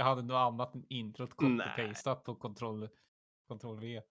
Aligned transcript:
Jag 0.00 0.04
hade 0.04 0.22
något 0.22 0.34
annat 0.34 0.74
än 0.74 0.84
introt 0.88 1.30
copy-pastat 1.36 2.14
på 2.14 2.34
kontroll, 2.34 2.88
kontroll 3.48 3.80
V. 3.80 4.02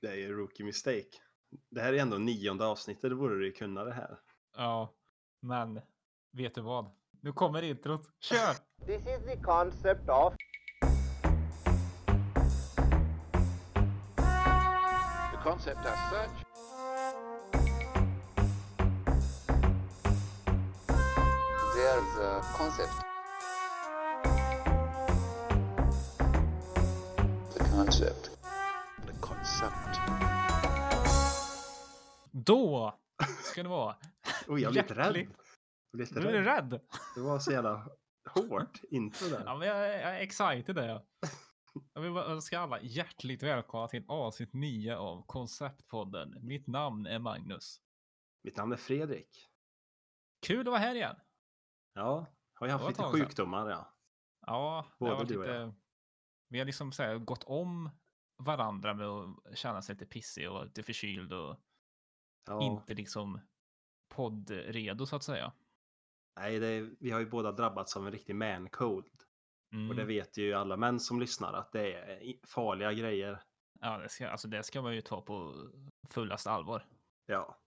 Det 0.00 0.06
är 0.06 0.14
ju 0.14 0.32
rookie 0.32 0.66
mistake. 0.66 1.08
Det 1.70 1.80
här 1.80 1.92
är 1.92 1.98
ändå 1.98 2.18
nionde 2.18 2.66
avsnittet, 2.66 3.10
då 3.10 3.16
borde 3.16 3.38
du 3.38 3.46
ju 3.46 3.52
kunna 3.52 3.84
det 3.84 3.92
här. 3.92 4.18
Ja, 4.56 4.94
men 5.40 5.80
vet 6.32 6.54
du 6.54 6.60
vad? 6.60 6.90
Nu 7.20 7.32
kommer 7.32 7.62
introt. 7.62 8.10
Kör! 8.20 8.54
This 8.86 9.00
is 9.00 9.24
the 9.24 9.36
concept 9.42 10.08
of 10.08 10.34
The 15.30 15.38
concept 15.42 15.78
as 15.78 16.10
such 16.10 16.44
there's 21.76 22.18
a 22.18 22.42
concept. 22.56 23.13
Då 32.46 32.98
ska 33.42 33.62
det 33.62 33.68
vara. 33.68 33.96
Oj, 34.48 34.62
jag 34.62 34.72
blev 34.72 34.84
lite 34.84 34.94
rädd. 34.94 35.16
Jag 35.90 35.98
lite 36.00 36.20
Nu 36.20 36.28
är 36.28 36.32
du 36.32 36.42
rädd. 36.42 36.80
Det 37.14 37.20
var 37.20 37.38
så 37.38 37.52
jävla 37.52 37.88
hårt 38.34 38.80
intro 38.90 39.28
där. 39.28 39.42
Ja, 39.46 39.56
men 39.56 39.68
jag, 39.68 39.76
är- 39.76 40.00
jag 40.00 40.16
är 40.16 40.20
excited 40.20 40.76
där. 40.76 40.88
jag. 40.88 41.02
Jag 41.92 42.02
vill 42.02 42.12
bara 42.12 42.24
önska 42.24 42.60
alla 42.60 42.80
hjärtligt 42.80 43.42
välkomna 43.42 43.88
till 43.88 44.04
avsnitt 44.08 44.52
9 44.52 44.96
av 44.96 45.26
Konceptpodden. 45.26 46.46
Mitt 46.46 46.66
namn 46.66 47.06
är 47.06 47.18
Magnus. 47.18 47.80
Mitt 48.44 48.56
namn 48.56 48.72
är 48.72 48.76
Fredrik. 48.76 49.48
Kul 50.46 50.60
att 50.60 50.66
vara 50.66 50.78
här 50.78 50.94
igen. 50.94 51.16
Ja, 51.94 52.26
har 52.54 52.66
jag 52.66 52.78
var 52.78 52.84
haft 52.86 52.98
lite 52.98 53.10
sjukdomar 53.10 53.70
ja. 53.70 53.94
Ja, 54.46 54.86
Både 54.98 55.24
du 55.24 55.38
och 55.38 55.44
lite... 55.44 55.74
Vi 56.48 56.58
har 56.58 56.66
liksom 56.66 56.92
så 56.92 57.02
här, 57.02 57.18
gått 57.18 57.44
om 57.44 57.90
varandra 58.38 58.94
med 58.94 59.06
att 59.06 59.58
känna 59.58 59.82
sig 59.82 59.94
lite 59.94 60.06
pissig 60.06 60.50
och 60.50 60.64
lite 60.64 60.82
förkyld 60.82 61.32
och 61.32 61.56
ja. 62.46 62.62
inte 62.62 62.94
liksom 62.94 63.40
poddredo 64.08 65.06
så 65.06 65.16
att 65.16 65.22
säga. 65.22 65.52
Nej, 66.36 66.56
är, 66.56 66.90
vi 67.00 67.10
har 67.10 67.20
ju 67.20 67.26
båda 67.26 67.52
drabbats 67.52 67.96
av 67.96 68.06
en 68.06 68.12
riktig 68.12 68.36
man 68.36 68.70
cold. 68.70 69.22
Mm. 69.72 69.90
Och 69.90 69.96
det 69.96 70.04
vet 70.04 70.36
ju 70.36 70.52
alla 70.52 70.76
män 70.76 71.00
som 71.00 71.20
lyssnar 71.20 71.52
att 71.52 71.72
det 71.72 71.94
är 71.94 72.46
farliga 72.46 72.92
grejer. 72.92 73.42
Ja, 73.80 73.98
det 73.98 74.08
ska, 74.08 74.28
alltså 74.28 74.48
det 74.48 74.62
ska 74.62 74.82
man 74.82 74.94
ju 74.94 75.00
ta 75.00 75.20
på 75.20 75.68
fullast 76.10 76.46
allvar. 76.46 76.86
Ja. 77.26 77.58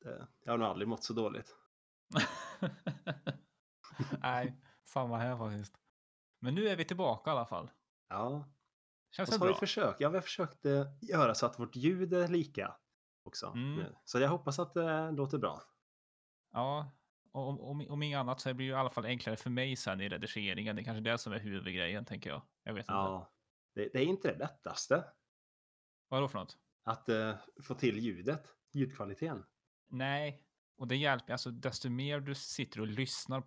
Det, 0.00 0.26
jag 0.42 0.52
har 0.52 0.58
nog 0.58 0.68
aldrig 0.68 0.88
mått 0.88 1.04
så 1.04 1.12
dåligt. 1.12 1.56
Nej, 4.22 4.60
samma 4.84 5.18
här 5.18 5.36
faktiskt. 5.36 5.76
Men 6.40 6.54
nu 6.54 6.68
är 6.68 6.76
vi 6.76 6.84
tillbaka 6.84 7.30
i 7.30 7.32
alla 7.32 7.46
fall. 7.46 7.70
Ja. 8.08 8.48
Känns 9.10 9.28
Och 9.28 9.32
det 9.32 9.38
så 9.38 9.44
har 9.44 9.46
vi 9.46 9.52
bra? 9.52 9.60
försökt. 9.60 10.00
Ja, 10.00 10.08
vi 10.08 10.16
har 10.16 10.22
försökt 10.22 10.66
eh, 10.66 10.86
göra 11.00 11.34
så 11.34 11.46
att 11.46 11.58
vårt 11.58 11.76
ljud 11.76 12.12
är 12.12 12.28
lika 12.28 12.76
också. 13.26 13.46
Mm. 13.46 13.74
nu. 13.76 13.94
Så 14.04 14.20
jag 14.20 14.28
hoppas 14.28 14.58
att 14.58 14.74
det 14.74 15.10
låter 15.10 15.38
bra. 15.38 15.62
Ja, 16.52 16.92
och 17.32 17.48
om, 17.48 17.60
om, 17.60 17.86
om 17.88 18.02
inget 18.02 18.18
annat 18.18 18.40
så 18.40 18.54
blir 18.54 18.66
det 18.66 18.72
i 18.72 18.74
alla 18.74 18.90
fall 18.90 19.04
enklare 19.04 19.36
för 19.36 19.50
mig 19.50 19.76
sen 19.76 20.00
i 20.00 20.08
redigeringen. 20.08 20.76
Det 20.76 20.82
är 20.82 20.84
kanske 20.84 21.00
det 21.10 21.18
som 21.18 21.32
är 21.32 21.38
huvudgrejen, 21.38 22.04
tänker 22.04 22.30
jag. 22.30 22.42
Jag 22.62 22.74
vet 22.74 22.82
inte. 22.82 22.92
Ja. 22.92 23.32
Det, 23.74 23.88
det 23.92 23.98
är 23.98 24.06
inte 24.06 24.32
det 24.32 24.38
lättaste 24.38 25.04
Vadå 26.08 26.28
för 26.28 26.38
något? 26.38 26.58
att 26.84 27.08
eh, 27.08 27.34
få 27.62 27.74
till 27.74 27.98
ljudet, 27.98 28.54
ljudkvaliteten. 28.72 29.44
Nej, 29.88 30.42
och 30.76 30.88
det 30.88 30.96
hjälper. 30.96 31.32
Alltså, 31.32 31.50
desto 31.50 31.90
mer 31.90 32.20
du 32.20 32.34
sitter 32.34 32.80
och 32.80 32.86
lyssnar 32.86 33.42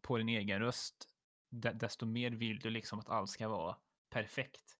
på 0.00 0.18
din 0.18 0.28
egen 0.28 0.60
röst, 0.60 1.08
de, 1.50 1.72
desto 1.72 2.06
mer 2.06 2.30
vill 2.30 2.58
du 2.58 2.70
liksom 2.70 2.98
att 2.98 3.08
allt 3.08 3.30
ska 3.30 3.48
vara 3.48 3.76
perfekt. 4.10 4.78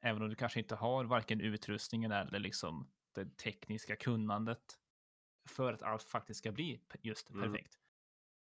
Även 0.00 0.22
om 0.22 0.28
du 0.28 0.34
kanske 0.34 0.60
inte 0.60 0.74
har 0.74 1.04
varken 1.04 1.40
utrustningen 1.40 2.12
eller 2.12 2.38
liksom 2.38 2.90
det 3.14 3.36
tekniska 3.36 3.96
kunnandet 3.96 4.78
för 5.48 5.72
att 5.72 5.82
allt 5.82 6.02
faktiskt 6.02 6.38
ska 6.38 6.52
bli 6.52 6.80
just 7.02 7.30
Mm. 7.30 7.52
perfekt. 7.52 7.78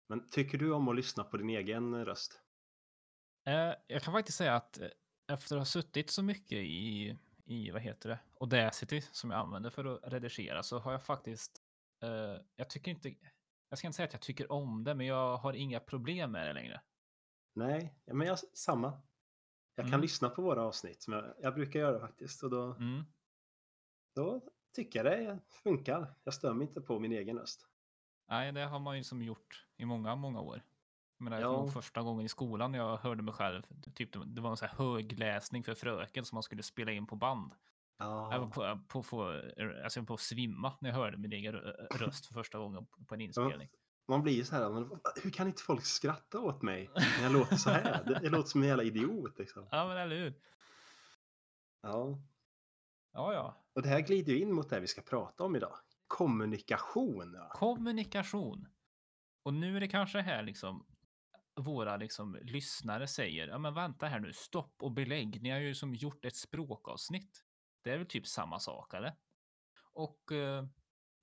Men 0.09 0.29
tycker 0.29 0.59
du 0.59 0.73
om 0.73 0.89
att 0.89 0.97
lyssna 0.97 1.25
på 1.25 1.37
din 1.37 1.51
egen 1.51 2.05
röst? 2.05 2.43
Eh, 3.47 3.75
jag 3.87 4.03
kan 4.03 4.13
faktiskt 4.15 4.39
säga 4.39 4.55
att 4.57 4.79
eh, 4.79 4.89
efter 5.33 5.57
att 5.57 5.61
ha 5.61 5.65
suttit 5.67 6.11
så 6.11 6.23
mycket 6.23 6.59
i, 6.59 7.19
i 7.45 7.71
vad 7.71 7.83
heter 7.83 8.09
det, 8.09 8.19
Audacity 8.41 9.01
som 9.01 9.31
jag 9.31 9.41
använder 9.41 9.71
för 9.71 9.85
att 9.85 10.13
redigera 10.13 10.63
så 10.63 10.79
har 10.79 10.93
jag 10.93 11.05
faktiskt, 11.05 11.63
eh, 12.03 12.37
jag 12.57 12.71
tycker 12.71 12.91
inte, 12.91 13.15
jag 13.69 13.79
ska 13.79 13.87
inte 13.87 13.97
säga 13.97 14.07
att 14.07 14.13
jag 14.13 14.23
tycker 14.23 14.53
om 14.53 14.85
det, 14.85 14.95
men 14.95 15.07
jag 15.07 15.37
har 15.37 15.53
inga 15.53 15.81
problem 15.81 16.33
med 16.33 16.47
det 16.47 16.53
längre. 16.53 16.81
Nej, 17.55 17.99
men 18.07 18.27
jag, 18.27 18.39
samma. 18.39 19.03
Jag 19.75 19.85
kan 19.85 19.89
Mm. 19.95 20.01
lyssna 20.01 20.29
på 20.29 20.43
våra 20.43 20.63
avsnitt, 20.63 21.03
som 21.03 21.13
jag, 21.13 21.35
jag 21.39 21.55
brukar 21.55 21.81
göra 21.81 22.01
faktiskt. 22.01 22.43
Och 22.43 22.51
då, 22.51 22.63
Mm. 22.75 23.05
då 24.15 24.49
tycker 24.77 25.05
det 25.05 25.39
funkar. 25.63 26.15
Jag 26.25 26.35
stör 26.35 26.53
mig 26.55 26.67
inte 26.67 26.81
på 26.81 26.99
min 26.99 27.13
egen 27.13 27.39
röst. 27.39 27.67
Nej, 28.29 28.53
det 28.53 28.65
har 28.65 28.79
man 28.79 28.97
ju 28.97 29.05
som 29.05 29.23
gjort 29.23 29.67
i 29.77 29.85
många, 29.85 30.17
många 30.17 30.41
år. 30.41 30.63
Men 31.19 31.33
det 31.33 31.41
Ja. 31.41 31.53
var 31.53 31.69
första 31.69 32.03
gången 32.03 32.27
i 32.27 32.29
skolan 32.29 32.75
jag 32.75 32.97
hörde 32.97 33.23
mig 33.23 33.35
själv, 33.35 33.63
typ 33.95 34.11
det 34.27 34.41
var 34.41 34.51
en 34.51 34.57
sån 34.57 34.69
här 34.69 34.77
högläsning 34.77 35.65
för 35.65 35.75
fröken 35.75 36.25
som 36.25 36.37
man 36.37 36.43
skulle 36.43 36.63
spela 36.63 36.93
in 36.93 37.07
på 37.07 37.17
band. 37.17 37.53
Jag 37.99 38.07
var 38.07 38.35
Ja, 38.35 38.51
på, 38.89 39.03
på, 39.03 39.03
på, 39.03 39.43
alltså 39.85 40.03
på 40.05 40.15
att 40.15 40.21
svimma 40.21 40.73
när 40.81 40.91
jag 40.91 40.97
hörde 40.97 41.17
min 41.17 41.33
egen 41.33 41.55
rö- 41.55 41.99
röst 41.99 42.27
för 42.27 42.35
första 42.35 42.59
gången 42.59 42.87
på 43.07 43.15
en 43.15 43.21
inspelning. 43.21 43.69
man 44.09 44.23
blir 44.23 44.33
ju 44.33 44.45
så 44.45 44.55
här, 44.57 44.71
men 44.71 44.91
hur 45.23 45.31
kan 45.31 45.47
inte 45.47 45.63
folk 45.63 45.85
skratta 45.85 46.41
åt 46.41 46.63
mig 46.63 46.91
när 46.95 47.23
jag 47.23 47.33
låter 47.33 47.57
så 47.57 47.71
här? 47.71 48.21
Jag 48.23 48.33
låter 48.33 48.49
som 48.49 48.63
en 48.63 48.69
jävla 48.69 48.83
idiot 48.83 49.39
liksom. 49.39 49.69
Ja, 49.71 49.89
men 49.89 49.97
eller 49.97 50.17
hur? 50.17 50.35
Ja, 51.83 52.19
Ja, 53.13 53.33
ja 53.33 53.63
och 53.77 53.83
det 53.83 53.89
här 53.89 54.01
glider 54.01 54.33
ju 54.33 54.41
in 54.41 54.53
mot 54.53 54.71
det 54.71 54.81
vi 54.81 54.87
ska 54.87 55.03
prata 55.03 55.45
om 55.45 55.57
idag. 55.57 55.77
Kommunikation. 56.07 57.35
Ja. 57.35 57.49
Kommunikation. 57.49 58.69
Och 59.43 59.55
nu 59.55 59.77
är 59.77 59.81
det 59.81 59.89
kanske 59.89 60.21
här 60.21 60.43
liksom 60.43 60.87
våra 61.57 61.97
liksom 61.97 62.39
lyssnare 62.43 63.09
säger, 63.09 63.49
ja 63.49 63.59
men 63.59 63.75
vänta 63.75 64.07
här 64.07 64.21
nu, 64.21 64.33
stopp 64.33 64.83
och 64.83 64.93
belägg. 64.93 65.43
Ni 65.43 65.51
har 65.51 65.59
ju 65.59 65.75
som 65.75 65.95
gjort 65.95 66.25
ett 66.25 66.37
språkavsnitt. 66.37 67.45
Det 67.83 67.91
är 67.91 67.99
väl 67.99 68.07
typ 68.07 68.27
samma 68.27 68.59
sak, 68.59 68.95
eller? 68.95 69.17
Och 69.93 70.33
eh, 70.33 70.67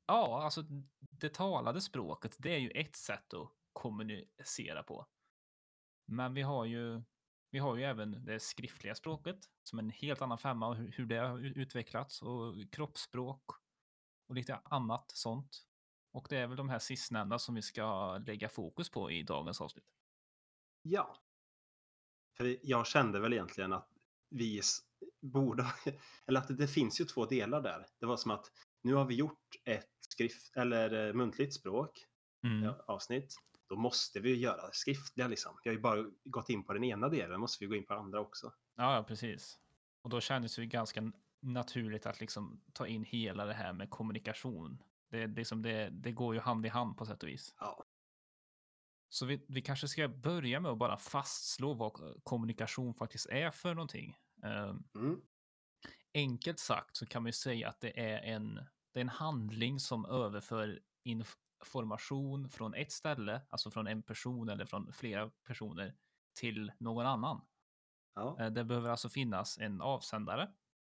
ja, 0.05 0.43
alltså 0.43 0.63
det 0.99 1.33
talade 1.33 1.81
språket, 1.81 2.35
det 2.39 2.55
är 2.55 2.59
ju 2.59 2.69
ett 2.69 2.95
sätt 2.95 3.33
att 3.33 3.51
kommunicera 3.73 4.83
på. 4.83 5.07
Men 6.05 6.33
vi 6.33 6.41
har 6.41 6.65
ju, 6.65 7.03
vi 7.53 7.59
har 7.59 7.75
ju 7.75 7.83
även 7.83 8.25
det 8.25 8.39
skriftliga 8.39 8.95
språket 8.95 9.37
som 9.63 9.79
en 9.79 9.89
helt 9.89 10.21
annan 10.21 10.37
femma 10.37 10.67
och 10.67 10.75
hur, 10.75 11.05
det 11.05 11.17
har 11.17 11.39
utvecklats 11.39 12.21
och 12.21 12.55
kroppsspråk 12.71 13.43
och 14.27 14.35
lite 14.35 14.59
annat 14.63 15.11
sånt. 15.11 15.67
Och 16.11 16.27
det 16.29 16.37
är 16.37 16.47
väl 16.47 16.57
de 16.57 16.69
här 16.69 16.79
sistnämnda 16.79 17.39
som 17.39 17.55
vi 17.55 17.61
ska 17.61 18.17
lägga 18.17 18.49
fokus 18.49 18.89
på 18.89 19.11
i 19.11 19.23
dagens 19.23 19.61
avsnitt. 19.61 19.85
ja. 20.81 21.17
För 22.37 22.57
jag 22.63 22.87
kände 22.87 23.19
väl 23.19 23.33
egentligen 23.33 23.73
att 23.73 23.89
vi 24.29 24.61
borde, 25.21 25.65
eller 26.25 26.39
att 26.39 26.57
det 26.57 26.67
finns 26.67 27.01
ju 27.01 27.05
två 27.05 27.25
delar 27.25 27.61
där. 27.61 27.85
Det 27.99 28.05
var 28.05 28.17
som 28.17 28.31
att 28.31 28.51
nu 28.81 28.93
har 28.93 29.05
vi 29.05 29.15
gjort 29.15 29.55
ett 29.65 29.89
skrift 29.99 30.55
eller 30.55 31.07
eh, 31.07 31.13
muntligt 31.13 31.53
språk 31.53 32.07
Mm. 32.43 32.73
avsnitt. 32.87 33.35
Då 33.73 33.79
måste 33.79 34.19
vi 34.19 34.29
ju 34.29 34.35
göra 34.35 34.71
skriftliga 34.71 35.27
liksom. 35.27 35.57
Vi 35.63 35.69
har 35.69 35.75
ju 35.75 35.81
bara 35.81 36.05
gått 36.23 36.49
in 36.49 36.63
på 36.65 36.73
den 36.73 36.83
ena 36.83 37.09
delen, 37.09 37.39
måste 37.39 37.63
vi 37.63 37.67
gå 37.67 37.75
in 37.75 37.85
på 37.85 37.93
den 37.93 38.03
andra 38.03 38.19
också. 38.19 38.53
Ja, 38.75 39.05
precis. 39.07 39.59
Och 40.01 40.09
då 40.09 40.21
kändes 40.21 40.55
det 40.55 40.61
ju 40.61 40.67
ganska 40.67 41.11
naturligt 41.41 42.05
att 42.05 42.19
liksom 42.19 42.63
ta 42.73 42.87
in 42.87 43.03
hela 43.03 43.45
det 43.45 43.53
här 43.53 43.73
med 43.73 43.89
kommunikation. 43.89 44.83
Det, 45.09 45.27
det, 45.27 45.45
som 45.45 45.61
det, 45.61 45.89
det 45.89 46.11
går 46.11 46.33
ju 46.35 46.39
hand 46.41 46.65
i 46.65 46.69
hand 46.69 46.97
på 46.97 47.05
sätt 47.05 47.23
och 47.23 47.29
vis. 47.29 47.55
Ja. 47.59 47.83
Så 49.09 49.25
vi, 49.25 49.45
vi 49.47 49.61
kanske 49.61 49.87
ska 49.87 50.07
börja 50.07 50.59
med 50.59 50.71
att 50.71 50.77
bara 50.77 50.97
fastslå 50.97 51.73
vad 51.73 52.01
eh, 52.01 52.15
kommunikation 52.23 52.93
faktiskt 52.93 53.25
är 53.29 53.51
för 53.51 53.73
någonting. 53.73 54.17
Ehm, 54.43 54.83
Mm. 54.95 55.21
enkelt 56.13 56.59
sagt 56.59 56.95
så 56.97 57.05
kan 57.05 57.23
man 57.23 57.27
ju 57.27 57.33
säga 57.33 57.69
att 57.69 57.79
det 57.81 57.99
är 57.99 58.33
en, 58.33 58.55
det 58.93 58.99
är 58.99 59.01
en 59.01 59.09
handling 59.09 59.79
som 59.79 60.05
överför 60.05 60.79
information 61.65 62.49
från 62.49 62.73
ett 62.73 62.91
ställe, 62.91 63.41
alltså 63.49 63.71
från 63.71 63.87
en 63.87 64.03
person 64.03 64.49
eller 64.49 64.65
från 64.65 64.93
flera 64.93 65.29
personer 65.29 65.95
till 66.39 66.71
någon 66.77 67.05
annan. 67.05 67.45
Ja. 68.15 68.37
Eh, 68.39 68.51
Det 68.51 68.63
behöver 68.63 68.89
alltså 68.89 69.09
finnas 69.09 69.57
en 69.57 69.81
avsändare, 69.81 70.53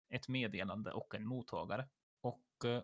ett 0.10 0.28
meddelande 0.28 0.92
och 0.92 1.16
en 1.16 1.26
mottagare. 1.28 1.88
Och 2.22 2.66
eh, 2.66 2.84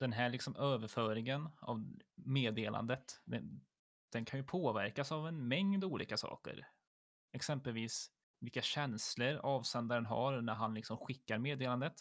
den 0.00 0.12
här 0.12 0.30
liksom 0.30 0.56
överföringen 0.56 1.48
av 1.60 1.86
meddelandet, 2.14 3.20
den, 3.24 3.64
den 4.12 4.24
kan 4.24 4.40
ju 4.40 4.44
påverkas 4.44 5.12
av 5.12 5.28
en 5.28 5.48
mängd 5.48 5.84
olika 5.84 6.16
saker. 6.16 6.66
Exempelvis 7.32 8.10
vilka 8.40 8.62
känslor 8.62 9.36
avsändaren 9.36 10.06
har 10.06 10.40
när 10.40 10.54
han 10.54 10.74
liksom 10.74 10.96
skickar 10.98 11.38
meddelandet. 11.38 11.94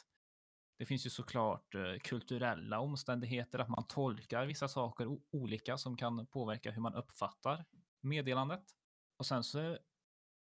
Det 0.77 0.86
finns 0.86 1.06
ju 1.06 1.10
såklart 1.10 1.75
eh, 1.75 1.98
kulturella 2.04 2.80
omständigheter, 2.80 3.60
att 3.60 3.69
man 3.69 3.88
tolkar 3.88 4.45
vissa 4.45 4.68
saker 4.68 5.18
olika 5.31 5.77
som 5.77 5.98
kan 5.98 6.27
påverka 6.27 6.72
hur 6.72 6.81
man 6.81 6.94
uppfattar 6.95 7.66
meddelandet. 8.01 8.63
Och 9.18 9.25
sen 9.25 9.44
så 9.44 9.60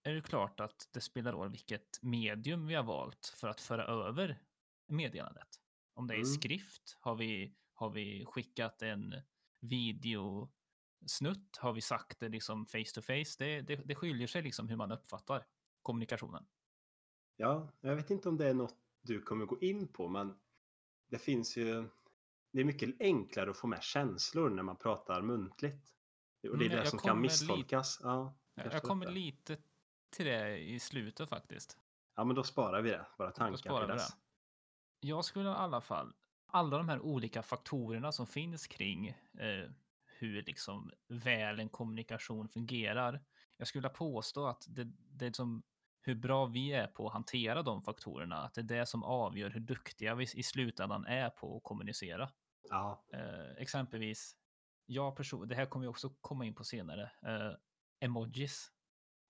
är 0.03 0.15
det 0.15 0.23
klart 0.23 0.61
att 0.61 0.89
det 0.93 1.01
spelar 1.01 1.33
roll 1.33 1.51
vilket 1.51 2.03
medium 2.03 2.67
vi 2.67 2.75
har 2.75 2.83
valt 2.83 3.27
för 3.37 3.49
att 3.49 3.61
föra 3.61 3.85
över 3.85 4.43
meddelandet. 4.89 5.49
Om 5.95 6.07
det 6.07 6.15
är 6.15 6.19
Mm. 6.19 6.25
skrift, 6.27 6.97
har 7.01 7.15
vi, 7.15 7.55
har 7.75 7.91
vi 7.91 8.25
skickat 8.27 8.83
en 8.83 9.15
videosnutt, 9.61 11.57
har 11.59 11.73
vi 11.73 11.81
sagt 11.81 12.21
det 12.21 12.29
liksom 12.29 12.67
face 12.67 12.93
to 12.95 13.03
face? 13.03 13.37
Det, 13.39 13.61
det, 13.61 13.77
det 13.77 13.95
skiljer 13.95 14.27
sig 14.27 14.43
liksom 14.43 14.69
hur 14.69 14.77
man 14.77 14.93
uppfattar 14.93 15.47
kommunikationen. 15.83 16.47
Ja, 17.37 17.73
jag 17.81 17.97
vet 17.97 18.11
inte 18.11 18.29
om 18.29 18.37
det 18.37 18.49
är 18.49 18.55
något 18.55 18.77
du 19.09 19.23
kommer 19.23 19.47
gå 19.47 19.61
in 19.61 19.89
på, 19.89 20.09
men 20.09 20.35
det 21.11 21.19
finns 21.19 21.57
ju... 21.57 21.89
Det 22.53 22.61
är 22.61 22.65
mycket 22.65 23.01
enklare 23.01 23.51
att 23.51 23.57
få 23.57 23.67
med 23.67 23.83
känslor 23.83 24.51
när 24.51 24.63
man 24.63 24.77
pratar 24.77 25.23
muntligt. 25.23 25.93
Och 26.51 26.59
det 26.59 26.65
är 26.65 26.71
Mm, 26.71 26.85
det 26.85 26.91
som 26.91 26.99
kan 26.99 27.09
kommer 27.11 27.23
lite- 27.23 27.33
misstolkas. 27.33 28.01
Ja, 28.03 28.35
Jag, 28.55 28.83
kommer 28.83 29.11
lite 29.11 29.57
till 30.11 30.27
det 30.27 30.59
i 30.59 30.81
slutet 30.81 31.29
faktiskt. 31.29 31.79
ja, 32.15 32.25
men 32.25 32.37
då 32.37 32.43
sparar 32.45 32.83
vi 32.83 32.91
det. 32.91 33.07
Våra 33.19 33.31
tankar 33.31 33.57
sparar 33.57 33.87
till 33.87 33.95
dess. 33.95 34.09
det. 34.11 34.17
Jag 35.09 35.25
skulle 35.25 35.49
i 35.49 35.53
alla 35.53 35.81
fall, 35.81 36.15
alla 36.47 36.77
de 36.77 36.89
här 36.89 37.01
olika 37.01 37.43
faktorerna 37.43 38.13
som 38.13 38.27
finns 38.27 38.67
kring 38.67 39.09
eh, 39.09 39.71
hur 40.05 40.43
liksom 40.43 40.91
väl 41.09 41.61
en 41.61 41.69
kommunikation 41.69 42.49
fungerar. 42.49 43.21
Jag 43.57 43.69
skulle 43.69 43.89
påstå 43.89 44.47
att 44.47 44.67
det, 44.69 44.85
det 45.11 45.37
som 45.37 45.63
hur 46.09 46.15
bra 46.15 46.47
vi 46.47 46.73
är 46.73 46.87
på 46.87 47.07
att 47.07 47.13
hantera 47.13 47.63
de 47.63 47.83
faktorerna, 47.83 48.37
att 48.37 48.55
det 48.55 48.61
är 48.61 48.79
det 48.79 48.87
som 48.87 49.05
avgör 49.05 49.51
hur 49.51 49.61
duktiga 49.61 50.15
vi 50.15 50.25
i 50.35 50.43
slutändan 50.43 51.07
är 51.07 51.31
på 51.31 51.57
att 51.57 51.63
kommunicera. 51.63 52.31
Ja, 52.71 53.05
Eh, 53.13 53.51
exempelvis, 53.59 54.37
jag 54.87 55.17
person, 55.17 55.49
det 55.49 55.55
här 55.55 55.67
kommer 55.67 55.87
vi 55.87 55.89
också 55.89 56.11
komma 56.21 56.45
in 56.45 56.55
på 56.55 56.65
senare, 56.65 57.11
eh, 57.23 57.53
emojis. 58.01 58.73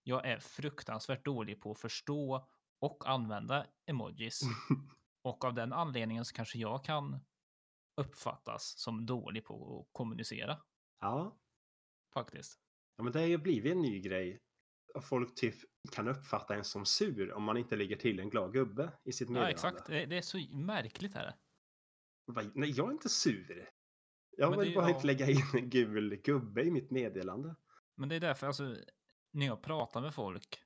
Jag 0.03 0.27
är 0.27 0.39
fruktansvärt 0.39 1.25
dålig 1.25 1.61
på 1.61 1.71
att 1.71 1.81
förstå 1.81 2.49
och 2.79 3.09
använda 3.09 3.67
emojis. 3.87 4.41
Och 5.23 5.45
av 5.45 5.55
den 5.55 5.73
anledningen 5.73 6.25
så 6.25 6.35
kanske 6.35 6.59
jag 6.59 6.85
kan 6.85 7.21
uppfattas 7.97 8.79
som 8.79 9.07
dålig 9.07 9.45
på 9.45 9.81
att 9.81 9.93
kommunicera 9.93 10.61
ja. 11.01 11.37
faktiskt. 12.15 12.61
ja 12.97 13.03
men 13.03 13.13
det 13.13 13.19
har 13.19 13.27
ju 13.27 13.39
blivit 13.39 13.73
en 13.73 13.83
ny 13.83 14.01
grej. 14.01 14.41
Folk 15.01 15.35
typ 15.35 15.55
kan 15.93 16.09
uppfatta 16.09 16.55
en 16.55 16.65
som 16.65 16.87
sur 16.87 17.33
om 17.33 17.43
man 17.43 17.57
inte 17.57 17.77
lägger 17.77 17.97
till 17.97 18.21
en 18.21 18.31
glad 18.31 18.53
gubbe 18.53 18.93
i 19.05 19.13
sitt 19.13 19.29
Ja, 19.29 19.33
meddelande. 19.33 19.53
exakt. 19.53 19.87
Det, 19.87 20.17
är 20.17 20.23
så 20.23 20.39
märkligt 20.51 21.15
här. 21.15 21.35
Nej, 22.55 22.71
jag 22.71 22.89
är 22.89 22.93
inte 22.93 23.09
sur. 23.09 23.71
Jag 24.37 24.51
Men 24.51 24.61
vill 24.61 24.75
bara 24.75 24.89
ja. 24.89 24.95
inte 24.95 25.07
lägga 25.07 25.31
in 25.31 25.43
en 25.55 25.71
gul 25.71 26.17
gubbe 26.17 26.63
i 26.63 26.71
mitt 26.71 26.91
meddelande. 26.91 27.57
Men 27.95 28.09
det 28.09 28.17
är 28.17 28.21
därför, 28.21 28.47
alltså, 28.47 28.77
när 29.31 29.47
jag 29.47 29.63
pratar 29.63 30.01
med 30.01 30.15
folk 30.15 30.59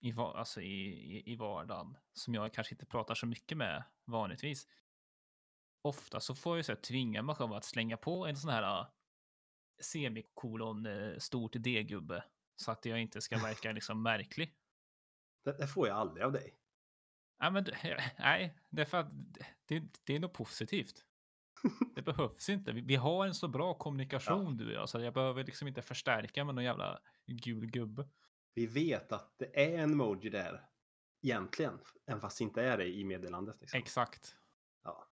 i, 0.00 0.12
alltså 0.12 0.60
i, 0.60 0.86
i, 1.16 1.32
i 1.32 1.36
vardagen, 1.36 1.96
som 2.12 2.34
jag 2.34 2.52
kanske 2.54 2.74
inte 2.74 2.86
pratar 2.86 3.14
så 3.14 3.26
mycket 3.26 3.58
med 3.58 3.84
vanligtvis, 4.04 4.68
ofta 5.82 6.20
så 6.20 6.34
får 6.34 6.56
jag 6.56 6.64
så 6.64 6.72
här, 6.72 6.80
tvinga 6.80 7.22
mig 7.22 7.34
själv 7.34 7.52
att 7.52 7.64
slänga 7.64 7.96
på 7.96 8.26
en 8.26 8.36
sån 8.36 8.50
här 8.50 8.80
uh, 8.80 8.88
semikolon 9.80 10.86
uh, 10.86 11.18
stort 11.18 11.52
D-gubbe, 11.52 12.24
så 12.56 12.70
att 12.70 12.84
jag 12.84 13.00
inte 13.00 13.20
ska 13.20 13.38
verka 13.38 13.72
liksom 13.72 14.02
märklig. 14.02 14.54
Det, 15.44 15.52
det 15.58 15.66
får 15.66 15.88
jag 15.88 15.96
aldrig 15.96 16.24
av 16.24 16.32
dig. 16.32 16.58
Nej, 17.40 17.50
men 17.50 17.64
det- 17.64 18.12
nej, 18.18 18.58
det 18.70 18.82
är 18.82 18.86
för 18.86 18.98
att 18.98 19.10
det, 19.66 19.82
det 20.04 20.16
är 20.16 20.20
något 20.20 20.32
positivt. 20.34 21.04
Det 21.94 22.02
behövs 22.02 22.48
inte. 22.48 22.72
Vi, 22.72 22.80
vi 22.80 22.96
har 22.96 23.26
en 23.26 23.34
så 23.34 23.48
bra 23.48 23.74
kommunikation 23.74 24.56
du 24.56 24.66
och 24.66 24.72
jag, 24.72 24.88
så 24.88 25.00
jag 25.00 25.14
behöver 25.14 25.44
liksom 25.44 25.68
inte 25.68 25.82
förstärka 25.82 26.44
med 26.44 26.54
någon 26.54 26.64
jävla 26.64 27.00
gul 27.26 27.66
gubbe. 27.66 28.08
Vi 28.54 28.66
vet 28.66 29.12
att 29.12 29.38
det 29.38 29.74
är 29.74 29.78
en 29.78 29.92
emoji 29.92 30.30
där 30.30 30.68
egentligen, 31.22 31.78
även 32.06 32.20
fast 32.20 32.38
det 32.38 32.44
inte 32.44 32.62
är 32.62 32.78
det 32.78 32.86
i 32.86 33.04
meddelandet. 33.04 33.60
Liksom. 33.60 33.78
Exakt. 33.78 34.36
Ja. 34.84 35.08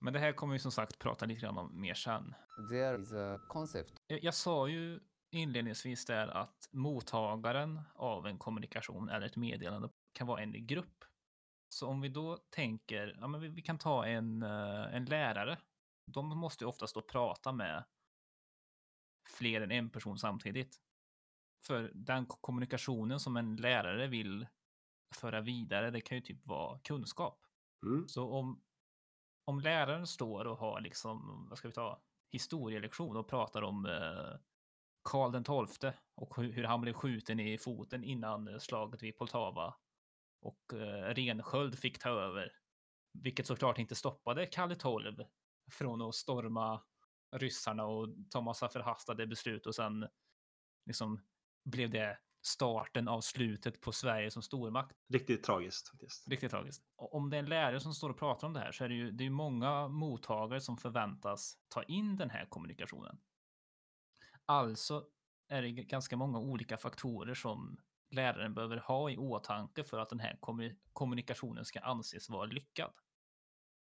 Men 0.00 0.12
det 0.12 0.18
här 0.18 0.32
kommer 0.32 0.52
vi 0.52 0.58
som 0.58 0.72
sagt 0.72 0.98
prata 0.98 1.26
lite 1.26 1.40
grann 1.40 1.58
om 1.58 1.80
mer 1.80 1.94
sen. 1.94 2.34
There 2.70 3.02
is 3.02 3.12
a 3.12 3.38
concept 3.48 4.02
Jag, 4.06 4.24
jag 4.24 4.34
sa 4.34 4.68
ju 4.68 5.00
inledningsvis 5.34 6.04
där 6.06 6.28
att 6.28 6.68
mottagaren 6.72 7.80
av 7.94 8.26
en 8.26 8.38
kommunikation 8.38 9.08
eller 9.08 9.26
ett 9.26 9.36
meddelande 9.36 9.88
kan 10.12 10.26
vara 10.26 10.42
en 10.42 10.66
grupp. 10.66 11.04
Så 11.68 11.88
om 11.88 12.00
vi 12.00 12.08
då 12.08 12.36
tänker, 12.50 13.16
ja 13.20 13.26
men 13.26 13.54
vi, 13.54 13.62
kan 13.62 13.78
ta 13.78 14.06
en, 14.06 14.42
eh, 14.42 14.94
en 14.94 15.04
lärare. 15.04 15.58
De 16.06 16.38
måste 16.38 16.64
ju 16.64 16.68
ofta 16.68 16.86
stå 16.86 17.00
och 17.00 17.08
prata 17.08 17.52
med 17.52 17.84
fler 19.28 19.60
än 19.60 19.70
en 19.70 19.90
person 19.90 20.18
samtidigt. 20.18 20.80
För 21.66 21.90
den 21.94 22.26
ko- 22.26 22.38
kommunikationen 22.40 23.20
som 23.20 23.36
en 23.36 23.56
lärare 23.56 24.06
vill 24.06 24.46
föra 25.14 25.40
vidare, 25.40 25.90
det 25.90 26.00
kan 26.00 26.16
ju 26.18 26.22
typ 26.22 26.46
vara 26.46 26.78
kunskap. 26.78 27.46
Mm. 27.86 28.08
Så 28.08 28.30
om, 28.30 28.62
om 29.44 29.60
läraren 29.60 30.06
står 30.06 30.44
och 30.44 30.58
har 30.58 30.80
liksom, 30.80 31.46
vad 31.48 31.58
ska 31.58 31.68
vi 31.68 31.74
ta, 31.74 32.02
historielektion 32.32 33.16
och 33.16 33.28
pratar 33.28 33.62
om 33.62 33.86
eh, 33.86 34.38
Karl 35.04 35.32
den 35.32 35.44
XII 35.44 35.92
och 36.14 36.36
hur, 36.36 36.64
han 36.64 36.80
blev 36.80 36.92
skjuten 36.92 37.40
i 37.40 37.58
foten 37.58 38.04
innan 38.04 38.48
eh, 38.48 38.58
slaget 38.58 39.02
vid 39.02 39.18
Poltava 39.18 39.74
och 40.40 40.72
eh, 40.72 41.14
Rensköld 41.14 41.78
fick 41.78 41.98
ta 41.98 42.08
över. 42.08 42.52
Vilket 43.12 43.46
såklart 43.46 43.78
inte 43.78 43.94
stoppade 43.94 44.46
Kalle 44.46 44.74
XII 44.74 45.26
från 45.70 46.02
att 46.02 46.14
storma 46.14 46.82
ryssarna 47.36 47.84
och 47.84 48.08
ta 48.30 48.40
massa 48.40 48.68
förhastade 48.68 49.26
beslut 49.26 49.66
och 49.66 49.74
sen 49.74 50.08
liksom 50.86 51.20
blev 51.64 51.90
det 51.90 52.18
starten 52.46 53.08
av 53.08 53.20
slutet 53.20 53.80
på 53.80 53.92
Sverige 53.92 54.30
som 54.30 54.42
stormakt. 54.42 54.96
Riktigt 55.08 55.42
tragiskt 55.42 55.88
faktiskt. 55.88 56.28
Riktigt 56.28 56.50
tragiskt. 56.50 56.84
Och 56.96 57.14
om 57.14 57.30
det 57.30 57.36
är 57.36 57.38
en 57.38 57.48
lärare 57.48 57.80
som 57.80 57.94
står 57.94 58.10
och 58.10 58.18
pratar 58.18 58.46
om 58.46 58.52
det 58.52 58.60
här 58.60 58.72
så 58.72 58.84
är 58.84 58.88
det 58.88 58.94
ju 58.94 59.10
det 59.10 59.26
är 59.26 59.30
många 59.30 59.88
mottagare 59.88 60.60
som 60.60 60.76
förväntas 60.76 61.58
ta 61.68 61.82
in 61.82 62.16
den 62.16 62.30
här 62.30 62.46
kommunikationen. 62.46 63.18
Alltså 64.46 65.08
är 65.48 65.62
det 65.62 65.70
ganska 65.70 66.16
många 66.16 66.38
olika 66.38 66.76
faktorer 66.76 67.34
som 67.34 67.80
läraren 68.10 68.54
behöver 68.54 68.76
ha 68.76 69.10
i 69.10 69.16
åtanke 69.16 69.84
för 69.84 69.98
att 69.98 70.08
den 70.08 70.20
här 70.20 70.38
kommu- 70.40 70.76
kommunikationen 70.92 71.64
ska 71.64 71.80
anses 71.80 72.30
vara 72.30 72.46
lyckad. 72.46 72.92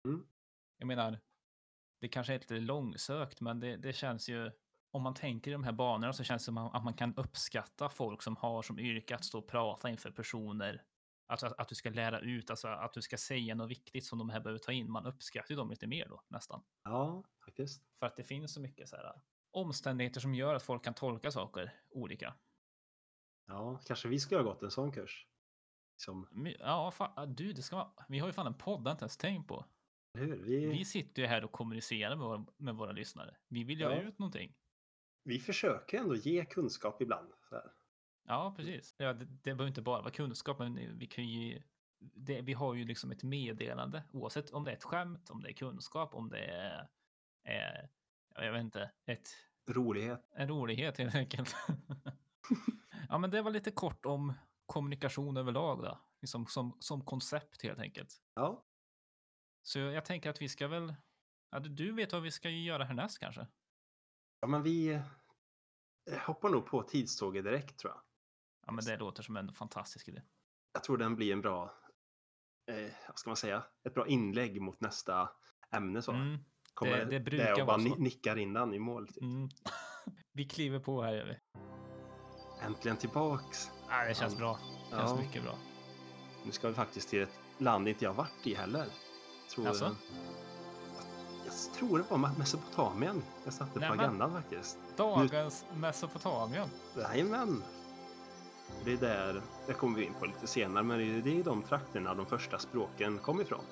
Mm. 0.08 0.28
Jag 0.78 0.88
menar, 0.88 1.20
det 2.02 2.08
kanske 2.08 2.34
är 2.34 2.40
lite 2.40 2.60
långsökt, 2.60 3.42
men 3.42 3.60
det, 3.60 3.78
det 3.78 3.94
känns 3.94 4.30
ju 4.30 4.52
om 4.92 5.02
man 5.02 5.14
tänker 5.14 5.52
i 5.52 5.54
de 5.54 5.64
här 5.64 5.72
banorna 5.72 6.14
så 6.14 6.24
känns 6.24 6.42
det 6.42 6.46
som 6.46 6.58
att 6.58 6.84
man 6.84 6.94
kan 6.94 7.16
uppskatta 7.16 7.90
folk 7.90 8.22
som 8.22 8.36
har 8.36 8.62
som 8.62 8.80
yrke 8.80 9.16
att 9.16 9.26
stå 9.26 9.40
och 9.40 9.48
prata 9.48 9.90
inför 9.90 10.12
personer 10.12 10.84
Alltså 11.30 11.46
att, 11.46 11.60
att 11.60 11.68
du 11.68 11.76
ska 11.76 11.90
lära 11.90 12.20
ut, 12.20 12.50
alltså 12.50 12.68
att 12.68 12.94
du 12.94 13.02
ska 13.02 13.18
säga 13.18 13.56
något 13.56 13.70
viktigt 13.70 14.06
som 14.06 14.20
de 14.20 14.30
här 14.30 14.40
behöver 14.40 14.60
ta 14.60 14.72
in. 14.72 14.92
Man 14.92 15.06
uppskattar 15.06 15.50
ju 15.50 15.56
dem 15.56 15.70
lite 15.70 15.88
mer 15.88 16.08
då 16.10 16.24
nästan. 16.28 16.64
Ja, 16.84 17.24
faktiskt. 17.46 17.84
För 18.00 18.06
att 18.06 18.16
det 18.16 18.24
finns 18.24 18.54
så 18.54 18.62
mycket 18.62 18.90
så 18.90 18.96
här 18.96 19.22
omständigheter 19.60 20.20
som 20.22 20.36
gör 20.36 20.56
att 20.56 20.64
folk 20.64 20.84
kan 20.84 20.94
tolka 20.94 21.32
saker 21.32 21.74
olika. 21.90 22.36
Ja, 23.48 23.80
kanske 23.86 24.08
vi 24.08 24.20
skulle 24.20 24.42
ha 24.42 24.46
gått 24.50 24.64
en 24.64 24.72
sån 24.72 24.92
kurs. 24.92 25.26
Som, 25.98 26.28
Ja, 26.60 26.92
fan, 26.92 27.36
du, 27.36 27.54
det 27.54 27.62
ska 27.62 27.76
vara, 27.76 27.92
vi 28.10 28.20
har 28.20 28.28
ju 28.28 28.34
fan 28.34 28.48
en 28.48 28.58
podd, 28.58 28.84
det 28.84 28.92
inte 28.92 29.04
ens 29.04 29.18
tänkt 29.18 29.48
på. 29.48 29.66
hur? 30.14 30.38
Vi, 30.44 30.66
Vi 30.66 30.86
sitter 30.86 31.22
ju 31.22 31.28
här 31.28 31.44
och 31.44 31.52
kommunicerar 31.52 32.16
med 32.16 32.26
våra, 32.26 32.46
med 32.58 32.76
våra 32.76 32.92
lyssnare. 32.92 33.38
Vi 33.48 33.64
vill 33.64 33.80
ju 33.80 33.86
ha 33.86 33.94
Ja. 33.94 34.02
ut 34.02 34.20
någonting. 34.20 34.56
vi 35.24 35.40
försöker 35.40 35.98
ändå 35.98 36.16
ge 36.16 36.46
kunskap 36.46 37.02
ibland. 37.02 37.34
Ja, 38.28 38.54
precis. 38.58 38.96
Ja, 38.98 39.14
det, 39.14 39.26
det 39.26 39.42
behöver 39.44 39.68
inte 39.68 39.82
bara 39.82 40.02
vara 40.02 40.12
kunskap, 40.12 40.60
men 40.60 40.98
vi 40.98 41.08
kan 41.08 41.28
ju... 41.28 41.64
Det, 42.00 42.42
vi 42.42 42.54
har 42.54 42.74
ju 42.76 42.86
liksom 42.86 43.12
ett 43.12 43.24
meddelande, 43.24 44.04
oavsett 44.14 44.50
om 44.52 44.64
det 44.64 44.72
är 44.72 44.76
ett 44.76 44.84
skämt, 44.84 45.30
om 45.30 45.42
det 45.44 45.50
är 45.50 45.54
kunskap, 45.54 46.16
om 46.16 46.30
det 46.30 46.46
är... 46.46 46.90
är 47.44 47.90
jag 48.36 48.52
vet 48.54 48.62
inte, 48.62 48.92
ett, 49.06 49.30
Rolighet. 49.70 50.30
en 50.36 50.48
rolighet 50.48 50.98
helt 50.98 51.16
enkelt. 51.16 51.56
ja, 53.10 53.18
men 53.18 53.32
det 53.32 53.42
var 53.42 53.52
lite 53.52 53.72
kort 53.72 54.06
om 54.06 54.34
kommunikation 54.66 55.38
överlag 55.38 55.84
då. 55.84 56.00
Liksom 56.22 56.46
som, 56.48 56.78
som 56.80 57.06
koncept 57.06 57.64
helt 57.64 57.80
enkelt. 57.80 58.22
Ja, 58.34 58.66
Så 59.62 59.80
jag 59.80 60.06
tänker 60.06 60.30
att 60.30 60.42
vi 60.42 60.50
ska 60.50 60.68
väl... 60.68 60.96
Ja, 61.52 61.60
du- 61.60 61.92
vet 61.92 62.14
vad 62.14 62.22
vi 62.22 62.32
ska 62.32 62.50
göra 62.50 62.84
härnäst 62.84 63.20
kanske? 63.20 63.48
ja 64.42 64.48
men 64.48 64.64
vi 64.64 64.90
eh, 66.12 66.18
hoppar 66.26 66.50
nog 66.50 66.66
på 66.66 66.84
tidståget 66.84 67.44
direkt 67.44 67.80
tror 67.80 67.94
jag. 67.94 68.02
Ja, 68.66 68.72
men 68.72 68.86
det 68.86 68.98
låter 68.98 69.24
som 69.24 69.38
en 69.38 69.54
fantastisk 69.54 70.08
idé. 70.08 70.22
Jag 70.74 70.84
tror 70.84 70.98
den 70.98 71.16
blir 71.16 71.34
en 71.34 71.42
bra, 71.42 71.64
eh, 72.72 72.92
vad 73.08 73.20
ska 73.20 73.30
man 73.30 73.38
säga, 73.38 73.64
ett 73.84 73.94
bra 73.94 74.08
inlägg 74.08 74.62
mot 74.62 74.82
nästa 74.82 75.30
ämne. 75.72 76.02
Så. 76.02 76.12
Mm, 76.12 76.38
Kommer 76.80 76.98
det- 76.98 77.06
det 77.06 77.20
brukar 77.20 77.52
och 77.52 77.58
bara 77.58 77.78
vara 77.78 77.78
så. 77.90 77.96
ni- 77.96 78.04
nickar 78.04 78.36
in 78.38 78.54
den 78.54 78.74
i 78.74 78.80
mål. 78.80 79.08
Typ. 79.08 79.22
mm. 79.22 79.50
vi 80.34 80.46
kliver 80.46 80.80
på 80.80 81.02
här 81.02 81.14
gör 81.14 81.26
vi. 81.26 81.38
Äntligen 82.66 82.98
tillbaks. 82.98 83.72
Ja, 83.90 84.06
det 84.08 84.14
känns 84.14 84.38
bra. 84.38 84.60
Det 84.92 84.98
känns 84.98 85.12
Ja. 85.12 85.18
mycket 85.18 85.44
bra. 85.44 85.56
Nu 86.46 86.52
ska 86.52 86.68
vi 86.68 86.74
faktiskt 86.74 87.10
till 87.10 87.22
ett 87.22 87.40
land 87.58 87.88
inte 87.88 88.06
jag 88.06 88.14
varit 88.14 88.48
i 88.48 88.54
heller. 88.56 88.86
Tror, 89.56 89.68
Alltså? 89.68 89.86
jag, 89.86 89.96
jag 91.46 91.74
tror 91.76 91.98
det 91.98 92.04
var 92.10 92.32
Mesopotamien 92.38 93.24
jag 93.46 93.54
satte 93.54 93.74
på 93.74 93.80
Nämen. 93.80 94.00
agendan 94.00 94.32
faktiskt. 94.34 94.78
Dagens 94.98 95.66
Mesopotamien. 95.76 96.70
Jajamän! 96.98 97.64
Det 98.86 98.92
är 98.94 98.98
där, 98.98 99.42
det 99.68 99.74
kommer 99.74 100.00
vi 100.00 100.06
in 100.06 100.14
på 100.20 100.26
lite 100.26 100.48
senare, 100.48 100.84
men 100.84 100.98
det 101.00 101.04
är 101.06 101.22
det 101.22 101.30
är 101.30 101.34
i 101.40 101.44
de 101.44 101.62
trakterna 101.64 102.14
de 102.16 102.26
första 102.26 102.60
språken 102.60 103.18
kom 103.18 103.42
ifrån. 103.42 103.64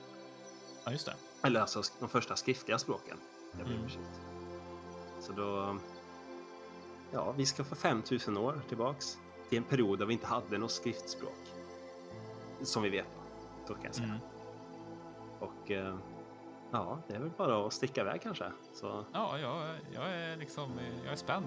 Ja, 0.85 0.91
just 0.91 1.05
det. 1.05 1.15
Eller 1.41 1.59
alltså 1.59 1.81
de 1.99 2.09
första 2.09 2.35
skriftliga 2.35 2.77
språken. 2.77 3.17
Jag 3.57 3.67
Mm. 3.67 3.89
Så 5.19 5.33
då... 5.33 5.77
Ja, 7.11 7.31
vi 7.31 7.45
ska 7.45 7.63
få 7.63 7.75
5000 7.75 8.37
år 8.37 8.61
tillbaks 8.67 9.17
till 9.49 9.57
en 9.57 9.63
period 9.63 9.99
där 9.99 10.05
vi 10.05 10.13
inte 10.13 10.27
hade 10.27 10.57
något 10.57 10.71
skriftspråk. 10.71 11.53
Som 12.61 12.83
vi 12.83 12.89
vet. 12.89 13.07
Så 13.67 13.73
kan 13.73 13.83
jag 13.83 13.95
säga. 13.95 14.07
Mm. 14.07 14.19
Och 15.39 15.71
eh, 15.71 15.95
ja, 16.71 16.99
det 17.07 17.15
är 17.15 17.19
väl 17.19 17.31
bara 17.37 17.67
att 17.67 17.73
sticka 17.73 18.01
iväg 18.01 18.21
kanske. 18.21 18.51
Så 18.73 19.05
Ja, 19.13 19.39
jag, 19.39 19.75
jag 19.93 20.09
är 20.09 20.37
liksom, 20.37 20.71
jag 21.03 21.13
är 21.13 21.17
spänd. 21.17 21.45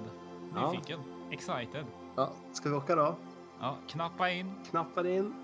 Ja. 0.55 0.73
Nyfiken. 0.73 1.01
Excited. 1.31 1.87
ja, 2.17 2.33
ska 2.53 2.69
vi 2.69 2.75
åka 2.75 2.97
då? 2.97 3.17
Ja, 3.61 3.77
knappa 3.89 4.31
in. 4.31 4.55
Knappar 4.71 5.07
in. 5.07 5.35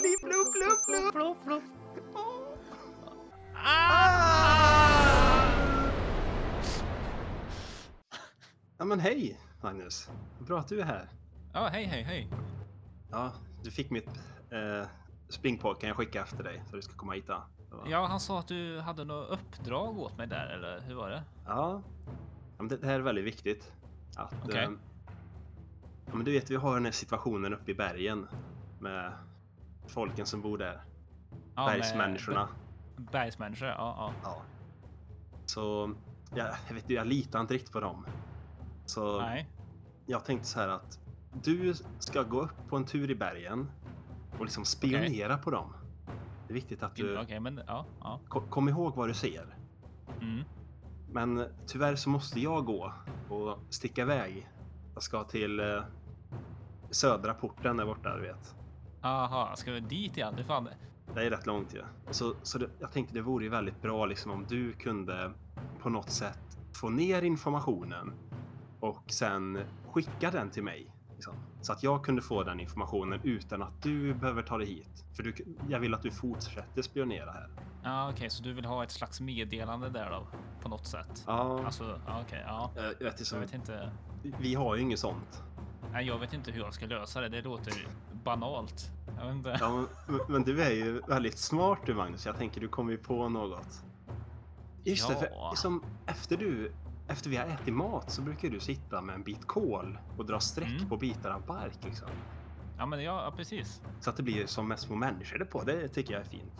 Blipp, 0.00 0.20
blupp, 0.20 0.52
blupp, 0.52 0.86
blupp. 0.86 1.12
Flopp, 1.12 1.44
flopp. 3.62 5.52
Ja, 8.78 8.84
men 8.84 9.00
hej 9.00 9.40
Magnus. 9.62 10.10
Bra 10.38 10.58
att 10.58 10.68
du 10.68 10.80
är 10.80 10.84
här. 10.84 11.08
Ja, 11.52 11.68
hej, 11.72 11.84
hej, 11.84 12.02
hej. 12.02 12.28
Ja, 13.10 13.32
du 13.64 13.70
fick 13.70 13.90
mitt 13.90 14.08
eh, 14.50 14.86
springpojk 15.28 15.82
jag 15.82 15.96
skicka 15.96 16.22
efter 16.22 16.44
dig 16.44 16.62
så 16.70 16.76
du 16.76 16.82
ska 16.82 16.94
komma 16.94 17.12
hit. 17.12 17.26
Då. 17.26 17.42
Ja, 17.86 18.06
han 18.06 18.20
sa 18.20 18.38
att 18.38 18.48
du 18.48 18.80
hade 18.80 19.04
något 19.04 19.30
uppdrag 19.30 19.98
åt 19.98 20.16
mig 20.18 20.26
där, 20.26 20.46
eller 20.46 20.80
hur 20.80 20.94
var 20.94 21.10
det? 21.10 21.22
Ja, 21.46 21.82
ja 22.58 22.64
det, 22.64 22.76
det 22.76 22.86
här 22.86 22.94
är 22.94 23.00
väldigt 23.00 23.24
viktigt. 23.24 23.72
Att, 24.16 24.34
Okej. 24.44 24.64
eh, 24.64 24.70
ja, 26.06 26.14
men 26.14 26.24
du 26.24 26.32
vet, 26.32 26.50
vi 26.50 26.56
har 26.56 26.74
den 26.74 26.84
här 26.84 26.92
situationen 26.92 27.54
uppe 27.54 27.70
i 27.70 27.74
bergen 27.74 28.26
med 28.80 29.12
folken 29.86 30.26
som 30.26 30.42
bor 30.42 30.58
där. 30.58 30.82
Ja, 31.54 31.66
med 31.66 31.74
Bergsmänniskorna. 31.80 32.48
b- 32.52 32.58
Bergsmänniskor, 32.96 33.68
ja, 33.68 33.74
ja. 33.78 34.12
Ja. 34.22 34.42
Så 35.46 35.94
ja, 36.34 36.56
jag 36.68 36.74
vet 36.74 36.90
jag 36.90 37.06
litar 37.06 37.40
inte 37.40 37.54
riktigt 37.54 37.72
på 37.72 37.80
dem. 37.80 38.06
Så 38.86 39.20
Nej. 39.20 39.50
jag 40.06 40.24
tänkte 40.24 40.48
så 40.48 40.60
här 40.60 40.68
att 40.68 41.00
du 41.42 41.74
ska 41.98 42.22
gå 42.22 42.40
upp 42.40 42.68
på 42.68 42.76
en 42.76 42.84
tur 42.84 43.10
i 43.10 43.14
bergen 43.14 43.70
och 44.38 44.44
liksom 44.44 44.64
spionera 44.64 45.38
på 45.38 45.50
dem. 45.50 45.74
Det 46.46 46.52
är 46.52 46.54
viktigt 46.54 46.82
att 46.82 46.96
du 46.96 47.40
men 47.40 47.60
ja, 47.66 47.86
ja. 48.00 48.20
kom, 48.28 48.48
kom 48.48 48.68
ihåg 48.68 48.96
vad 48.96 49.08
du 49.08 49.14
ser. 49.14 49.56
Mm. 50.20 50.44
Men 51.12 51.44
tyvärr 51.66 51.96
så 51.96 52.10
måste 52.10 52.40
jag 52.40 52.64
gå 52.64 52.92
och 53.28 53.58
sticka 53.70 54.02
iväg. 54.02 54.48
Jag 54.94 55.02
ska 55.02 55.24
till 55.24 55.60
eh, 55.60 55.82
södra 56.90 57.34
porten 57.34 57.76
där 57.76 57.84
borta, 57.84 58.16
du 58.16 58.22
vet. 58.22 58.54
Aha, 59.02 59.56
ska 59.56 59.72
vi 59.72 59.80
dit 59.80 60.16
igen? 60.16 60.34
Det 60.36 60.44
fan... 60.44 60.68
Det 61.14 61.26
är 61.26 61.30
rätt 61.30 61.46
långt 61.46 61.74
ju. 61.74 61.82
Så, 62.10 62.34
så 62.42 62.58
det, 62.58 62.68
jag 62.80 62.92
tänkte 62.92 63.14
det 63.14 63.20
vore 63.22 63.44
ju 63.44 63.50
väldigt 63.50 63.82
bra 63.82 64.06
liksom 64.06 64.30
om 64.30 64.46
du 64.48 64.72
kunde 64.72 65.32
på 65.82 65.88
något 65.90 66.10
sätt 66.10 66.58
få 66.74 66.88
ner 66.88 67.22
informationen 67.22 68.12
och 68.80 69.04
sen 69.06 69.58
skicka 69.92 70.30
den 70.30 70.50
till 70.50 70.62
mig. 70.62 70.86
Liksom. 71.14 71.34
Så 71.60 71.72
att 71.72 71.82
jag 71.82 72.04
kunde 72.04 72.22
få 72.22 72.42
den 72.42 72.60
informationen 72.60 73.20
utan 73.22 73.62
att 73.62 73.82
du 73.82 74.14
behöver 74.14 74.42
ta 74.42 74.58
dig 74.58 74.66
hit. 74.66 75.04
För 75.16 75.22
du, 75.22 75.34
jag 75.68 75.80
vill 75.80 75.94
att 75.94 76.02
du 76.02 76.10
fortsätter 76.10 76.82
spionera 76.82 77.30
här. 77.32 77.48
Ja, 77.84 78.10
okej, 78.10 78.30
så 78.30 78.42
du 78.42 78.52
vill 78.52 78.64
ha 78.64 78.84
ett 78.84 78.90
slags 78.90 79.20
meddelande 79.20 79.88
där 79.88 80.10
då? 80.10 80.26
På 80.62 80.68
något 80.68 80.86
sätt? 80.86 81.24
Ja, 81.26 81.64
Alltså, 81.64 82.00
ja, 82.06 82.20
okej, 82.26 82.44
ja. 82.46 82.70
jag 82.76 82.82
vet, 82.82 82.96
Jag 83.00 83.12
liksom, 83.18 83.40
vet 83.40 83.54
inte. 83.54 83.92
vi 84.40 84.54
har 84.54 84.76
ju 84.76 84.82
inget 84.82 84.98
sånt. 84.98 85.42
Nej, 85.92 86.06
jag 86.06 86.18
vet 86.18 86.32
inte 86.32 86.50
hur 86.50 86.60
jag 86.60 86.74
ska 86.74 86.86
lösa 86.86 87.20
det. 87.20 87.28
Det 87.28 87.42
låter 87.42 87.72
banalt. 88.24 88.90
Jag 89.18 89.26
vet 89.26 89.34
inte. 89.34 89.56
Ja, 89.60 89.84
men, 90.06 90.20
men 90.28 90.42
du 90.42 90.62
är 90.62 90.70
ju 90.70 91.00
väldigt 91.08 91.38
smart 91.38 91.78
du 91.86 91.94
Magnus. 91.94 92.26
Jag 92.26 92.36
tänker 92.38 92.60
du 92.60 92.68
kommer 92.68 92.92
ju 92.92 92.98
på 92.98 93.28
något. 93.28 93.82
Just 94.84 95.08
det, 95.08 95.28
Ja. 95.34 95.50
för 95.50 95.56
som 95.56 95.84
efter 96.06 96.36
du 96.36 96.72
efter 97.08 97.30
vi 97.30 97.36
har 97.36 97.46
ätit 97.46 97.74
mat 97.74 98.10
så 98.10 98.22
brukar 98.22 98.48
du 98.48 98.60
sitta 98.60 99.00
med 99.02 99.14
en 99.14 99.22
bit 99.22 99.46
kol 99.46 99.98
och 100.18 100.26
dra 100.26 100.40
streck 100.40 100.68
Mm. 100.76 100.88
på 100.88 100.96
bitar 100.96 101.30
av 101.30 101.46
bark 101.46 101.78
liksom. 101.84 102.08
Ja, 102.78 102.86
men 102.86 103.02
ja, 103.02 103.24
ja 103.24 103.32
precis. 103.36 103.80
Så 104.00 104.10
att 104.10 104.16
det 104.16 104.22
blir 104.22 104.46
som 104.46 104.68
med 104.68 104.78
små 104.78 104.96
människor 104.96 105.38
det 105.38 105.44
på. 105.44 105.62
Det 105.62 105.88
tycker 105.88 106.12
jag 106.12 106.20
är 106.20 106.26
fint. 106.26 106.52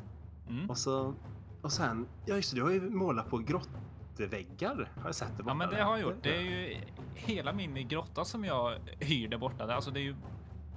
Mm. 0.48 0.70
Och 0.70 0.78
så 0.78 1.14
och 1.62 1.72
sen, 1.72 2.06
ja 2.26 2.36
just 2.36 2.50
det, 2.50 2.56
du 2.56 2.62
har 2.62 2.70
ju 2.70 2.90
målat 2.90 3.30
på 3.30 3.38
grottväggar 3.38 4.90
har 4.96 5.04
jag 5.08 5.14
sett 5.14 5.28
det 5.28 5.34
Ja, 5.38 5.42
borta 5.44 5.54
men 5.54 5.70
det 5.70 5.82
har 5.82 5.90
jag 5.98 6.00
gjort. 6.00 6.22
Det 6.22 6.36
är 6.36 6.40
ju 6.40 6.76
hela 7.14 7.52
min 7.52 7.88
grotta 7.88 8.24
som 8.24 8.44
jag 8.44 8.74
hyr 8.98 9.28
där 9.28 9.38
borta. 9.38 9.74
Alltså, 9.74 9.90
det 9.90 10.00
är 10.00 10.04
ju 10.04 10.16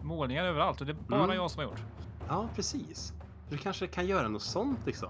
målningar 0.05 0.43
överallt 0.43 0.81
och 0.81 0.87
det 0.87 0.91
är 0.91 0.97
bara 1.07 1.23
Mm. 1.23 1.35
jag 1.35 1.51
som 1.51 1.59
har 1.63 1.69
gjort. 1.69 1.83
Ja, 2.27 2.47
precis. 2.55 3.13
Du 3.49 3.57
kanske 3.57 3.87
kan 3.87 4.05
göra 4.07 4.27
något 4.27 4.41
sånt 4.41 4.85
liksom 4.85 5.09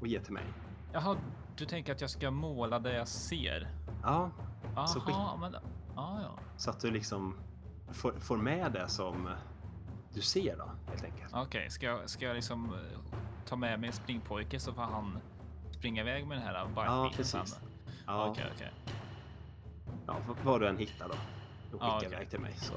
och 0.00 0.06
ge 0.06 0.20
till 0.20 0.32
mig. 0.32 0.44
Jaha, 0.92 1.16
du 1.56 1.64
tänker 1.66 1.92
att 1.92 2.00
jag 2.00 2.10
ska 2.10 2.30
måla 2.30 2.78
det 2.78 2.94
jag 2.96 3.08
ser? 3.08 3.68
Ja, 4.02 4.30
Så 4.86 5.00
skick- 5.00 5.10
Jaha, 5.14 5.36
men... 5.36 5.56
Ja, 5.96 6.18
ja. 6.22 6.38
så 6.56 6.70
att 6.70 6.80
du 6.80 6.90
liksom 6.90 7.34
får, 7.92 8.12
får 8.12 8.36
med 8.36 8.72
det 8.72 8.88
som 8.88 9.28
du 10.14 10.20
ser 10.20 10.56
då 10.56 10.70
helt 10.90 11.04
enkelt. 11.04 11.34
Okej, 11.34 11.70
ska, 11.70 11.86
jag, 11.86 12.10
ska 12.10 12.24
jag 12.24 12.34
liksom 12.34 12.64
eh, 12.74 13.14
ta 13.46 13.56
med 13.56 13.80
mig 13.80 13.92
springpojke 13.92 14.60
så 14.60 14.72
får 14.72 14.82
han 14.82 15.18
springa 15.70 16.02
iväg 16.02 16.26
med 16.26 16.36
den 16.38 16.46
här 16.46 16.54
Ja, 16.54 16.66
barkbiten 16.74 17.24
sen? 17.24 17.40
precis. 17.40 17.60
Ja, 18.06 18.26
Okej, 18.30 18.44
okej. 18.54 18.72
ja, 20.06 20.14
v- 20.28 20.34
vad 20.44 20.60
du 20.60 20.68
än 20.68 20.78
hittar 20.78 21.08
då. 21.08 21.14
Skicka 21.72 21.84
Ja, 21.84 21.96
okej. 21.96 22.08
iväg 22.12 22.30
till 22.30 22.40
mig. 22.40 22.52
Så. 22.56 22.74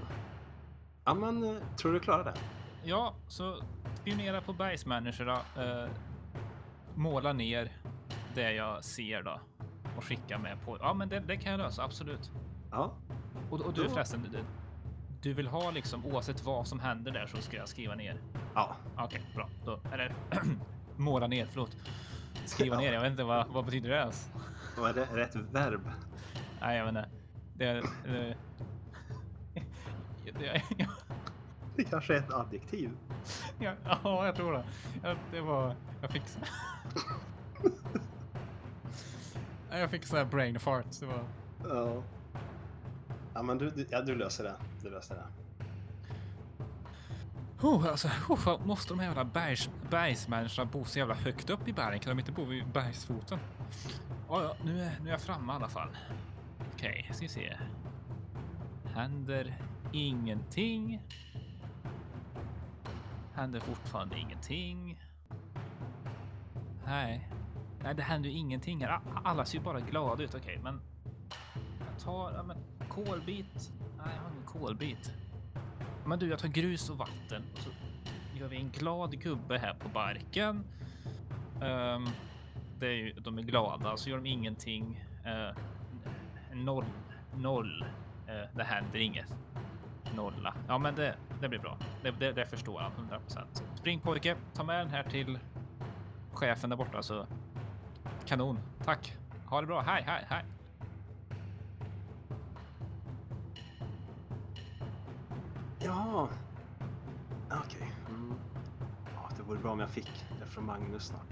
Ja, 1.05 1.13
men 1.13 1.43
eh, 1.43 1.61
tror 1.77 1.93
du 1.93 1.99
klarar 1.99 2.23
det? 2.23 2.33
Ja, 2.83 3.15
så 3.27 3.61
spionera 4.01 4.41
på 4.41 4.53
bergsmänniskorna. 4.53 5.33
Eh, 5.57 5.89
måla 6.95 7.33
ner 7.33 7.71
det 8.35 8.51
jag 8.53 8.83
ser 8.83 9.23
då 9.23 9.39
och 9.97 10.03
skicka 10.03 10.37
med 10.37 10.61
på. 10.65 10.77
Ja, 10.81 10.93
men 10.93 11.09
det, 11.09 11.19
det 11.19 11.37
kan 11.37 11.51
jag 11.51 11.57
lösa, 11.57 11.83
absolut. 11.83 12.31
Ja, 12.71 12.93
Och, 13.49 13.61
och 13.61 13.73
du 13.73 13.83
Då- 13.83 13.89
förresten, 13.89 14.27
du, 14.31 14.37
du 15.21 15.33
vill 15.33 15.47
ha 15.47 15.71
liksom 15.71 16.05
oavsett 16.05 16.43
vad 16.43 16.67
som 16.67 16.79
händer 16.79 17.11
där 17.11 17.27
så 17.27 17.41
ska 17.41 17.57
jag 17.57 17.69
skriva 17.69 17.95
ner. 17.95 18.21
ja, 18.55 18.75
Okej, 18.97 19.21
bra. 19.35 19.49
Då, 19.65 19.79
eller 19.93 20.15
måla 20.97 21.27
ner, 21.27 21.47
förlåt. 21.51 21.77
Skriva 22.45 22.75
Ja. 22.75 22.79
ner, 22.81 22.93
jag 22.93 23.01
vet 23.01 23.11
inte 23.11 23.23
vad, 23.23 23.47
vad 23.47 23.65
betyder 23.65 23.89
det 23.89 23.95
ens? 23.97 24.29
vad 24.77 24.89
är 24.89 24.93
det 24.93 25.05
rätt 25.17 25.35
verb? 25.35 25.89
Nej, 26.61 26.77
jag 26.77 26.85
vet 26.85 26.95
inte. 26.95 27.09
Det, 27.53 27.73
det, 30.25 30.31
det, 30.39 30.61
ja, 30.77 30.84
Det 31.75 31.83
kanske 31.83 32.13
är 32.13 32.17
ett 32.19 32.33
adjektiv. 32.33 32.91
ja, 33.59 33.73
ja, 34.03 34.25
jag 34.25 34.35
tror 34.35 34.53
det. 34.53 34.63
Ja, 35.03 35.15
det 35.31 35.41
var, 35.41 35.75
jag 36.01 36.11
fick 36.11 36.27
så... 36.27 36.39
Ja, 39.69 39.77
Jag 39.77 39.89
fick 39.89 40.05
så 40.05 40.17
här 40.17 40.25
brain 40.25 40.59
fart. 40.59 40.85
Det 40.99 41.05
var... 41.05 41.23
Ja. 41.63 42.03
Ja, 43.33 43.43
men 43.43 43.57
du, 43.57 43.69
du, 43.69 43.87
ja, 43.89 44.01
du 44.01 44.15
löser 44.15 44.43
det. 44.43 44.55
Du 44.83 44.89
löser 44.89 45.15
det. 45.15 45.25
Oh, 47.67 47.87
alltså, 47.87 48.07
oh, 48.29 48.65
måste 48.65 48.93
de 48.93 48.99
här 48.99 49.07
jävla 49.07 49.25
bergs, 49.25 49.69
bergsmänniskorna 49.89 50.71
bo 50.71 50.85
så 50.85 50.99
jävla 50.99 51.13
högt 51.15 51.49
upp 51.49 51.67
i 51.67 51.73
bergen? 51.73 51.99
Kan 51.99 52.09
de 52.15 52.19
inte 52.19 52.31
bo 52.31 52.45
vid 52.45 52.67
bergsfoten? 52.67 53.39
Ja, 54.29 54.43
ja, 54.43 54.55
nu 54.63 54.81
är, 54.81 54.91
nu 55.01 55.07
är 55.07 55.11
jag 55.11 55.21
framme 55.21 55.53
i 55.53 55.55
alla 55.55 55.67
fall. 55.69 55.89
Okej, 56.73 57.09
ska 57.13 57.21
vi 57.21 57.29
se. 57.29 57.57
Händer 58.95 59.57
ingenting. 59.91 61.01
Händer 63.35 63.59
fortfarande 63.59 64.19
ingenting. 64.19 64.99
Nej. 66.85 67.29
Nej, 67.83 67.95
det 67.95 68.03
händer 68.03 68.29
ju 68.29 68.37
ingenting 68.37 68.85
här. 68.85 68.99
Alla 69.23 69.45
ser 69.45 69.57
ju 69.57 69.63
bara 69.63 69.79
glada 69.79 70.23
ut. 70.23 70.35
Okej, 70.35 70.59
men 70.63 70.81
jag 71.79 71.99
tar 71.99 72.31
ja, 72.31 72.43
men, 72.43 72.57
kolbit. 72.89 73.71
Nej, 73.97 74.07
jag 74.15 74.23
har 74.23 74.31
ingen 74.31 74.45
kolbit. 74.45 75.13
Men 76.05 76.19
du, 76.19 76.29
jag 76.29 76.39
tar 76.39 76.47
grus 76.47 76.89
och 76.89 76.97
vatten 76.97 77.43
och 77.53 77.59
så 77.59 77.69
gör 78.39 78.47
vi 78.47 78.57
en 78.57 78.69
glad 78.69 79.21
gubbe 79.21 79.57
här 79.57 79.73
på 79.73 79.89
barken. 79.89 80.63
Um, 81.61 82.09
det 82.79 82.87
är 82.87 82.91
ju, 82.91 83.13
de 83.13 83.37
är 83.37 83.41
glada, 83.41 83.97
så 83.97 84.09
gör 84.09 84.17
de 84.17 84.25
ingenting. 84.25 85.05
Uh, 85.25 85.57
noll, 86.53 86.85
noll. 87.35 87.85
Uh, 88.29 88.57
det 88.57 88.63
händer 88.63 88.99
inget. 88.99 89.37
Nolla. 90.15 90.53
Ja, 90.67 90.77
men 90.77 90.95
det, 90.95 91.15
det 91.41 91.49
blir 91.49 91.59
bra. 91.59 91.77
Det, 92.03 92.11
det, 92.11 92.31
det 92.31 92.45
förstår 92.45 92.79
han 92.79 92.91
100 92.91 93.19
procent. 93.19 93.63
Spring 93.75 93.99
pojke, 93.99 94.35
ta 94.53 94.63
med 94.63 94.79
den 94.79 94.89
här 94.89 95.03
till 95.03 95.39
chefen 96.33 96.69
där 96.69 96.77
borta 96.77 97.03
så 97.03 97.27
kanon. 98.25 98.59
Tack. 98.85 99.17
Ha 99.45 99.61
det 99.61 99.67
bra. 99.67 99.81
Hej, 99.81 100.03
hej, 100.07 100.25
hej. 100.29 100.45
Ja. 105.79 106.29
Okej. 107.51 107.91
Mm. 108.09 108.33
Ja, 109.15 109.29
det 109.37 109.43
vore 109.43 109.59
bra 109.59 109.71
om 109.71 109.79
jag 109.79 109.89
fick 109.89 110.25
det 110.39 110.45
från 110.45 110.65
Magnus 110.65 111.03
snart. 111.07 111.27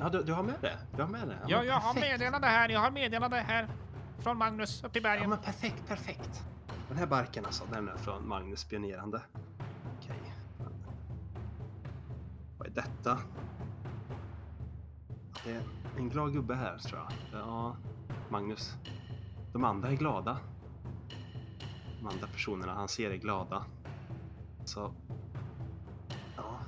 Ja, 0.00 0.08
du, 0.08 0.22
du 0.22 0.32
har 0.32 0.42
med 0.42 0.54
det? 0.60 0.78
Du 0.96 1.02
har 1.02 1.08
med 1.08 1.28
det? 1.28 1.36
Ja, 1.46 1.58
men 1.58 1.66
jag 1.66 1.74
har 1.74 1.92
perfekt. 1.94 2.12
meddelande 2.12 2.46
här. 2.46 2.68
Jag 2.68 2.80
har 2.80 2.90
meddelande 2.90 3.36
här 3.36 3.68
från 4.18 4.36
Magnus 4.38 4.84
uppe 4.84 4.98
i 4.98 5.02
Ja, 5.02 5.08
bergen. 5.10 5.30
men 5.30 5.38
perfekt, 5.38 5.88
perfekt. 5.88 6.44
Den 6.88 6.96
här 6.96 7.06
barken 7.06 7.44
alltså, 7.44 7.64
den 7.70 7.88
är 7.88 7.96
från 7.96 8.28
Magnus 8.28 8.60
spionerande. 8.60 9.22
Okej. 9.98 10.34
Vad 12.58 12.68
är 12.68 12.72
detta? 12.72 13.18
Det 15.44 15.52
är 15.52 15.62
en 15.96 16.08
glad 16.08 16.32
gubbe 16.32 16.54
här 16.54 16.78
tror 16.78 17.00
jag. 17.00 17.40
Ja, 17.40 17.76
Magnus. 18.30 18.76
De 19.52 19.64
andra 19.64 19.88
är 19.88 19.96
glada. 19.96 20.38
De 22.00 22.06
andra 22.06 22.26
personerna 22.26 22.74
han 22.74 22.88
ser 22.88 23.10
är 23.10 23.16
glada. 23.16 23.64
Så... 24.64 24.94
Ja. 26.36 26.60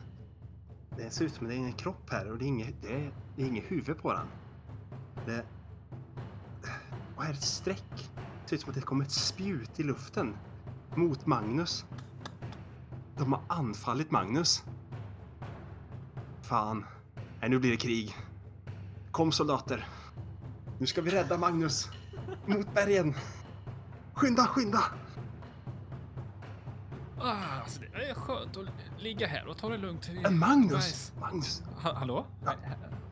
Det 0.97 1.11
ser 1.11 1.25
ut 1.25 1.33
som 1.33 1.47
att 1.47 1.51
det 1.51 1.57
är 1.57 1.59
ingen 1.59 1.73
kropp 1.73 2.11
här 2.11 2.31
och 2.31 2.39
det 2.39 2.45
är 2.45 2.49
inget, 2.49 2.83
det 2.83 2.95
är, 2.95 3.13
det 3.37 3.43
är 3.43 3.47
inget 3.47 3.71
huvud 3.71 3.99
på 3.99 4.13
den. 4.13 4.27
Det... 5.27 5.45
Vad 7.17 7.27
är? 7.27 7.31
Ett 7.31 7.43
streck? 7.43 8.10
Ser 8.51 8.57
ut 8.57 8.63
som 8.63 8.71
att 8.71 8.75
det 8.75 8.83
kommer 8.83 9.05
ett 9.05 9.11
spjut 9.11 9.81
i 9.81 9.83
luften. 9.83 10.37
Mot 10.95 11.27
Magnus. 11.27 11.85
De 13.17 13.33
har 13.33 13.43
anfallit 13.49 14.11
Magnus. 14.11 14.65
Fan. 16.43 16.85
Nej, 17.41 17.51
nu 17.51 17.59
blir 17.59 17.71
det 17.71 17.77
krig. 17.77 18.17
Kom 19.11 19.33
soldater. 19.33 19.89
Nu 20.79 20.87
ska 20.87 21.03
vi 21.03 21.11
rädda 21.11 21.39
Magnus. 21.39 21.89
Mot 22.47 22.75
bergen. 22.75 23.15
Skynda, 24.15 24.47
skynda! 24.47 24.83
Ah, 27.21 27.61
alltså 27.63 27.81
det 27.81 28.11
är 28.11 28.15
skönt 28.15 28.57
att 28.57 29.03
ligga 29.03 29.27
här 29.27 29.47
och 29.47 29.57
ta 29.59 29.69
det 29.69 29.79
lugnt. 29.79 30.11
Äh, 30.25 30.31
Magnus! 30.31 30.73
Nice. 30.73 31.13
Magnus, 31.21 31.63
Ha 31.83 31.95
hallå? 31.95 32.27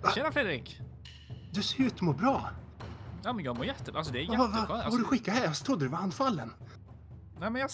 Ja. 0.02 0.11
Tjena 0.14 0.33
Fredrik! 0.33 0.80
du 1.52 1.62
ser 1.62 1.83
ut 1.85 1.95
att 1.95 2.00
må 2.00 2.12
bra. 2.12 2.50
Ja, 3.25 3.33
men 3.33 3.45
jag 3.45 3.57
mår 3.57 3.67
jättebra. 3.67 3.99
Alltså 3.99 4.13
det 4.13 4.23
är 4.23 4.29
Vad 4.29 4.51
va, 4.51 4.67
va, 4.69 4.83
Alltså, 4.83 4.99
du 4.99 5.05
skickat 5.05 5.35
här? 5.35 5.45
Jag 5.45 5.57
trodde 5.57 5.85
du 5.85 5.89
var 5.89 5.99
anfallen. 5.99 6.53
nej, 7.41 7.51
men 7.51 7.61
jag, 7.61 7.71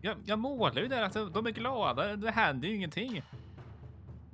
jag, 0.00 0.16
jag, 0.24 0.38
målar 0.38 0.82
ju 0.82 0.88
där 0.88 1.02
att 1.02 1.34
de 1.34 1.46
är 1.46 1.50
glada. 1.50 2.16
Det 2.16 2.30
händer 2.30 2.68
ju 2.68 2.74
ingenting. 2.76 3.22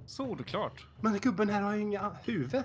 Solklart. 0.07 0.87
Men 1.01 1.19
gubben 1.19 1.49
här 1.49 1.63
har 1.63 1.75
ju 1.75 1.81
inga 1.81 2.13
huvud. 2.25 2.63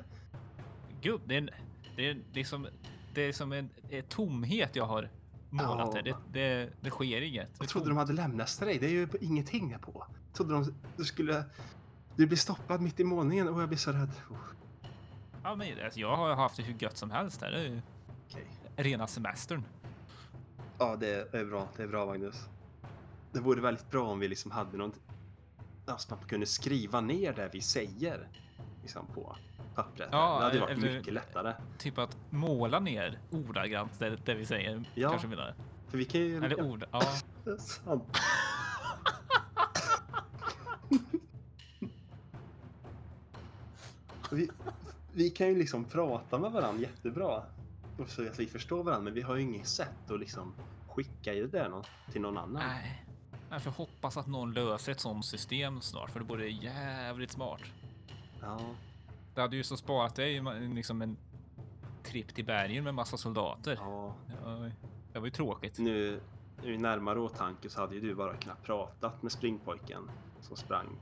Gubb, 1.01 1.21
det 1.25 1.33
är, 1.33 1.37
en, 1.37 1.49
det 1.95 2.09
är 2.09 2.17
liksom, 2.33 2.67
det 3.13 3.21
är 3.21 3.33
som 3.33 3.51
en, 3.51 3.69
en 3.89 4.03
tomhet 4.03 4.75
jag 4.75 4.85
har 4.85 5.09
målat 5.49 5.89
Ja. 5.93 6.01
där. 6.01 6.03
Det, 6.03 6.39
det, 6.39 6.69
det 6.81 6.89
sker 6.89 7.21
inget. 7.21 7.47
Det 7.47 7.55
Jag 7.59 7.69
trodde 7.69 7.89
de 7.89 7.97
hade 7.97 8.13
lemlästat 8.13 8.67
dig. 8.67 8.79
Det 8.79 8.85
är 8.85 8.91
ju 8.91 9.07
ingenting 9.21 9.71
här 9.71 9.79
på. 9.79 10.05
Jag 10.27 10.33
trodde 10.35 10.53
de, 10.53 10.73
du 10.97 11.03
skulle... 11.03 11.43
Du 12.15 12.27
blir 12.27 12.37
stoppad 12.37 12.81
mitt 12.81 12.99
i 12.99 13.03
målningen 13.03 13.47
och 13.47 13.61
jag 13.61 13.67
blir 13.69 13.77
så 13.77 13.91
rädd. 13.91 14.11
Oh, 14.29 14.37
Ja, 15.43 15.55
men, 15.55 15.85
alltså, 15.85 15.99
jag 15.99 16.15
har 16.15 16.35
haft 16.35 16.57
det 16.57 16.63
hur 16.63 16.75
gött 16.79 16.97
som 16.97 17.11
helst 17.11 17.39
där. 17.39 17.51
Det 17.51 17.57
är 17.59 17.63
ju 17.63 17.81
Okej. 18.29 18.47
rena 18.75 19.07
semestern. 19.07 19.63
Ja, 20.77 20.95
det 20.95 21.33
är 21.33 21.45
bra. 21.45 21.67
Det 21.77 21.83
är 21.83 21.87
bra, 21.87 22.05
Magnus. 22.05 22.45
Det 23.31 23.39
vore 23.39 23.61
väldigt 23.61 23.91
bra 23.91 24.07
om 24.07 24.19
vi 24.19 24.27
liksom 24.27 24.51
hade 24.51 24.77
något... 24.77 24.99
Alltså 25.85 26.15
man 26.15 26.23
kunde 26.27 26.45
skriva 26.45 27.01
ner 27.01 27.33
det 27.33 27.49
vi 27.53 27.61
säger 27.61 28.27
liksom 28.81 29.07
på 29.07 29.35
pappret. 29.75 30.09
Ja, 30.11 30.37
det 30.39 30.43
hade 30.45 30.59
varit 30.59 30.77
eller- 30.77 30.97
mycket 30.97 31.13
lättare. 31.13 31.53
Typ 31.77 31.97
att 31.97 32.17
måla 32.29 32.79
ner 32.79 33.19
ordagrant 33.29 33.99
det, 33.99 34.15
det 34.25 34.33
vi 34.33 34.45
säger. 34.45 34.89
Ja. 34.93 35.09
Kanske 35.09 35.27
menar. 35.27 35.55
För 35.87 35.97
vi 35.97 36.05
kan 36.05 36.21
ju... 36.21 36.43
Eller 36.45 36.61
ord. 36.61 36.85
Ja. 36.91 37.01
Det 37.43 37.51
är 37.51 37.57
sant. 37.57 38.17
vi, 44.31 44.49
vi 45.13 45.29
kan 45.29 45.47
ju 45.47 45.55
liksom 45.57 45.83
prata 45.85 46.37
med 46.39 46.51
varandra 46.51 46.81
jättebra. 46.81 47.43
Och 47.97 48.09
så 48.09 48.27
att 48.27 48.39
vi 48.39 48.47
förstår 48.47 48.83
varandra, 48.83 49.03
men 49.03 49.13
vi 49.13 49.21
har 49.21 49.35
ju 49.35 49.41
inget 49.41 49.67
sätt 49.67 50.11
att 50.11 50.19
liksom 50.19 50.53
skicka 50.87 51.33
ju 51.33 51.47
det 51.47 51.67
nå- 51.69 51.83
till 52.11 52.21
någon 52.21 52.37
annan. 52.37 52.63
Nej. 52.67 53.05
Jag 53.49 53.61
får 53.63 53.71
hoppas 53.71 54.17
att 54.17 54.27
någon 54.27 54.53
löser 54.53 54.91
ett 54.91 54.99
sånt 54.99 55.25
system 55.25 55.81
snart, 55.81 56.09
för 56.11 56.19
det 56.19 56.25
vore 56.25 56.49
jävligt 56.49 57.31
smart. 57.31 57.61
Ja, 58.41 58.59
Det 59.35 59.41
hade 59.41 59.55
ju 59.55 59.63
så 59.63 59.77
sparat 59.77 60.15
dig 60.15 60.41
liksom 60.73 61.01
en 61.01 61.17
tripp 62.03 62.35
till 62.35 62.45
bergen 62.45 62.83
med 62.83 62.93
massa 62.95 63.17
soldater. 63.17 63.77
ja. 63.81 64.13
Ja, 64.45 64.69
det 65.13 65.19
var 65.19 65.25
ju 65.25 65.31
tråkigt. 65.31 65.79
Nu, 65.79 66.21
nu 66.63 66.77
närmare 66.77 67.19
åtanke 67.19 67.69
så 67.69 67.81
hade 67.81 67.95
ju 67.95 68.01
du 68.01 68.15
bara 68.15 68.37
kunnat 68.37 68.63
pratat 68.63 69.23
med 69.23 69.31
springpojken 69.31 70.11
som 70.41 70.57
sprang. 70.57 70.99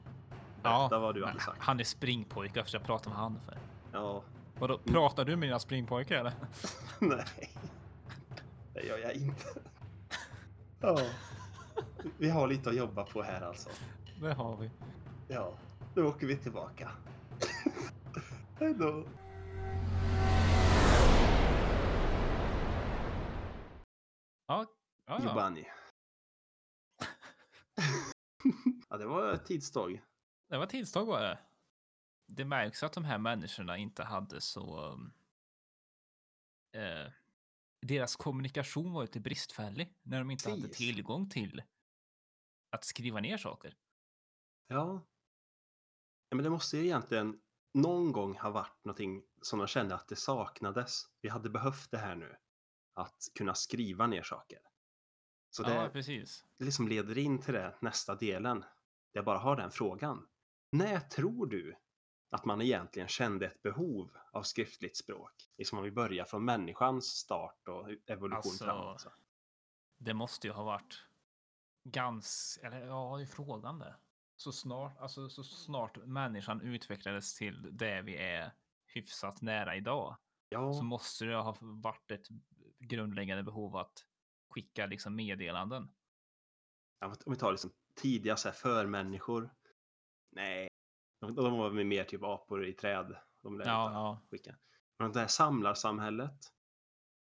Berätta 0.63 0.99
vad 0.99 1.15
du 1.15 1.25
hade 1.25 1.39
sagt. 1.39 1.57
Han 1.61 1.79
är 1.79 1.83
springpojke 1.83 2.59
eftersom 2.59 2.79
jag 2.79 2.85
pratar 2.87 3.09
med 3.09 3.19
han 3.19 3.39
för. 3.45 3.57
Ja, 3.91 4.23
Vadå, 4.59 4.77
pratar 4.77 5.25
du 5.25 5.35
med 5.35 5.49
dina 5.49 5.59
springpojkar 5.59 6.15
eller? 6.15 6.33
nej. 6.99 7.25
Det 8.73 8.81
gör 8.81 8.97
jag 8.97 9.13
inte. 9.13 9.47
Ja. 10.81 10.97
Vi 12.17 12.29
har 12.29 12.47
lite 12.47 12.69
att 12.69 12.75
jobba 12.75 13.05
på 13.05 13.21
här 13.21 13.41
alltså. 13.41 13.69
Det 14.21 14.33
har 14.33 14.57
vi. 14.57 14.71
Ja, 15.27 15.53
nu 15.95 16.03
åker 16.03 16.27
vi 16.27 16.37
tillbaka. 16.37 16.91
Hej 18.59 18.73
då. 18.73 19.05
Ja, 24.47 24.47
ja, 24.47 24.65
ja. 25.05 25.19
Giovanni. 25.21 25.67
ja, 28.89 28.97
det 28.97 29.05
var 29.05 29.33
ett 29.33 29.45
tidståg. 29.45 30.01
Det 30.49 30.57
var 30.57 30.65
tidstag 30.65 31.05
var 31.05 31.21
det. 31.21 31.37
Det 32.29 32.45
märks 32.45 32.83
att 32.83 32.93
de 32.93 33.03
här 33.05 33.17
människorna 33.17 33.77
inte 33.77 34.03
hade 34.03 34.41
så... 34.41 34.99
Eh, 36.71 37.11
deras 37.81 38.15
kommunikation 38.15 38.93
var 38.93 39.01
lite 39.01 39.19
bristfällig 39.19 39.97
när 40.03 40.19
de 40.19 40.31
inte 40.31 40.49
hade 40.49 40.61
Precis. 40.61 40.77
tillgång 40.77 41.29
till 41.29 41.61
att 42.69 42.85
skriva 42.85 43.19
ner 43.19 43.37
saker. 43.37 43.75
Ja. 44.67 45.05
ja. 46.29 46.35
Men 46.35 46.43
det 46.43 46.49
måste 46.49 46.77
ju 46.77 46.83
egentligen 46.85 47.39
någon 47.73 48.11
gång 48.11 48.37
ha 48.37 48.49
varit 48.49 48.85
någonting 48.85 49.23
som 49.41 49.59
de 49.59 49.67
kände 49.67 49.95
att 49.95 50.07
det 50.07 50.15
saknades. 50.15 51.03
Vi 51.21 51.29
hade 51.29 51.49
behövt 51.49 51.91
det 51.91 51.97
här 51.97 52.15
nu. 52.15 52.35
Att 52.93 53.27
kunna 53.35 53.55
skriva 53.55 54.07
ner 54.07 54.23
saker. 54.23 54.59
Så 55.49 55.63
det, 55.63 55.73
Ja, 55.73 55.89
precis. 55.89 56.45
det 56.57 56.65
liksom 56.65 56.87
leder 56.87 57.17
in 57.17 57.41
till 57.41 57.53
det 57.53 57.77
nästa 57.81 58.15
delen. 58.15 58.65
Jag 59.11 59.25
bara 59.25 59.37
har 59.37 59.55
den 59.55 59.71
frågan. 59.71 60.27
När 60.71 60.99
tror 60.99 61.45
du 61.47 61.75
att 62.29 62.45
man 62.45 62.61
egentligen 62.61 63.07
kände 63.07 63.45
ett 63.45 63.61
behov 63.61 64.11
av 64.31 64.43
skriftligt 64.43 64.97
språk? 64.97 65.31
Liksom 65.57 65.77
om 65.77 65.83
vi 65.83 65.91
börjar 65.91 66.25
från 66.25 66.45
människans 66.45 67.05
start 67.05 67.67
och 67.67 67.89
evolution 68.05 68.51
Alltså, 68.51 68.65
framåt. 68.65 69.01
Så. 69.01 69.09
Det 69.97 70.13
måste 70.13 70.47
ju 70.47 70.53
ha 70.53 70.63
varit 70.63 71.05
ganska, 71.83 72.67
eller 72.67 72.79
ja, 72.79 73.25
frågan 73.25 73.79
det. 73.79 73.95
Så 74.35 74.51
snart, 74.51 74.97
alltså 74.97 75.29
så 75.29 75.43
snart 75.43 75.97
människan 75.97 76.61
utvecklades 76.61 77.35
till 77.35 77.77
det 77.77 78.01
vi 78.01 78.17
är 78.17 78.51
hyfsat 78.85 79.41
nära 79.41 79.75
idag 79.75 80.17
Ja, 80.49 80.73
så 80.73 80.83
måste 80.83 81.25
det 81.25 81.35
ha 81.35 81.57
varit 81.59 82.11
ett 82.11 82.27
grundläggande 82.79 83.43
behov 83.43 83.75
att 83.75 84.05
skicka 84.49 84.85
liksom 84.85 85.15
meddelanden. 85.15 85.91
Ja, 86.99 87.15
om 87.25 87.33
vi 87.33 87.39
tar 87.39 87.51
liksom 87.51 87.71
tidiga 87.95 88.37
så 88.37 88.47
här, 88.47 88.55
förmänniskor. 88.55 89.49
Nej, 90.31 90.68
de, 91.19 91.35
de 91.35 91.57
var 91.57 91.69
väl 91.69 91.85
mer 91.85 92.03
typ 92.03 92.23
apor 92.23 92.65
i 92.65 92.73
träd. 92.73 93.15
De 93.41 93.57
lär 93.57 93.65
Ja, 93.65 93.85
inte 93.85 93.95
ja. 93.95 94.21
skicka. 94.31 94.55
Men 94.99 95.11
det 95.11 95.19
här 95.19 95.27
samlarsamhället. 95.27 96.53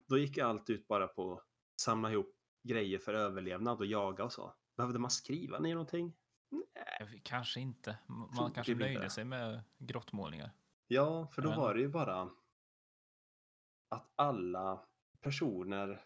Då 0.07 0.19
gick 0.19 0.39
allt 0.39 0.71
ut 0.71 0.89
bara 0.89 1.09
på 1.09 1.33
att 1.33 1.45
samla 1.81 2.13
ihop 2.13 2.35
grejer 2.63 2.99
för 2.99 3.15
överlevnad 3.15 3.79
och 3.79 3.87
jaga 3.87 4.25
och 4.25 4.33
så. 4.33 4.55
Behövde 4.77 4.99
man 4.99 5.11
skriva 5.11 5.59
ner 5.59 5.75
någonting? 5.75 6.13
Eh, 7.01 7.09
Kanske 7.23 7.61
inte. 7.61 7.99
Man 8.07 8.35
Tror 8.37 8.51
kanske 8.51 8.73
inte 8.73 8.85
nöjde 8.85 9.01
det. 9.03 9.11
sig 9.11 9.25
med 9.25 9.63
grottmålningar. 9.79 10.51
Ja, 10.87 11.27
för 11.27 11.43
då 11.43 11.49
var 11.49 11.69
inte. 11.69 11.75
det 11.75 11.81
ju 11.81 11.89
bara 11.89 12.31
att 13.89 14.13
alla 14.17 14.87
personer 15.21 16.05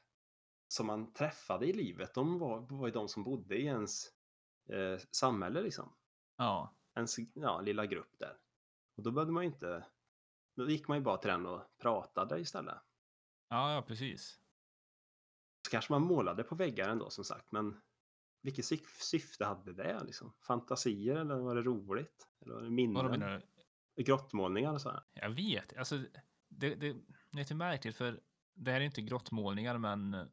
som 0.68 0.86
man 0.86 1.12
träffade 1.12 1.66
i 1.66 1.72
livet, 1.72 2.14
de 2.14 2.38
var, 2.38 2.60
var 2.60 2.86
ju 2.86 2.92
de 2.92 3.08
som 3.08 3.24
bodde 3.24 3.56
i 3.56 3.64
ens 3.64 4.06
eh, 4.68 4.98
samhälle 5.10 5.62
liksom. 5.62 5.92
Ja, 6.36 6.74
ens 6.94 7.16
ja, 7.34 7.60
lilla 7.60 7.86
grupp 7.86 8.18
där. 8.18 8.36
Och 8.96 9.02
då 9.02 9.10
behövde 9.10 9.32
man 9.32 9.42
ju 9.42 9.50
inte... 9.50 9.86
Då 10.56 10.70
gick 10.70 10.88
man 10.88 10.98
ju 10.98 11.04
bara 11.04 11.16
till 11.16 11.30
den 11.30 11.46
och 11.46 11.78
pratade 11.78 12.40
istället. 12.40 12.78
ja, 13.48 13.74
ja 13.74 13.82
precis. 13.82 14.40
Så 15.66 15.70
kanske 15.70 15.92
man 15.92 16.02
målade 16.02 16.44
på 16.44 16.54
väggar 16.54 16.88
ändå 16.88 17.10
som 17.10 17.24
sagt, 17.24 17.52
men 17.52 17.80
vilket 18.42 18.64
syf- 18.64 19.00
syfte 19.00 19.44
hade 19.44 19.72
det 19.72 20.04
liksom? 20.04 20.32
Fantasier 20.40 21.16
eller 21.16 21.36
var 21.36 21.54
det 21.54 21.62
roligt? 21.62 22.28
Eller 22.40 22.54
var 22.54 22.62
det 22.62 22.70
minnen? 22.70 23.06
menar 23.10 23.42
du? 23.94 24.02
Grottmålningar 24.02 24.72
och 24.72 24.80
så 24.80 24.90
här? 24.90 25.02
Jag 25.12 25.30
vet, 25.30 25.76
alltså 25.76 25.98
det, 26.48 26.74
det, 26.74 26.74
det 26.74 26.88
är 26.88 26.96
lite 27.30 27.54
märkligt 27.54 27.96
för 27.96 28.20
det 28.54 28.70
här 28.70 28.80
är 28.80 28.84
inte 28.84 29.02
grottmålningar 29.02 29.78
men 29.78 30.30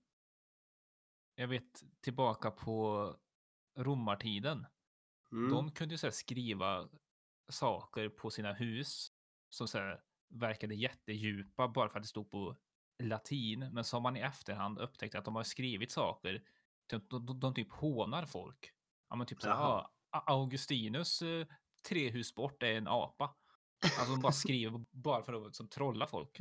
jag 1.35 1.47
vet 1.47 1.83
tillbaka 2.01 2.51
på 2.51 3.15
romartiden. 3.77 4.65
Mm. 5.31 5.51
De 5.51 5.71
kunde 5.71 5.93
ju 5.93 5.97
så 5.97 6.07
här 6.07 6.11
skriva 6.11 6.89
saker 7.49 8.09
på 8.09 8.29
sina 8.29 8.53
hus 8.53 9.11
som 9.49 9.67
så 9.67 9.77
här 9.77 10.01
verkade 10.29 10.75
jättedjupa 10.75 11.67
bara 11.67 11.89
för 11.89 11.97
att 11.97 12.03
det 12.03 12.09
stod 12.09 12.31
på 12.31 12.57
latin. 13.03 13.59
Men 13.71 13.83
som 13.83 14.03
man 14.03 14.17
i 14.17 14.19
efterhand 14.19 14.79
upptäckte 14.79 15.19
att 15.19 15.25
de 15.25 15.35
har 15.35 15.43
skrivit 15.43 15.91
saker 15.91 16.43
de, 16.87 17.07
de, 17.09 17.39
de 17.39 17.53
typ 17.53 17.71
hånar 17.71 18.25
folk. 18.25 18.71
Ja, 19.09 19.15
men 19.15 19.27
typ 19.27 19.41
så 19.41 19.49
här. 19.49 19.55
"Ah, 19.55 19.89
Augustinus 20.11 21.21
eh, 21.21 21.47
tre 21.89 22.09
hus 22.09 22.35
bort 22.35 22.63
är 22.63 22.73
en 22.73 22.87
apa. 22.87 23.35
Alltså 23.99 24.11
de 24.11 24.21
bara 24.21 24.31
skriver 24.31 24.85
bara 24.91 25.23
för 25.23 25.47
att 25.47 25.55
som, 25.55 25.67
trolla 25.67 26.07
folk. 26.07 26.37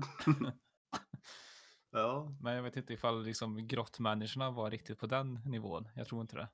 Ja, 1.91 2.37
Men 2.41 2.55
jag 2.55 2.63
vet 2.63 2.77
inte 2.77 2.93
ifall 2.93 3.23
liksom 3.25 3.67
grottmänniskorna 3.67 4.51
var 4.51 4.71
riktigt 4.71 4.99
på 4.99 5.07
den 5.07 5.41
nivån. 5.45 5.89
Jag 5.95 6.07
tror 6.07 6.21
inte 6.21 6.37
det. 6.37 6.49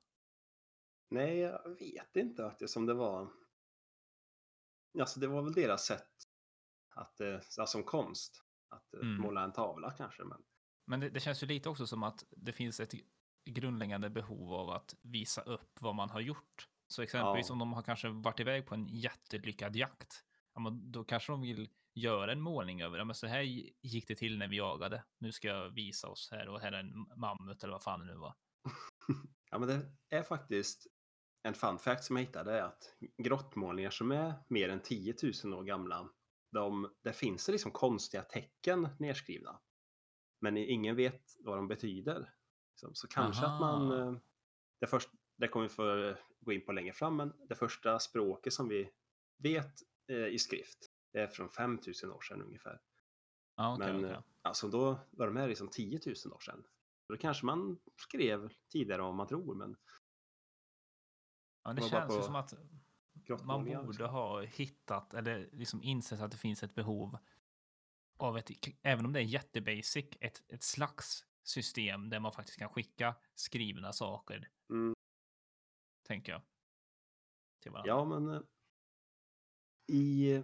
Nej, 1.09 1.37
jag 1.37 1.79
vet 1.79 2.15
inte 2.15 2.43
faktiskt 2.43 2.77
om 2.77 2.85
det 2.85 2.93
var... 2.93 3.31
Alltså 4.99 5.19
det 5.19 5.27
var 5.27 5.41
väl 5.41 5.53
deras 5.53 5.85
sätt 5.85 6.09
att, 6.95 7.21
alltså, 7.21 7.65
som 7.65 7.83
konst, 7.83 8.43
att 8.69 8.93
eh, 8.93 8.99
Mm. 8.99 9.21
måla 9.21 9.43
en 9.43 9.53
tavla 9.53 9.91
kanske. 9.91 10.23
Men 10.23 10.43
Men 10.87 10.99
det, 10.99 11.09
det 11.09 11.19
känns 11.19 11.43
ju 11.43 11.47
lite 11.47 11.69
också 11.69 11.87
som 11.87 12.03
att 12.03 12.23
det 12.29 12.53
finns 12.53 12.79
ett 12.79 12.93
grundläggande 13.49 14.09
behov 14.09 14.53
av 14.53 14.69
att 14.69 14.95
visa 15.01 15.41
upp 15.41 15.81
vad 15.81 15.95
man 15.95 16.09
har 16.09 16.19
gjort. 16.19 16.69
Så 16.87 17.01
exempelvis 17.01 17.49
Ja. 17.49 17.53
om 17.53 17.59
de 17.59 17.73
har 17.73 17.81
kanske 17.83 18.09
varit 18.09 18.39
iväg 18.39 18.65
på 18.67 18.75
en 18.75 18.87
jättelyckad 18.87 19.75
jakt, 19.75 20.23
ja, 20.53 20.59
men 20.61 20.91
då 20.91 21.03
kanske 21.03 21.31
de 21.31 21.41
vill 21.41 21.69
göra 21.93 22.31
en 22.31 22.41
målning 22.41 22.81
över, 22.81 22.97
ja, 22.97 23.05
men 23.05 23.15
så 23.15 23.27
här 23.27 23.41
gick 23.81 24.07
det 24.07 24.15
till 24.15 24.37
när 24.37 24.47
vi 24.47 24.57
jagade. 24.57 25.03
Nu 25.17 25.31
ska 25.31 25.47
jag 25.47 25.69
visa 25.69 26.07
oss 26.07 26.29
här 26.31 26.49
och 26.49 26.59
här 26.59 26.71
är 26.71 26.79
en 26.79 27.19
mammut 27.19 27.63
eller 27.63 27.73
vad 27.73 27.83
fan 27.83 27.99
det 27.99 28.05
nu 28.05 28.15
var. 28.15 28.35
Ja, 29.51 29.59
men 29.59 29.67
det 29.67 29.91
är 30.09 30.23
faktiskt 30.23 30.87
en 31.45 31.53
fun 31.53 31.79
fact 31.79 32.03
som 32.03 32.15
jag 32.15 32.23
hittade 32.23 32.59
är 32.59 32.61
att 32.61 32.95
grottmålningar 33.17 33.89
som 33.89 34.11
är 34.11 34.33
mer 34.47 34.69
än 34.69 34.81
10 34.81 35.15
000 35.43 35.53
år 35.53 35.63
gamla, 35.63 36.09
de, 36.51 36.93
där 37.01 37.11
finns 37.11 37.45
det 37.45 37.51
liksom 37.51 37.71
konstiga 37.71 38.23
tecken 38.23 38.89
nedskrivna. 38.99 39.59
Men 40.41 40.57
ingen 40.57 40.95
vet 40.95 41.35
vad 41.39 41.57
de 41.57 41.67
betyder. 41.67 42.33
Så, 42.75 42.93
så 42.93 43.07
kanske 43.07 43.45
att 43.45 43.59
man... 43.59 43.91
Aha. 43.91 44.09
eh, 44.09 44.17
Det, 44.79 44.87
först, 44.87 45.09
det 45.37 45.47
kommer 45.47 45.65
vi 45.65 45.69
få 45.69 46.15
gå 46.39 46.51
in 46.51 46.65
på 46.65 46.71
längre 46.71 46.93
fram, 46.93 47.15
men 47.15 47.33
det 47.49 47.55
första 47.55 47.99
språket 47.99 48.53
som 48.53 48.67
vi 48.67 48.91
vet 49.37 49.73
eh, 50.07 50.27
i 50.27 50.39
skrift, 50.39 50.77
det 51.11 51.19
är 51.19 51.27
från 51.27 51.49
5 51.49 51.79
000 52.03 52.11
år 52.11 52.21
sedan 52.21 52.41
ungefär. 52.41 52.81
Ja, 53.55 53.75
okej, 53.75 53.93
Men 53.93 54.05
eh, 54.05 54.19
alltså 54.41 54.67
då 54.67 54.99
var 55.11 55.25
de 55.25 55.35
här 55.35 55.47
liksom 55.47 55.67
10 55.67 55.99
000 56.05 56.33
år 56.33 56.39
sedan. 56.39 56.63
Då 57.07 57.17
kanske 57.17 57.45
man 57.45 57.79
skrev 57.95 58.53
tidigare 58.71 59.01
än 59.01 59.05
vad 59.05 59.15
man 59.15 59.27
tror, 59.27 59.55
men 59.55 59.77
Ja, 61.65 61.73
det 61.73 61.81
känns 61.81 62.13
ju 62.17 62.21
som 62.21 62.35
att 62.35 62.53
man 63.43 63.65
borde 63.65 63.87
liksom. 63.87 64.09
ha 64.09 64.41
hittat 64.41 65.13
eller 65.13 65.49
liksom 65.51 65.83
insett 65.83 66.21
att 66.21 66.31
det 66.31 66.37
finns 66.37 66.63
ett 66.63 66.75
behov 66.75 67.17
av 68.17 68.37
ett, 68.37 68.51
även 68.81 69.05
om 69.05 69.13
det 69.13 69.19
är 69.19 69.23
jättebasic, 69.23 70.05
ett, 70.19 70.43
ett 70.47 70.63
slags 70.63 71.25
system 71.43 72.09
där 72.09 72.19
man 72.19 72.31
faktiskt 72.31 72.59
kan 72.59 72.69
skicka 72.69 73.15
skrivna 73.35 73.93
saker, 73.93 74.49
Mm. 74.69 74.93
tänker 76.07 76.31
jag. 76.31 76.41
Till 77.59 77.71
varandra. 77.71 77.89
Ja, 77.89 78.05
men 78.05 78.29
eh, 78.29 78.41
i... 79.87 80.43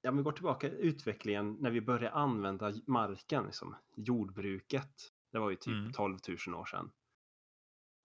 Ja, 0.00 0.10
men 0.12 0.24
går 0.24 0.32
tillbaka 0.32 0.66
i 0.68 0.70
utvecklingen 0.70 1.52
när 1.60 1.70
vi 1.70 1.80
började 1.80 2.10
använda 2.16 2.72
marken, 2.86 3.44
liksom, 3.44 3.76
jordbruket. 3.94 5.12
Det 5.30 5.38
var 5.38 5.50
ju 5.50 5.56
typ 5.56 5.74
Mm. 5.74 5.92
12 5.92 6.18
000 6.46 6.54
år 6.60 6.64
sedan. 6.64 6.90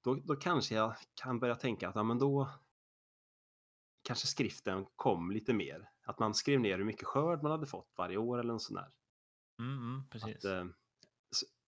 Då, 0.02 0.16
då 0.16 0.36
kanske 0.36 0.76
jag 0.76 0.96
kan 1.14 1.40
börja 1.40 1.56
tänka 1.56 1.90
att 1.90 1.96
ja, 1.96 2.04
men 2.04 2.20
då 2.20 2.50
kanske 4.02 4.28
skriften 4.28 4.86
kom 4.96 5.32
lite 5.32 5.54
mer. 5.54 5.90
Att 6.04 6.20
man 6.20 6.34
skrev 6.34 6.60
ner 6.60 6.78
hur 6.78 6.86
mycket 6.86 7.08
skörd 7.08 7.44
man 7.44 7.52
hade 7.52 7.66
fått 7.66 7.94
varje 7.98 8.18
år 8.18 8.40
eller 8.40 8.54
något 8.54 8.62
sånt 8.62 8.80
där. 8.80 8.92
Mm, 9.60 9.78
mm, 9.78 10.10
precis. 10.10 10.36
Att, 10.36 10.44
eh, 10.46 10.66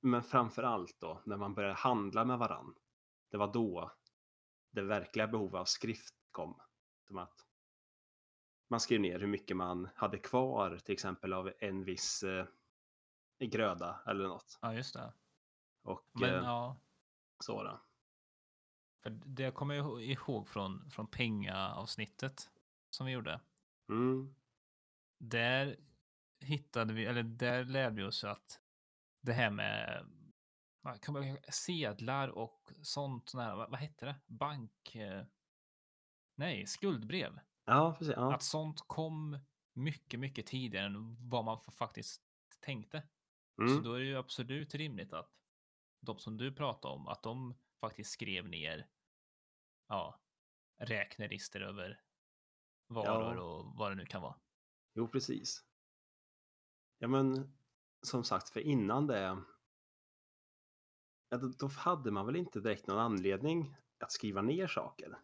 men 0.01 0.23
framför 0.23 0.63
allt 0.63 0.99
då, 0.99 1.21
när 1.25 1.37
man 1.37 1.53
började 1.53 1.75
handla 1.75 2.25
med 2.25 2.39
varann. 2.39 2.75
Det 3.31 3.37
var 3.37 3.53
då 3.53 3.91
det 4.71 4.81
verkliga 4.81 5.27
behovet 5.27 5.59
av 5.59 5.65
skrift 5.65 6.15
kom. 6.31 6.61
Som 7.07 7.17
att 7.17 7.45
man 8.69 8.79
skrev 8.79 9.01
ner 9.01 9.19
hur 9.19 9.27
mycket 9.27 9.57
man 9.57 9.89
hade 9.95 10.17
kvar, 10.17 10.77
till 10.77 10.93
exempel 10.93 11.33
av 11.33 11.51
en 11.59 11.83
viss 11.83 12.23
eh, 12.23 12.45
gröda 13.39 14.01
eller 14.05 14.27
något. 14.27 14.59
Ja, 14.61 14.73
just 14.73 14.93
det. 14.93 15.13
Och 15.83 16.09
Men 16.11 16.29
eh, 16.29 16.35
ja, 16.35 16.77
så 17.39 17.63
då. 17.63 17.81
För 19.03 19.09
det 19.09 19.51
kommer 19.51 19.75
jag 19.75 20.03
ihåg 20.03 20.47
från, 20.47 20.89
från 20.91 21.07
pengaavsnittet 21.07 22.49
som 22.89 23.05
vi 23.05 23.11
gjorde. 23.11 23.41
Mm, 23.89 24.35
Där 25.19 25.77
hittade 26.39 26.93
vi, 26.93 27.05
eller 27.05 27.23
där 27.23 27.63
lärde 27.65 27.95
vi 27.95 28.03
oss 28.03 28.23
att 28.23 28.59
det 29.21 29.33
här 29.33 29.49
med 29.49 30.05
kan 31.01 31.13
man- 31.13 31.37
sedlar 31.49 32.27
och 32.29 32.71
sånt, 32.81 33.29
sån 33.29 33.41
här, 33.41 33.55
vad, 33.55 33.69
vad 33.71 33.79
hette 33.79 34.05
det? 34.05 34.15
Bank... 34.27 34.95
eh, 34.95 35.25
Nej, 36.35 36.67
skuldbrev. 36.67 37.39
ja, 37.65 37.95
precis. 37.99 38.13
Ja. 38.17 38.33
Att 38.35 38.43
sånt 38.43 38.81
kom 38.87 39.39
mycket, 39.73 40.19
mycket 40.19 40.47
tidigare 40.47 40.85
än 40.85 41.29
vad 41.29 41.45
man 41.45 41.61
faktiskt 41.61 42.23
tänkte. 42.59 43.03
Så 43.55 43.61
Mm, 43.63 43.83
då 43.83 43.93
är 43.93 43.99
det 43.99 44.05
ju 44.05 44.17
absolut 44.17 44.75
rimligt 44.75 45.13
att 45.13 45.31
de 45.99 46.19
som 46.19 46.37
du 46.37 46.53
pratar 46.55 46.89
om, 46.89 47.07
att 47.07 47.23
de 47.23 47.53
faktiskt 47.81 48.11
skrev 48.11 48.49
ner 48.49 48.87
ja, 49.87 50.19
räknerister 50.77 51.61
över 51.61 52.01
varor 52.87 53.35
Ja. 53.35 53.41
och 53.41 53.77
vad 53.77 53.91
det 53.91 53.95
nu 53.95 54.05
kan 54.05 54.21
vara. 54.21 54.35
Jo, 54.93 55.07
precis. 55.07 55.63
Ja, 56.97 57.07
men 57.07 57.53
som 58.01 58.23
sagt, 58.23 58.49
för 58.49 58.59
innan 58.59 59.07
det. 59.07 59.43
Ja, 61.29 61.37
då, 61.37 61.67
hade 61.67 62.11
man 62.11 62.25
väl 62.25 62.35
inte 62.35 62.59
direkt 62.59 62.87
någon 62.87 62.97
anledning 62.99 63.75
att 63.99 64.11
skriva 64.11 64.41
ner 64.41 64.67
saker. 64.67 65.19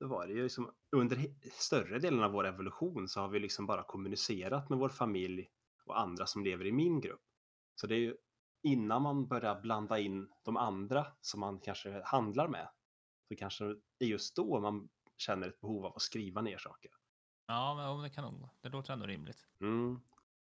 Då 0.00 0.08
var 0.08 0.26
det 0.26 0.32
ju 0.32 0.42
liksom 0.42 0.74
under 0.90 1.34
större 1.52 1.98
delen 1.98 2.22
av 2.22 2.32
vår 2.32 2.46
evolution 2.46 3.08
så 3.08 3.20
har 3.20 3.28
vi 3.28 3.38
liksom 3.38 3.66
bara 3.66 3.82
kommunicerat 3.82 4.68
med 4.68 4.78
vår 4.78 4.88
familj 4.88 5.50
och 5.84 6.00
andra 6.00 6.26
som 6.26 6.44
lever 6.44 6.66
i 6.66 6.72
min 6.72 7.00
grupp. 7.00 7.22
Så 7.74 7.86
det 7.86 7.94
är 7.94 8.00
ju 8.00 8.16
innan 8.62 9.02
man 9.02 9.28
börjar 9.28 9.60
blanda 9.60 9.98
in 9.98 10.32
de 10.42 10.56
andra 10.56 11.06
som 11.20 11.40
man 11.40 11.60
kanske 11.60 12.02
handlar 12.04 12.48
med. 12.48 12.68
Så 13.28 13.36
kanske 13.36 13.64
det 13.98 14.04
är 14.04 14.08
just 14.08 14.36
då 14.36 14.60
man 14.60 14.88
känner 15.16 15.48
ett 15.48 15.60
behov 15.60 15.86
av 15.86 15.96
att 15.96 16.02
skriva 16.02 16.40
ner 16.42 16.58
saker. 16.58 16.90
Ja, 17.46 17.74
men 17.74 17.84
ja, 17.84 18.02
det 18.02 18.10
kan 18.10 18.24
nog, 18.24 18.48
det 18.60 18.68
låter 18.68 18.92
ändå 18.92 19.06
rimligt. 19.06 19.46
Mm. 19.60 20.00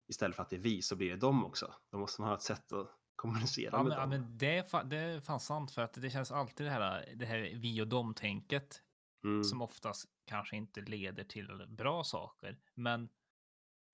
Istället 0.09 0.37
för 0.37 0.43
att 0.43 0.51
det 0.51 0.57
är 0.57 0.61
vi 0.61 0.83
så 0.83 0.97
blir 0.97 1.11
det 1.11 1.17
dem 1.17 1.45
också. 1.45 1.75
Då 1.91 1.99
måste 1.99 2.21
man 2.21 2.29
ha 2.31 2.37
ett 2.37 2.43
sätt 2.43 2.73
att 2.73 2.91
kommunicera 3.17 3.71
Ja, 3.73 3.79
med 3.79 3.87
men, 3.87 3.93
ja, 3.93 4.01
dem. 4.01 4.11
men 4.11 4.39
det, 4.39 4.57
är 4.59 4.85
det 4.85 4.97
är 4.97 5.21
fan 5.21 5.41
sant 5.41 5.71
för 5.73 5.83
att 5.83 5.93
det 5.95 6.11
känns 6.11 6.33
alltid 6.33 6.67
det 6.67 6.71
här, 6.71 7.15
det 7.17 7.27
här 7.27 7.39
vi 7.39 7.83
och 7.83 7.89
dem-tänket 7.89 8.81
Mm. 9.25 9.45
som 9.45 9.63
oftast 9.63 10.07
kanske 10.27 10.57
inte 10.57 10.81
leder 10.81 11.25
till 11.25 11.67
bra 11.69 12.05
saker, 12.05 12.59
men 12.75 13.09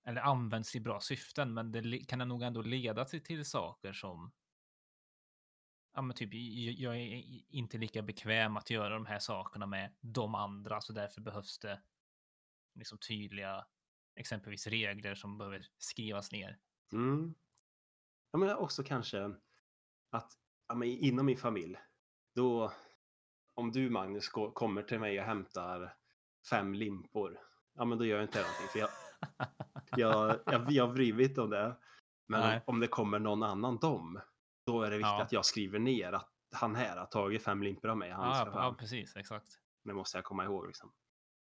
eller 0.06 0.20
används 0.20 0.76
i 0.76 0.80
bra 0.80 1.00
syften, 1.00 1.54
men 1.54 1.72
det 1.72 2.04
kan 2.08 2.18
nog 2.18 2.42
ändå 2.42 2.62
leda 2.62 3.04
till, 3.04 3.22
till 3.22 3.44
saker 3.44 3.92
som 3.92 4.32
Ja, 5.92 6.02
men 6.02 6.16
typ, 6.16 6.30
jag 6.78 6.96
är 6.96 7.24
inte 7.48 7.78
lika 7.78 8.02
bekväm 8.02 8.56
att 8.56 8.70
göra 8.70 8.94
de 8.94 9.06
här 9.06 9.18
sakerna 9.18 9.66
med 9.66 9.92
de 10.00 10.34
andra, 10.34 10.80
så 10.80 10.92
därför 10.92 11.20
behövs 11.20 11.58
det 11.58 11.82
liksom 12.74 12.98
tydliga, 12.98 13.66
exempelvis 14.16 14.66
regler 14.66 15.14
som 15.14 15.38
behöver 15.38 15.66
skrivas 15.78 16.32
ner. 16.32 16.58
Mm. 16.92 17.34
Ja, 18.30 18.38
men 18.38 18.56
också 18.56 18.84
kanske 18.84 19.34
att 20.10 20.32
ja, 20.68 20.74
men 20.74 20.88
inom 20.88 21.26
min 21.26 21.36
familj, 21.36 21.76
då 22.34 22.72
om 23.54 23.72
du 23.72 23.90
Magnus 23.90 24.28
kommer 24.28 24.82
till 24.82 25.00
mig 25.00 25.20
och 25.20 25.26
hämtar 25.26 25.94
fem 26.50 26.74
limpor, 26.74 27.40
ja 27.74 27.84
men 27.84 27.98
då 27.98 28.04
gör 28.04 28.16
jag 28.16 28.24
inte 28.24 28.38
någonting. 28.38 28.68
För 28.72 28.78
jag, 28.78 28.90
jag, 29.96 30.40
jag, 30.46 30.72
jag 30.72 30.98
mig 31.14 31.24
inte 31.24 31.40
om 31.40 31.50
det. 31.50 31.76
Men 32.26 32.40
Nej. 32.40 32.60
om 32.66 32.80
det 32.80 32.86
kommer 32.86 33.18
någon 33.18 33.42
annan 33.42 33.78
dom, 33.78 34.20
då 34.66 34.82
är 34.82 34.90
det 34.90 34.96
viktigt 34.96 35.06
Ja. 35.10 35.22
att 35.22 35.32
jag 35.32 35.44
skriver 35.44 35.78
ner 35.78 36.12
att 36.12 36.30
han 36.52 36.76
här 36.76 36.96
har 36.96 37.06
tagit 37.06 37.42
fem 37.42 37.62
limpor 37.62 37.90
av 37.90 37.96
mig. 37.96 38.10
Han 38.10 38.28
Ja, 38.28 38.50
ja, 38.54 38.74
precis, 38.78 39.16
exakt. 39.16 39.60
Det 39.84 39.92
måste 39.92 40.18
jag 40.18 40.24
komma 40.24 40.44
ihåg. 40.44 40.66
Liksom. 40.66 40.92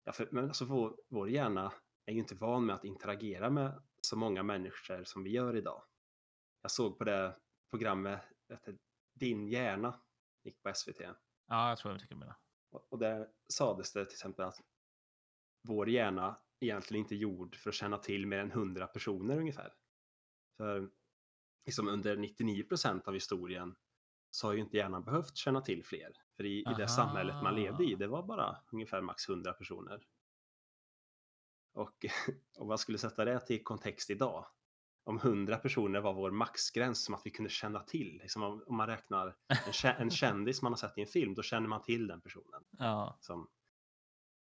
Ja, 0.04 0.12
för, 0.12 0.28
men 0.32 0.46
alltså 0.48 0.66
vår, 0.66 0.98
vår 1.10 1.30
hjärna 1.30 1.74
är 2.06 2.14
ju 2.14 2.20
inte 2.20 2.36
van 2.36 2.66
med 2.66 2.76
att 2.76 2.84
interagera 2.84 3.50
med 3.50 3.82
så 4.02 4.16
många 4.18 4.44
människor 4.44 5.04
som 5.04 5.24
vi 5.24 5.30
gör 5.30 5.56
idag. 5.56 5.84
Jag 6.62 6.72
såg 6.72 6.98
på 6.98 7.04
det 7.04 7.38
programmet, 7.72 8.22
du, 8.66 8.78
Din 9.14 9.48
hjärna, 9.48 10.02
gick 10.44 10.62
på 10.64 10.74
SVT. 10.74 11.02
Ja, 11.48 11.70
jag 11.70 11.78
tror 11.78 11.94
jag 11.94 12.02
du 12.10 12.16
menar. 12.16 12.36
Och, 12.72 12.88
och 12.90 13.00
där 13.00 13.30
sades 13.54 13.94
det 13.94 14.06
till 14.06 14.16
exempel 14.16 14.46
att 14.46 14.62
vår 15.68 15.90
hjärna 15.90 16.38
egentligen 16.60 17.04
inte 17.04 17.16
är 17.16 17.18
gjord 17.18 17.56
för 17.56 17.70
att 17.70 17.76
känna 17.76 17.98
till 17.98 18.28
mer 18.28 18.38
än 18.40 18.52
100 18.52 18.88
personer 18.88 19.38
ungefär. 19.38 19.74
För 20.58 20.90
liksom 21.66 21.88
under 21.88 22.18
99 22.18 22.64
procent 22.64 23.08
av 23.08 23.14
historien 23.14 23.76
så 24.32 24.48
har 24.48 24.54
ju 24.54 24.60
inte 24.60 24.78
hjärnan 24.78 25.04
behövt 25.04 25.36
känna 25.36 25.62
till 25.62 25.84
fler. 25.84 26.12
För 26.38 26.44
i, 26.44 26.60
i 26.60 26.74
det 26.78 26.88
samhället 26.88 27.36
man 27.44 27.56
levde 27.56 27.84
i, 27.84 27.96
det 27.96 28.08
var 28.08 28.24
bara 28.24 28.58
ungefär 28.72 29.02
max 29.02 29.30
100 29.30 29.54
personer. 29.54 30.04
Och 31.74 32.06
om 32.58 32.68
man 32.68 32.78
skulle 32.78 32.98
sätta 32.98 33.26
det 33.26 33.40
till 33.40 33.64
kontext 33.64 34.10
idag, 34.10 34.46
om 35.04 35.18
100 35.18 35.58
personer 35.58 36.02
var 36.02 36.14
vår 36.14 36.32
maxgräns 36.32 37.04
som 37.04 37.16
att 37.16 37.22
vi 37.26 37.30
kunde 37.30 37.50
känna 37.50 37.80
till. 37.80 38.20
Liksom 38.22 38.44
om, 38.44 38.64
om 38.68 38.78
man 38.78 38.88
räknar 38.88 39.36
en, 39.48 39.96
en 39.98 40.10
kändis 40.12 40.62
man 40.62 40.72
har 40.72 40.78
sett 40.78 40.98
i 40.98 41.02
en 41.02 41.08
film, 41.08 41.34
då 41.34 41.44
känner 41.44 41.68
man 41.68 41.82
till 41.82 42.08
den 42.08 42.22
personen. 42.22 42.64
Ja. 42.72 43.18
Som, 43.22 43.50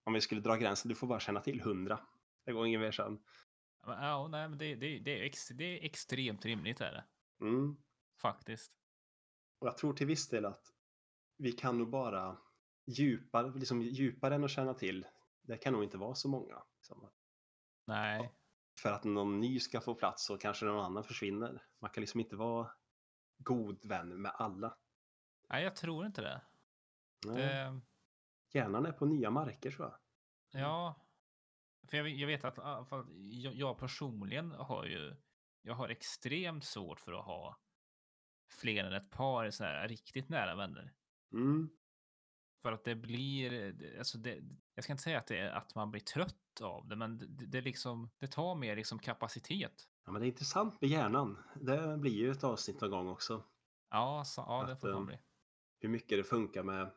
om 0.04 0.14
vi 0.14 0.22
skulle 0.22 0.42
dra 0.42 0.56
gränsen, 0.56 0.90
du 0.90 0.96
får 0.96 1.08
bara 1.08 1.20
känna 1.20 1.40
till 1.40 1.60
100. 1.60 2.00
Det 2.46 2.52
går 2.52 2.68
ingen 2.68 2.82
mer 2.82 2.92
sen. 2.92 3.20
Ja, 3.88 4.28
nej, 4.28 4.50
men 4.50 4.58
det, 4.58 4.76
det, 4.76 5.00
det, 5.00 5.20
är 5.20 5.24
ex, 5.24 5.48
det 5.48 5.64
är 5.64 5.86
extremt 5.86 6.46
rimligt 6.46 6.82
är 6.82 6.92
det. 6.92 7.06
Mm. 7.46 7.78
Faktiskt. 8.22 8.72
Och 9.60 9.68
jag 9.68 9.78
tror 9.78 9.94
till 9.94 10.08
viss 10.08 10.30
del 10.30 10.46
att 10.46 10.74
vi 11.38 11.52
kan 11.52 11.78
nog 11.78 11.90
bara 11.90 12.38
djupare, 12.86 13.52
liksom 13.60 13.82
djupare 13.82 14.36
än 14.36 14.44
att 14.44 14.52
känna 14.52 14.74
till. 14.74 15.06
Det 15.42 15.58
kan 15.58 15.74
nog 15.74 15.84
inte 15.84 15.98
vara 15.98 16.16
så 16.16 16.30
många. 16.30 16.64
Liksom. 16.76 17.10
Nej. 17.86 18.34
För 18.82 18.92
att 18.92 19.04
någon 19.04 19.40
ny 19.40 19.60
ska 19.60 19.82
få 19.82 19.96
plats 19.96 20.26
så 20.26 20.38
kanske 20.38 20.66
någon 20.66 20.86
annan 20.86 21.04
försvinner. 21.04 21.64
Man 21.80 21.92
kan 21.92 22.02
liksom 22.02 22.20
inte 22.20 22.36
vara 22.36 22.72
god 23.38 23.86
vän 23.86 24.22
med 24.22 24.32
alla. 24.36 24.78
Nej, 25.50 25.64
jag 25.64 25.76
tror 25.76 26.06
inte 26.06 26.22
det. 26.22 26.42
Nej. 27.26 27.36
det 27.36 27.82
Hjärnan 28.54 28.86
är 28.86 28.92
på 28.92 29.06
nya 29.06 29.30
marker 29.30 29.72
tror 29.72 29.88
jag. 29.88 29.98
ja. 30.62 31.07
För 31.88 31.98
jag, 31.98 32.10
jag 32.10 32.28
vet 32.28 32.46
att 32.46 32.90
fall 32.90 33.06
jag, 33.32 33.56
jag 33.56 33.78
personligen 33.78 34.52
har 34.52 34.86
ju, 34.86 35.16
jag 35.62 35.74
har 35.74 35.90
extremt 35.90 36.64
svårt 36.64 37.00
för 37.00 37.14
att 37.14 37.26
ha 37.26 37.60
fler 38.52 38.84
än 38.84 38.94
ett 38.94 39.12
par 39.12 39.50
så 39.52 39.64
här 39.64 39.88
riktigt 39.88 40.30
nära 40.30 40.56
vänner. 40.56 40.94
Mm. 41.34 41.70
För 42.62 42.72
att 42.72 42.84
det 42.84 42.96
blir, 42.96 43.76
alltså 43.98 44.18
det, 44.18 44.44
jag 44.76 44.84
ska 44.84 44.94
inte 44.94 45.04
säga 45.04 45.18
att 45.18 45.28
det 45.28 45.38
är 45.38 45.50
att 45.50 45.76
man 45.76 45.92
blir 45.92 46.02
trött 46.02 46.62
av 46.62 46.88
det, 46.88 46.96
men 46.96 47.18
det, 47.18 47.46
det 47.46 47.62
liksom, 47.62 48.10
det 48.20 48.28
tar 48.28 48.56
mer 48.56 48.76
liksom 48.76 49.00
kapacitet. 49.00 49.90
Ja, 50.06 50.12
men 50.12 50.22
det 50.22 50.26
är 50.26 50.30
intressant 50.30 50.82
med 50.82 50.90
hjärnan. 50.90 51.38
Det 51.56 51.98
blir 51.98 52.12
ju 52.12 52.32
ett 52.32 52.44
avsnitt 52.44 52.82
någon 52.82 52.92
gång 52.92 53.08
också. 53.08 53.44
Ja, 53.90 54.24
så, 54.26 54.42
ja 54.42 54.64
det 54.66 54.74
Att, 54.74 54.82
får 54.82 54.92
fan 54.92 54.98
ehm, 54.98 55.06
bli. 55.06 55.20
Hur 55.80 55.90
mycket 55.90 56.18
det 56.18 56.24
funkar 56.24 56.64
med 56.64 56.92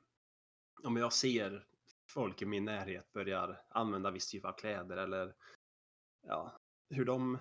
om 0.83 0.97
jag 0.97 1.13
ser 1.13 1.67
folk 2.11 2.43
i 2.43 2.47
min 2.47 2.65
närhet 2.65 3.13
börjar 3.13 3.61
använda 3.69 4.11
viss 4.11 4.31
typ 4.31 4.45
av 4.45 4.53
kläder 4.53 4.97
eller 4.97 5.35
ja, 6.27 6.61
hur 6.91 7.05
de 7.05 7.39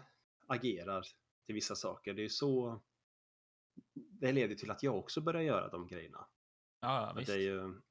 agerar 0.48 1.06
till 1.46 1.56
vissa 1.56 1.76
saker. 1.76 2.14
Det 2.14 2.26
är 2.26 2.30
så 2.30 2.82
det 3.94 4.32
leder 4.32 4.56
till 4.56 4.72
att 4.72 4.84
jag 4.84 4.98
också 4.98 5.22
börjar 5.22 5.42
göra 5.42 5.70
de 5.70 5.88
grejerna. 5.88 6.28
Ja, 6.80 7.14
visst. 7.18 7.28
Det, 7.28 7.34
är 7.34 7.40
ju, 7.40 7.82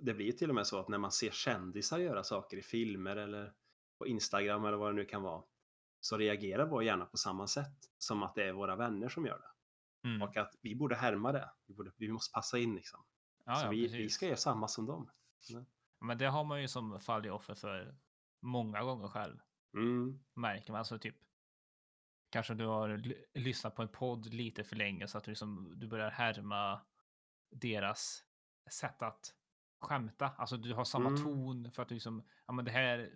det 0.00 0.14
blir 0.14 0.32
till 0.32 0.48
och 0.48 0.54
med 0.54 0.66
så 0.66 0.78
att 0.78 0.88
när 0.88 0.98
man 0.98 1.12
ser 1.12 1.30
kändisar 1.30 1.98
göra 1.98 2.24
saker 2.24 2.56
i 2.56 2.62
filmer 2.62 3.16
eller 3.16 3.54
på 3.98 4.06
Instagram 4.06 4.64
eller 4.64 4.76
vad 4.76 4.90
det 4.90 4.96
nu 4.96 5.04
kan 5.04 5.22
vara 5.22 5.44
så 6.00 6.16
reagerar 6.16 6.66
vår 6.66 6.84
hjärna 6.84 7.06
på 7.06 7.16
samma 7.16 7.46
sätt 7.46 7.90
som 7.98 8.22
att 8.22 8.34
det 8.34 8.44
är 8.44 8.52
våra 8.52 8.76
vänner 8.76 9.08
som 9.08 9.26
gör 9.26 9.38
det. 9.38 9.48
Mm. 10.08 10.22
Och 10.22 10.36
att 10.36 10.54
vi 10.60 10.74
borde 10.74 10.96
härma 10.96 11.32
det. 11.32 11.50
Vi, 11.66 11.74
borde, 11.74 11.92
vi 11.96 12.08
måste 12.08 12.32
passa 12.32 12.58
in 12.58 12.74
liksom. 12.74 13.04
Ja, 13.44 13.54
så 13.54 13.66
ja, 13.66 13.70
vi, 13.70 13.86
vi 13.86 14.10
ska 14.10 14.26
göra 14.26 14.36
samma 14.36 14.68
som 14.68 14.86
dem. 14.86 15.10
Men 16.00 16.18
det 16.18 16.26
har 16.26 16.44
man 16.44 16.60
ju 16.60 16.68
som 16.68 17.00
fallit 17.00 17.32
offer 17.32 17.54
för 17.54 17.96
många 18.42 18.82
gånger 18.82 19.08
själv. 19.08 19.38
Mm, 19.76 20.20
Märker 20.34 20.72
man. 20.72 20.78
Alltså 20.78 20.98
typ, 20.98 21.16
kanske 22.30 22.54
du 22.54 22.66
har 22.66 23.02
lyssnat 23.38 23.74
på 23.74 23.82
en 23.82 23.88
podd 23.88 24.34
lite 24.34 24.64
för 24.64 24.76
länge 24.76 25.08
så 25.08 25.18
att 25.18 25.24
du, 25.24 25.30
liksom, 25.30 25.72
du 25.76 25.86
börjar 25.86 26.10
härma 26.10 26.80
deras 27.50 28.24
sätt 28.70 29.02
att 29.02 29.34
skämta. 29.80 30.26
Alltså 30.38 30.56
du 30.56 30.74
har 30.74 30.84
samma 30.84 31.08
Mm. 31.08 31.22
ton 31.24 31.70
för 31.72 31.82
att 31.82 31.88
du 31.88 31.94
liksom, 31.94 32.22
ja 32.46 32.52
men 32.52 32.64
det 32.64 32.70
här 32.70 33.12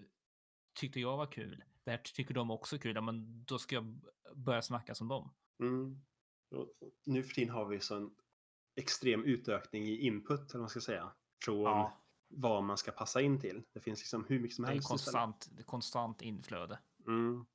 tyckte 0.80 1.00
jag 1.00 1.16
var 1.16 1.32
kul. 1.32 1.64
Det 1.84 1.90
här 1.90 1.98
tycker 1.98 2.34
de 2.34 2.50
också 2.50 2.76
är 2.76 2.80
kul. 2.80 2.94
Ja 2.94 3.00
men 3.00 3.44
då 3.44 3.58
ska 3.58 3.74
jag 3.74 4.00
börja 4.36 4.62
snacka 4.62 4.94
som 4.94 5.08
dem. 5.08 5.34
mm. 5.60 6.02
Nu 7.06 7.22
för 7.22 7.34
tiden 7.34 7.54
har 7.54 7.64
vi 7.66 7.80
så 7.80 7.96
en 7.96 8.10
extrem 8.76 9.24
utökning 9.24 9.84
i 9.84 9.96
input, 9.96 10.40
eller 10.40 10.52
vad 10.52 10.60
man 10.60 10.68
ska 10.68 10.80
säga. 10.80 11.12
Från 11.44 11.60
Ja, 11.62 12.01
vad 12.32 12.62
man 12.62 12.78
ska 12.78 12.92
passa 12.92 13.20
in 13.20 13.40
till. 13.40 13.62
Det 13.72 13.80
finns 13.80 14.00
liksom 14.00 14.24
hur 14.28 14.40
mycket 14.40 14.56
som 14.56 14.64
det 14.64 14.70
är 14.70 14.72
helst. 14.72 14.88
konstant, 14.88 15.48
det 15.52 15.62
är 15.62 15.64
konstant 15.64 16.22
inflöde. 16.22 16.78
Mm. 17.06 17.46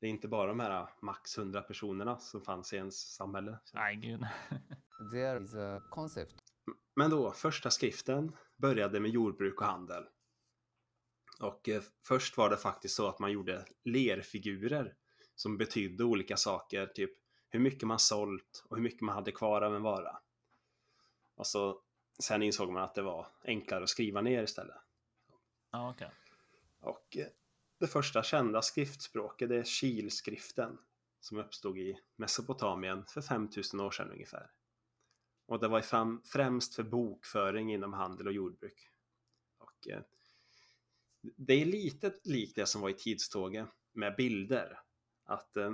Det 0.00 0.06
är 0.06 0.10
inte 0.10 0.28
bara 0.28 0.46
de 0.46 0.60
här 0.60 0.88
max 1.02 1.38
100 1.38 1.62
personerna 1.62 2.18
som 2.18 2.40
fanns 2.40 2.72
i 2.72 2.76
ens 2.76 3.14
samhälle. 3.14 3.58
Nej, 3.74 3.96
gud. 3.96 4.26
There 5.12 5.44
is 5.44 5.54
a 5.54 5.82
concept 5.90 6.34
Men 6.96 7.10
då, 7.10 7.32
första 7.32 7.70
skriften 7.70 8.36
började 8.56 9.00
med 9.00 9.10
jordbruk 9.10 9.60
och 9.60 9.66
handel. 9.66 10.04
Och 11.40 11.68
eh, 11.68 11.82
först 12.06 12.36
var 12.36 12.50
det 12.50 12.56
faktiskt 12.56 12.94
så 12.94 13.08
att 13.08 13.18
man 13.18 13.32
gjorde 13.32 13.64
lerfigurer 13.84 14.94
som 15.34 15.58
betydde 15.58 16.04
olika 16.04 16.36
saker, 16.36 16.86
typ 16.86 17.10
hur 17.48 17.60
mycket 17.60 17.88
man 17.88 17.98
sålt 17.98 18.64
och 18.68 18.76
hur 18.76 18.82
mycket 18.82 19.00
man 19.00 19.14
hade 19.14 19.32
kvar 19.32 19.62
av 19.62 19.76
en 19.76 19.82
vara. 19.82 20.18
Och 21.34 21.46
så 21.46 21.80
sen 22.18 22.42
insåg 22.42 22.72
man 22.72 22.82
att 22.82 22.94
det 22.94 23.02
var 23.02 23.26
enklare 23.44 23.82
att 23.82 23.88
skriva 23.88 24.20
ner 24.20 24.42
istället. 24.42 24.76
Ja, 25.70 25.90
okej. 25.90 26.10
Och 26.80 27.16
eh, 27.16 27.26
det 27.78 27.86
första 27.86 28.22
kända 28.22 28.62
skriftspråket 28.62 29.50
är 29.50 29.62
kilskriften 29.62 30.78
som 31.20 31.38
uppstod 31.38 31.78
i 31.78 32.00
Mesopotamien 32.16 33.04
för 33.06 33.22
5000 33.22 33.80
år 33.80 33.90
sedan 33.90 34.10
ungefär. 34.10 34.50
Och 35.46 35.60
det 35.60 35.68
var 35.68 35.80
fram, 35.80 36.22
främst 36.24 36.74
för 36.74 36.82
bokföring 36.82 37.72
inom 37.72 37.92
handel 37.92 38.26
och 38.26 38.32
jordbruk. 38.32 38.90
Och, 39.58 39.88
eh, 39.88 40.02
det 41.20 41.54
är 41.54 41.64
lite 41.64 42.14
likt 42.24 42.56
det 42.56 42.66
som 42.66 42.80
var 42.80 42.88
i 42.88 42.94
tidståget 42.94 43.68
med 43.92 44.16
bilder. 44.16 44.80
Att 45.24 45.56
eh, 45.56 45.72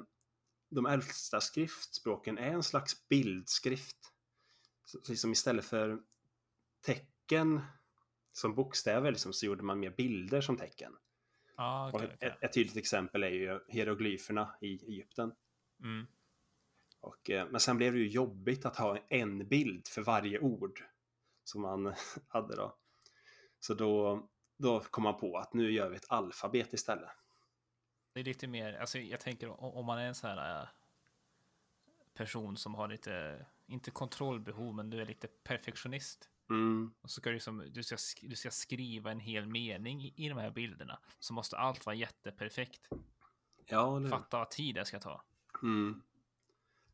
de 0.68 0.86
äldsta 0.86 1.40
skriftspråken 1.40 2.38
är 2.38 2.50
en 2.50 2.62
slags 2.62 3.08
bildskrift. 3.08 4.12
Så 4.84 5.00
liksom 5.08 5.32
istället 5.32 5.64
för 5.64 6.02
tecken 6.80 7.60
som 8.32 8.54
bokstäver 8.54 9.10
liksom, 9.10 9.32
så 9.32 9.46
gjorde 9.46 9.62
man 9.62 9.80
mer 9.80 9.90
bilder 9.90 10.40
som 10.40 10.56
tecken. 10.56 10.96
Ja, 11.56 11.88
Och 11.88 11.94
okej. 11.94 12.16
ett, 12.20 12.42
ett 12.42 12.52
tydligt 12.52 12.76
exempel 12.76 13.22
är 13.22 13.30
ju 13.30 13.60
hieroglyferna 13.68 14.54
i 14.60 14.74
Egypten. 14.74 15.32
Mm. 15.82 16.06
Och, 17.00 17.30
eh, 17.30 17.48
men 17.50 17.60
sen 17.60 17.76
blev 17.76 17.92
det 17.92 17.98
ju 17.98 18.08
jobbigt 18.08 18.64
att 18.64 18.76
ha 18.76 18.98
en 19.08 19.48
bild 19.48 19.88
för 19.88 20.02
varje 20.02 20.38
ord 20.38 20.84
som 21.44 21.62
man 21.62 21.94
hade 22.28 22.56
då. 22.56 22.76
Så 23.60 23.74
då, 23.74 24.28
då 24.56 24.80
kom 24.80 25.04
man 25.04 25.20
på 25.20 25.36
att 25.36 25.54
nu 25.54 25.72
gör 25.72 25.88
vi 25.90 25.96
ett 25.96 26.10
alfabet 26.10 26.72
istället. 26.72 27.10
Det 28.12 28.20
är 28.20 28.24
lite 28.24 28.46
mer, 28.46 28.72
alltså 28.74 28.98
jag 28.98 29.20
tänker 29.20 29.64
om 29.64 29.86
man 29.86 29.98
är 29.98 30.06
en 30.06 30.14
sån 30.14 30.30
här 30.30 30.62
äh, 30.62 30.68
person 32.14 32.56
som 32.56 32.74
har 32.74 32.88
lite, 32.88 33.46
inte 33.66 33.90
kontrollbehov, 33.90 34.74
men 34.74 34.90
du 34.90 35.00
är 35.00 35.06
lite 35.06 35.28
perfektionist. 35.28 36.30
Mm, 36.50 36.94
Och 37.02 37.10
så 37.10 37.20
ska 37.20 37.30
du, 37.30 37.34
liksom, 37.34 37.64
du, 37.72 37.82
ska, 37.82 37.96
sk- 37.96 38.28
du 38.28 38.36
ska 38.36 38.50
skriva 38.50 39.10
en 39.10 39.20
hel 39.20 39.46
mening 39.46 40.02
i, 40.04 40.12
i 40.16 40.28
de 40.28 40.38
här 40.38 40.50
bilderna. 40.50 40.98
Så 41.18 41.32
måste 41.34 41.58
allt 41.58 41.86
vara 41.86 41.96
jätteperfekt. 41.96 42.88
ja, 43.66 43.96
eller? 43.96 44.08
Fatta 44.08 44.38
vad 44.38 44.50
tid 44.50 44.74
det 44.74 44.84
ska 44.84 45.00
ta. 45.00 45.22
Mm. 45.62 46.02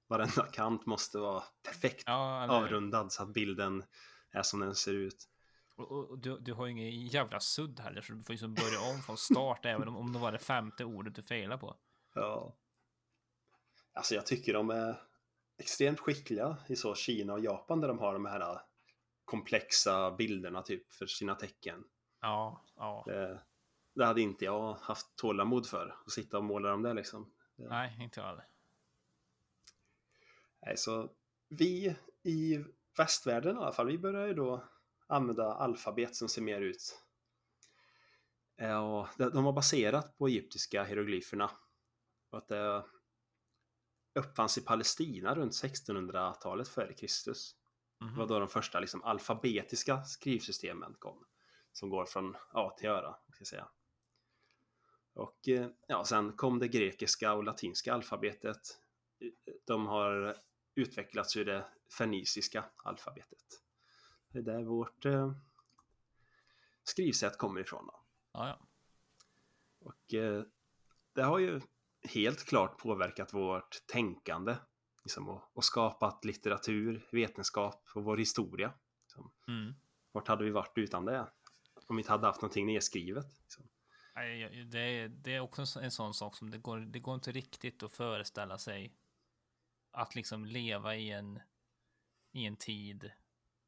Varenda 0.07 0.47
kant 0.53 0.87
måste 0.87 1.19
vara 1.19 1.42
perfekt 1.62 2.03
Ja, 2.07 2.45
eller, 2.45 2.55
avrundad 2.55 3.12
så 3.12 3.23
att 3.23 3.29
bilden 3.29 3.85
är 4.31 4.42
som 4.42 4.61
den 4.61 4.75
ser 4.75 4.95
ut. 4.95 5.29
och, 5.77 5.90
och, 5.92 6.11
och 6.11 6.19
du, 6.19 6.38
du 6.38 6.53
har 6.53 6.66
ju 6.66 6.73
ingen 6.73 7.07
jävla 7.07 7.40
sudd 7.40 7.81
heller, 7.81 8.01
så 8.01 8.12
du 8.12 8.23
får 8.25 8.33
liksom 8.33 8.55
börja 8.55 8.81
om 8.95 9.03
från 9.03 9.16
start, 9.16 9.61
även 9.66 9.88
om, 9.88 9.97
om 9.97 10.12
det 10.12 10.19
var 10.19 10.33
det 10.33 10.38
femte 10.38 10.85
ordet 10.85 11.14
du 11.14 11.23
failade 11.23 11.61
på. 11.61 11.77
Ja. 12.14 12.55
Alltså 13.92 14.14
jag 14.14 14.27
tycker 14.27 14.53
de 14.55 14.71
är 14.71 15.03
extremt 15.59 16.01
skickliga 16.01 16.57
i 16.69 16.77
så 16.77 16.95
Kina 16.95 17.33
och 17.33 17.40
Japan 17.40 17.81
där 17.81 17.88
de 17.88 17.99
har 17.99 18.12
de 18.12 18.27
här 18.27 18.61
komplexa 19.27 20.11
bilderna 20.11 20.62
typ 20.62 20.93
för 20.93 21.07
sina 21.07 21.35
tecken. 21.35 21.85
Ja, 22.21 22.65
ja. 22.77 23.03
Det, 23.07 23.43
det 23.95 24.05
hade 24.07 24.21
inte 24.21 24.45
jag 24.45 24.75
haft 24.75 25.17
tålamod 25.17 25.67
för, 25.67 25.97
att 26.07 26.12
sitta 26.12 26.39
och 26.39 26.45
måla 26.45 26.71
dem 26.71 26.83
där 26.83 26.95
liksom. 26.95 27.33
Nej, 27.57 27.97
inte 28.01 28.21
jag 28.21 28.27
heller. 28.27 28.45
Nej, 30.62 30.77
så 30.77 31.11
vi 31.49 31.97
i 32.23 32.65
västvärlden 32.99 33.57
i 33.57 33.59
alla 33.59 33.73
fall, 33.73 33.87
vi 33.87 33.99
börjar 33.99 34.27
ju 34.27 34.35
då 34.35 34.65
använda 35.07 35.55
alfabet 35.55 36.17
som 36.17 36.29
ser 36.29 36.43
mer 36.43 36.61
ut. 36.61 37.03
Eh, 38.57 38.85
Och 38.85 39.09
de 39.17 39.31
de 39.31 39.45
var 39.45 39.53
baserat 39.53 40.19
på 40.19 40.27
egyptiska 40.27 40.85
hieroglyferna. 40.85 41.51
Och 42.31 42.39
att 42.39 42.49
det 42.49 42.85
uppfanns 44.15 44.59
i 44.59 44.61
Palestina 44.61 45.35
runt 45.35 45.53
1600-talet 45.53 46.69
före 46.69 46.93
Kristus. 46.93 47.57
Mhm. 48.00 48.12
Det 48.12 48.18
var 48.18 48.26
då 48.26 48.38
de 48.38 48.48
första 48.48 48.80
liksom, 48.80 49.02
alfabetiska 49.02 50.04
skrivsystemen 50.04 50.94
kom. 50.98 51.24
Som 51.72 51.90
går 51.90 52.04
från 52.04 52.37
A 52.52 52.74
till 52.78 52.88
Öra, 52.88 53.16
ska 53.32 53.40
jag 53.40 53.46
säga. 53.46 53.68
Och 55.14 55.48
eh, 55.48 55.70
ja, 55.87 56.04
sen 56.04 56.32
kom 56.32 56.59
det 56.59 56.68
grekiska 56.68 57.32
och 57.32 57.44
latinska 57.44 57.94
alfabetet. 57.94 58.80
De 59.64 59.87
har 59.87 60.37
utvecklats 60.74 61.37
ur 61.37 61.44
det 61.44 61.66
feniciska 61.98 62.64
alfabetet. 62.76 63.62
Det 64.28 64.38
är 64.38 64.42
där 64.42 64.62
vårt 64.62 65.04
eh, 65.04 65.32
skrivsätt 66.85 67.38
kommer 67.38 67.61
ifrån. 67.61 67.87
Då. 67.87 68.04
Ja, 68.32 68.48
ja. 68.48 68.66
Och 69.80 70.14
eh, 70.14 70.44
det 71.12 71.22
har 71.22 71.38
ju 71.38 71.61
helt 72.02 72.44
klart 72.44 72.78
påverkat 72.78 73.35
vårt 73.35 73.87
tänkande. 73.87 74.56
Liksom, 75.07 75.29
och, 75.29 75.42
och 75.57 75.64
skapat 75.64 76.25
litteratur, 76.25 77.09
vetenskap 77.12 77.85
och 77.95 78.05
vår 78.05 78.16
historia. 78.16 78.73
Liksom. 79.03 79.33
Mm. 79.49 79.75
Vart 80.12 80.29
hade 80.29 80.45
vi 80.45 80.51
varit 80.51 80.79
utan 80.79 81.05
det? 81.05 81.27
Om 81.87 81.97
vi 81.97 82.01
inte 82.01 82.12
hade 82.12 82.27
haft 82.27 82.42
någonting 82.42 82.66
nedskrivet. 82.66 83.27
Liksom. 83.38 83.69
Det 84.71 84.79
är, 84.79 85.09
det 85.09 85.35
är 85.35 85.40
också 85.40 85.61
en 85.62 85.66
så- 85.66 85.81
en 85.81 85.90
sån 85.90 86.14
sak 86.14 86.37
som 86.37 86.51
det 86.51 86.59
går, 86.59 86.79
det 86.79 87.01
går 87.01 87.14
inte 87.14 87.33
riktigt 87.33 87.83
att 87.83 87.92
föreställa 87.92 88.59
sig 88.59 88.97
att 89.90 90.14
liksom 90.14 90.45
leva 90.45 90.97
i 90.97 91.11
en, 91.11 91.40
i 92.33 92.45
en 92.47 92.57
tid 92.57 93.11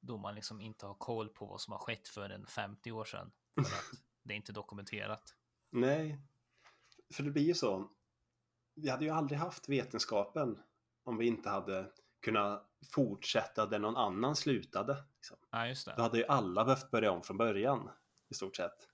då 0.00 0.16
man 0.18 0.34
liksom 0.34 0.60
inte 0.60 0.86
har 0.86 0.94
koll 0.94 1.28
på 1.28 1.46
vad 1.46 1.60
som 1.60 1.72
har 1.72 1.78
skett 1.80 2.08
för 2.08 2.30
en 2.30 2.46
50 2.46 2.92
år 2.92 3.04
sedan. 3.04 3.30
För 3.54 3.62
att 3.62 3.84
det 4.22 4.34
är 4.34 4.36
inte 4.36 4.52
dokumenterat. 4.52 5.34
Nej, 5.70 6.18
för 7.14 7.22
det 7.22 7.30
blir 7.30 7.42
ju 7.46 7.54
så. 7.54 7.90
Vi 8.74 8.88
hade 8.90 9.04
ju 9.04 9.10
aldrig 9.10 9.38
haft 9.38 9.68
vetenskapen 9.68 10.58
om 11.08 11.16
vi 11.18 11.26
inte 11.26 11.50
hade 11.50 11.90
kunnat 12.20 12.64
fortsätta 12.94 13.66
där 13.66 13.78
någon 13.78 13.96
annan 13.96 14.36
slutade. 14.36 15.04
Liksom. 15.16 15.36
Ja, 15.50 15.66
just 15.66 15.86
Då 15.86 15.92
det. 15.96 16.02
hade 16.02 16.18
ju 16.18 16.24
alla 16.24 16.64
behövt 16.64 16.90
börja 16.90 17.12
om 17.12 17.22
från 17.22 17.36
början 17.36 17.90
i 18.30 18.34
stort 18.34 18.56
sett. 18.56 18.88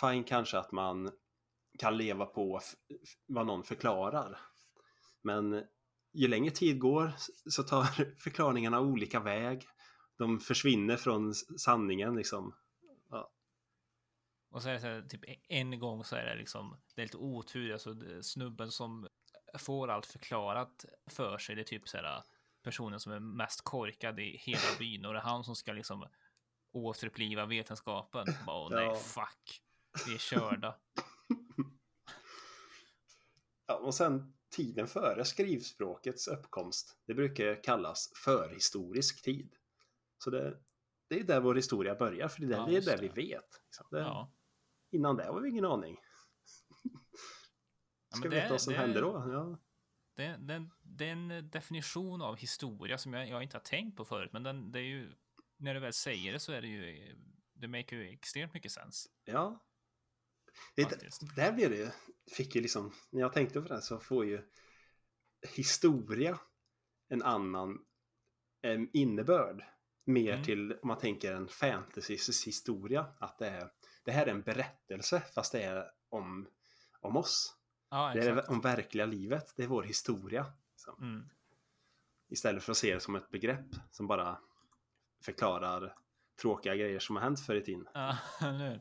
Fine 0.00 0.24
kanske 0.24 0.58
att 0.58 0.72
man 0.72 1.10
kan 1.78 1.96
leva 1.96 2.26
på 2.26 2.60
vad 3.26 3.46
någon 3.46 3.64
förklarar. 3.64 4.38
Men 5.22 5.64
ju 6.12 6.28
längre 6.28 6.50
tid 6.50 6.80
går 6.80 7.12
så 7.50 7.62
tar 7.62 7.84
förklaringarna 8.18 8.80
olika 8.80 9.20
väg. 9.20 9.68
De 10.18 10.40
försvinner 10.40 10.96
från 10.96 11.34
sanningen 11.34 12.14
liksom. 12.14 12.54
Och 14.50 14.62
så 14.62 14.68
är 14.68 14.72
det 14.72 14.80
så 14.80 14.86
här, 14.86 15.02
typ 15.02 15.20
en 15.48 15.78
gång 15.78 16.04
så 16.04 16.16
är 16.16 16.24
det 16.24 16.36
liksom, 16.36 16.76
det 16.94 17.02
är 17.02 17.06
lite 17.06 17.16
otur, 17.16 17.72
alltså 17.72 17.94
snubben 18.22 18.70
som 18.70 19.08
får 19.58 19.88
allt 19.88 20.06
förklarat 20.06 20.84
för 21.06 21.38
sig, 21.38 21.54
det 21.54 21.62
är 21.62 21.64
typ 21.64 21.88
så 21.88 21.96
här 21.96 22.22
personen 22.62 23.00
som 23.00 23.12
är 23.12 23.20
mest 23.20 23.60
korkad 23.64 24.20
i 24.20 24.36
hela 24.36 24.60
byn 24.78 25.04
och 25.04 25.12
det 25.12 25.18
är 25.18 25.22
han 25.22 25.44
som 25.44 25.56
ska 25.56 25.72
liksom 25.72 26.06
återuppliva 26.72 27.46
vetenskapen. 27.46 28.26
Bara, 28.46 28.56
Åh, 28.56 28.70
nej, 28.70 28.84
Ja. 28.86 28.94
fuck. 28.94 29.62
Vi 30.06 30.14
är 30.14 30.18
körda. 30.18 30.76
Ja, 33.68 33.74
och 33.74 33.94
sen 33.94 34.34
tiden 34.50 34.86
före 34.86 35.24
skrivspråkets 35.24 36.28
uppkomst. 36.28 36.96
Det 37.06 37.14
brukar 37.14 37.62
kallas 37.64 38.12
förhistorisk 38.24 39.22
tid. 39.22 39.54
Så 40.18 40.30
det, 40.30 40.58
det 41.08 41.20
är 41.20 41.24
där 41.24 41.40
vår 41.40 41.54
historia 41.54 41.94
börjar, 41.94 42.28
för 42.28 42.40
det 42.40 42.56
Ja, 42.56 42.66
det 42.66 42.76
är 42.76 42.80
där 42.80 42.96
det. 42.96 43.02
vi 43.02 43.08
vet. 43.28 43.60
Liksom. 43.64 43.86
Det, 43.90 43.98
Ja. 43.98 44.32
Innan 44.90 45.16
det 45.16 45.24
har 45.24 45.40
vi 45.40 45.48
ingen 45.50 45.64
aning. 45.64 45.98
Ska 48.16 48.28
det 48.28 48.34
veta 48.34 48.46
är- 48.46 48.50
vad 48.50 48.60
som 48.62 48.72
det 48.72 48.78
är- 48.78 48.80
hände 48.82 49.00
då? 49.00 49.12
Ja. 49.32 49.58
Det, 50.16 50.36
det, 50.38 50.68
det 50.82 51.04
är 51.08 51.12
en 51.12 51.50
definition 51.50 52.22
av 52.22 52.36
historia 52.36 52.98
som 52.98 53.12
jag, 53.12 53.28
jag 53.28 53.42
inte 53.42 53.56
har 53.56 53.62
tänkt 53.62 53.96
på 53.96 54.04
förut, 54.04 54.30
men 54.32 54.42
den, 54.42 54.72
det 54.72 54.78
är 54.78 54.82
ju, 54.84 55.12
när 55.56 55.74
du 55.74 55.80
väl 55.80 55.92
säger 55.92 56.32
det 56.32 56.40
så 56.40 56.52
är 56.52 56.62
det 56.62 56.68
ju, 56.68 57.16
det 57.52 57.68
make 57.68 57.96
ju 57.96 58.08
extremt 58.08 58.54
mycket 58.54 58.72
sens. 58.72 59.08
ja. 59.24 59.62
Det, 60.74 60.88
där 61.36 61.52
blir 61.52 61.70
det 61.70 61.76
ju, 61.76 61.88
fick 62.36 62.54
ju 62.54 62.60
liksom, 62.60 62.92
när 63.10 63.20
jag 63.20 63.32
tänkte 63.32 63.60
på 63.60 63.68
det 63.68 63.82
så 63.82 63.98
får 63.98 64.24
ju 64.26 64.42
historia 65.56 66.38
en 67.08 67.22
annan 67.22 67.84
em, 68.62 68.90
innebörd. 68.92 69.64
Mer 70.04 70.32
Mm. 70.32 70.44
till, 70.44 70.72
om 70.72 70.88
man 70.88 70.98
tänker 70.98 71.32
en 71.32 71.48
fantasys 71.48 72.46
historia, 72.46 73.06
att 73.18 73.38
det, 73.38 73.48
är, 73.48 73.70
det 74.04 74.12
här 74.12 74.26
är 74.26 74.30
en 74.30 74.42
berättelse 74.42 75.22
fast 75.34 75.52
det 75.52 75.62
är 75.62 75.90
om, 76.08 76.48
om 77.00 77.16
oss. 77.16 77.55
Ja, 77.88 78.12
Det 78.14 78.20
är 78.20 78.50
om 78.50 78.60
verkliga 78.60 79.06
livet, 79.06 79.52
det 79.56 79.62
är 79.62 79.66
vår 79.66 79.82
historia. 79.82 80.46
liksom. 80.72 80.94
Mm. 81.00 81.28
Istället 82.28 82.62
för 82.62 82.72
att 82.72 82.78
se 82.78 82.94
det 82.94 83.00
som 83.00 83.16
ett 83.16 83.30
begrepp 83.30 83.66
som 83.90 84.06
bara 84.06 84.38
förklarar 85.22 85.96
tråkiga 86.40 86.74
grejer 86.76 86.98
som 86.98 87.16
har 87.16 87.22
hänt 87.22 87.40
förr 87.40 87.54
i 87.54 87.64
tiden. 87.64 87.88
Ja, 87.94 88.18
hur? 88.40 88.80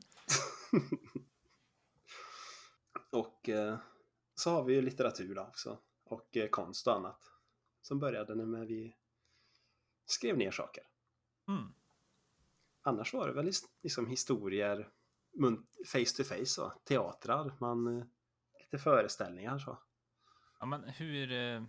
Och 3.11 3.49
eh, 3.49 3.77
så 4.35 4.49
har 4.49 4.63
vi 4.63 4.73
ju 4.73 4.81
litteratur 4.81 5.35
då 5.35 5.41
också. 5.41 5.79
Och 6.03 6.37
eh, 6.37 6.49
konst 6.49 6.87
och 6.87 6.95
annat. 6.95 7.31
Som 7.81 7.99
började 7.99 8.35
när 8.35 8.65
vi 8.65 8.95
skrev 10.05 10.37
ner 10.37 10.51
saker. 10.51 10.83
Mm. 11.47 11.73
Annars 12.81 13.13
var 13.13 13.27
det 13.27 13.33
väl 13.33 13.51
liksom 13.81 14.07
historier 14.07 14.89
face 15.85 16.17
to 16.17 16.23
face 16.23 16.45
så. 16.45 16.69
Teatrar, 16.83 17.51
man, 17.59 17.97
eh, 17.97 18.05
lite 18.75 18.83
föreställningar 18.83 19.57
så. 19.59 19.77
Ja, 20.59 20.65
men 20.65 20.83
hur... 20.83 21.31
eh, 21.31 21.63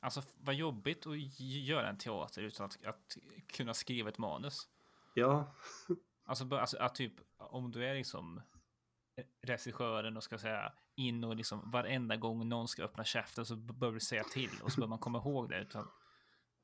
Alltså, 0.00 0.22
vad 0.40 0.54
jobbigt 0.54 1.06
att 1.06 1.40
göra 1.40 1.88
en 1.88 1.98
teater 1.98 2.42
utan 2.42 2.66
att, 2.66 2.84
att 2.86 3.16
kunna 3.46 3.74
skriva 3.74 4.08
ett 4.08 4.18
manus. 4.18 4.68
Ja, 5.14 5.54
Alltså, 6.24 6.44
bör- 6.44 6.58
alltså 6.58 6.78
att 6.78 6.94
typ, 6.94 7.12
om 7.36 7.70
du 7.70 7.84
är 7.86 7.94
liksom 7.94 8.42
regissören 9.42 10.16
och 10.16 10.22
ska 10.24 10.38
säga 10.38 10.72
in 10.94 11.24
och 11.24 11.36
liksom 11.36 11.70
varenda 11.70 12.16
gång 12.16 12.48
någon 12.48 12.68
ska 12.68 12.82
öppna 12.84 13.04
käften 13.04 13.46
så 13.46 13.56
behöver 13.56 13.94
du 13.94 14.00
säga 14.00 14.24
till 14.24 14.50
och 14.62 14.72
så 14.72 14.76
behöver 14.76 14.88
man 14.90 14.98
komma 14.98 15.18
ihåg 15.18 15.48
det. 15.48 15.60
Utan, 15.60 15.88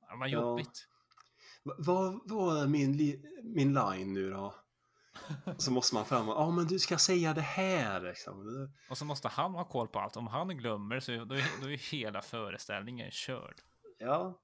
ja, 0.00 0.16
vad 0.16 0.28
Ja. 0.28 0.40
jobbigt. 0.40 0.88
Va- 1.62 2.20
vad 2.24 2.62
är 2.62 2.66
min, 2.66 3.22
min 3.42 3.74
line 3.74 4.12
nu 4.14 4.30
då? 4.30 4.54
Så 5.58 5.70
måste 5.72 5.94
man 5.94 6.04
fram 6.04 6.28
och, 6.28 6.34
ja 6.34 6.50
men 6.50 6.66
du 6.66 6.78
ska 6.78 6.98
säga 6.98 7.34
det 7.34 7.40
här 7.40 8.00
liksom. 8.00 8.68
Och 8.90 8.98
så 8.98 9.04
måste 9.04 9.28
han 9.28 9.54
ha 9.54 9.64
koll 9.64 9.88
på 9.88 9.98
allt. 9.98 10.16
Om 10.16 10.26
han 10.26 10.48
glömmer 10.48 11.00
så 11.00 11.12
då 11.12 11.34
är, 11.34 11.62
då 11.62 11.70
är 11.70 11.90
hela 11.92 12.22
föreställningen 12.22 13.10
körd. 13.10 13.60
Ja. 13.98 14.40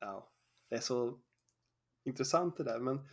Ja. 0.00 0.30
Det 0.68 0.76
är 0.76 0.80
så 0.80 1.18
intressant 2.04 2.56
det 2.56 2.64
där. 2.64 2.78
Men 2.78 3.08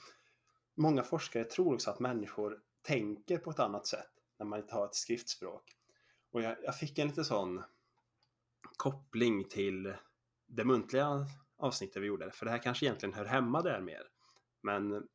många 0.76 1.04
forskare 1.04 1.44
tror 1.44 1.74
också 1.74 1.90
att 1.90 2.00
människor 2.00 2.60
tänker 2.82 3.38
på 3.38 3.52
ett 3.52 3.60
annat 3.60 3.88
sätt 3.88 4.12
när 4.40 4.46
man 4.46 4.60
inte 4.60 4.76
har 4.76 4.86
ett 4.86 4.96
skriftspråk. 4.96 5.64
Och 6.32 6.42
jag, 6.42 6.58
jag 6.64 6.78
fick 6.78 7.00
en 7.00 7.08
lite 7.08 7.24
sån 7.24 7.64
koppling 8.78 9.48
till 9.50 9.94
det 10.48 10.66
muntliga 10.66 11.28
avsnittet 11.58 12.04
vi 12.04 12.08
gjorde. 12.08 12.32
För 12.32 12.46
det 12.46 12.52
här 12.52 12.64
kanske 12.64 12.86
egentligen 12.86 13.14
hör 13.14 13.26
hemma 13.26 13.62
där 13.62 13.82
mer. 13.82 14.04
Men 14.62 15.08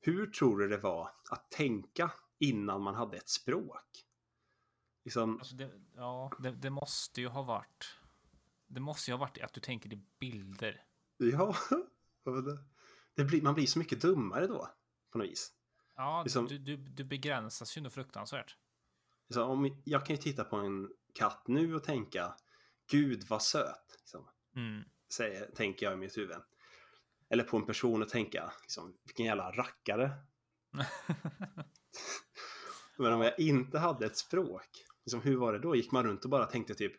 hur 0.00 0.26
tror 0.26 0.58
du 0.58 0.68
det 0.68 0.78
var 0.78 1.10
att 1.30 1.50
tänka 1.50 2.10
innan 2.38 2.82
man 2.82 2.94
hade 2.94 3.16
ett 3.16 3.28
språk? 3.28 4.04
Liksom, 5.04 5.38
Alltså 5.38 5.54
det, 5.56 5.70
ja, 5.96 6.32
det, 6.38 6.50
det 6.50 6.70
måste 6.70 7.20
ju 7.20 7.28
ha 7.28 7.42
varit. 7.42 7.94
Det 8.66 8.80
måste 8.80 9.10
ju 9.10 9.14
ha 9.14 9.18
varit 9.18 9.38
att 9.42 9.52
du 9.54 9.60
tänker 9.60 9.92
i 9.92 10.04
bilder. 10.18 10.84
Ja, 11.16 11.56
det, 13.14 13.24
blir, 13.24 13.42
man 13.42 13.54
blir 13.54 13.66
så 13.66 13.78
mycket 13.78 14.00
dummare 14.02 14.46
då 14.46 14.68
på 15.12 15.18
något 15.18 15.26
vis. 15.28 15.52
Ja, 15.96 16.22
Liksom- 16.22 16.46
du, 16.46 16.58
du, 16.58 16.76
du 16.76 17.04
begränsas 17.04 17.76
ju 17.76 17.80
nog 17.80 17.92
fruktansvärt. 17.92 18.56
Så 19.30 19.44
om, 19.44 19.82
jag 19.84 20.06
kan 20.06 20.16
ju 20.16 20.22
titta 20.22 20.44
på 20.44 20.56
en 20.56 20.90
katt 21.14 21.48
nu 21.48 21.74
och 21.74 21.84
tänka 21.84 22.36
Gud 22.90 23.24
vad 23.28 23.42
söt, 23.42 23.96
liksom, 23.98 24.28
Mm. 24.56 24.84
säger, 25.12 25.50
tänker 25.54 25.86
jag 25.86 25.92
i 25.92 25.96
mitt 25.96 26.16
huvud. 26.16 26.36
Eller 27.30 27.44
på 27.44 27.56
en 27.56 27.66
person 27.66 28.02
och 28.02 28.08
tänka 28.08 28.52
liksom, 28.62 28.96
vilken 29.04 29.26
jävla 29.26 29.50
rackare. 29.50 30.10
Men 32.98 33.12
om 33.12 33.20
jag 33.20 33.38
inte 33.38 33.78
hade 33.78 34.06
ett 34.06 34.16
språk, 34.16 34.68
liksom, 35.04 35.20
hur 35.20 35.36
var 35.36 35.52
det 35.52 35.58
då? 35.58 35.76
Gick 35.76 35.92
man 35.92 36.04
runt 36.04 36.24
och 36.24 36.30
bara 36.30 36.46
tänkte 36.46 36.74
typ 36.74 36.92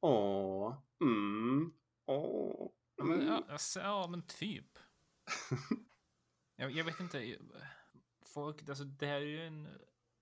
Åh, 0.00 0.82
mm, 1.00 1.72
åh, 2.06 2.70
mm. 3.02 3.26
ja, 3.26 3.44
alltså, 3.48 3.80
ja, 3.80 4.06
men 4.08 4.26
typ. 4.26 4.78
jag, 6.56 6.70
jag 6.70 6.84
vet 6.84 7.00
inte. 7.00 7.38
Folk, 8.34 8.68
alltså, 8.68 8.84
det 8.84 9.06
här 9.06 9.14
är 9.14 9.20
ju 9.20 9.46
en 9.46 9.68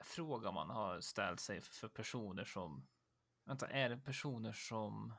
fråga 0.05 0.53
man 0.53 0.71
har 0.71 1.01
ställt 1.01 1.41
sig 1.41 1.61
för 1.61 1.89
personer 1.89 2.45
som... 2.45 2.87
Vänta, 3.47 3.69
är 3.69 3.89
det 3.89 3.97
personer 3.97 4.53
som 4.53 5.15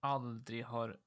aldrig 0.00 0.64
har 0.64 1.00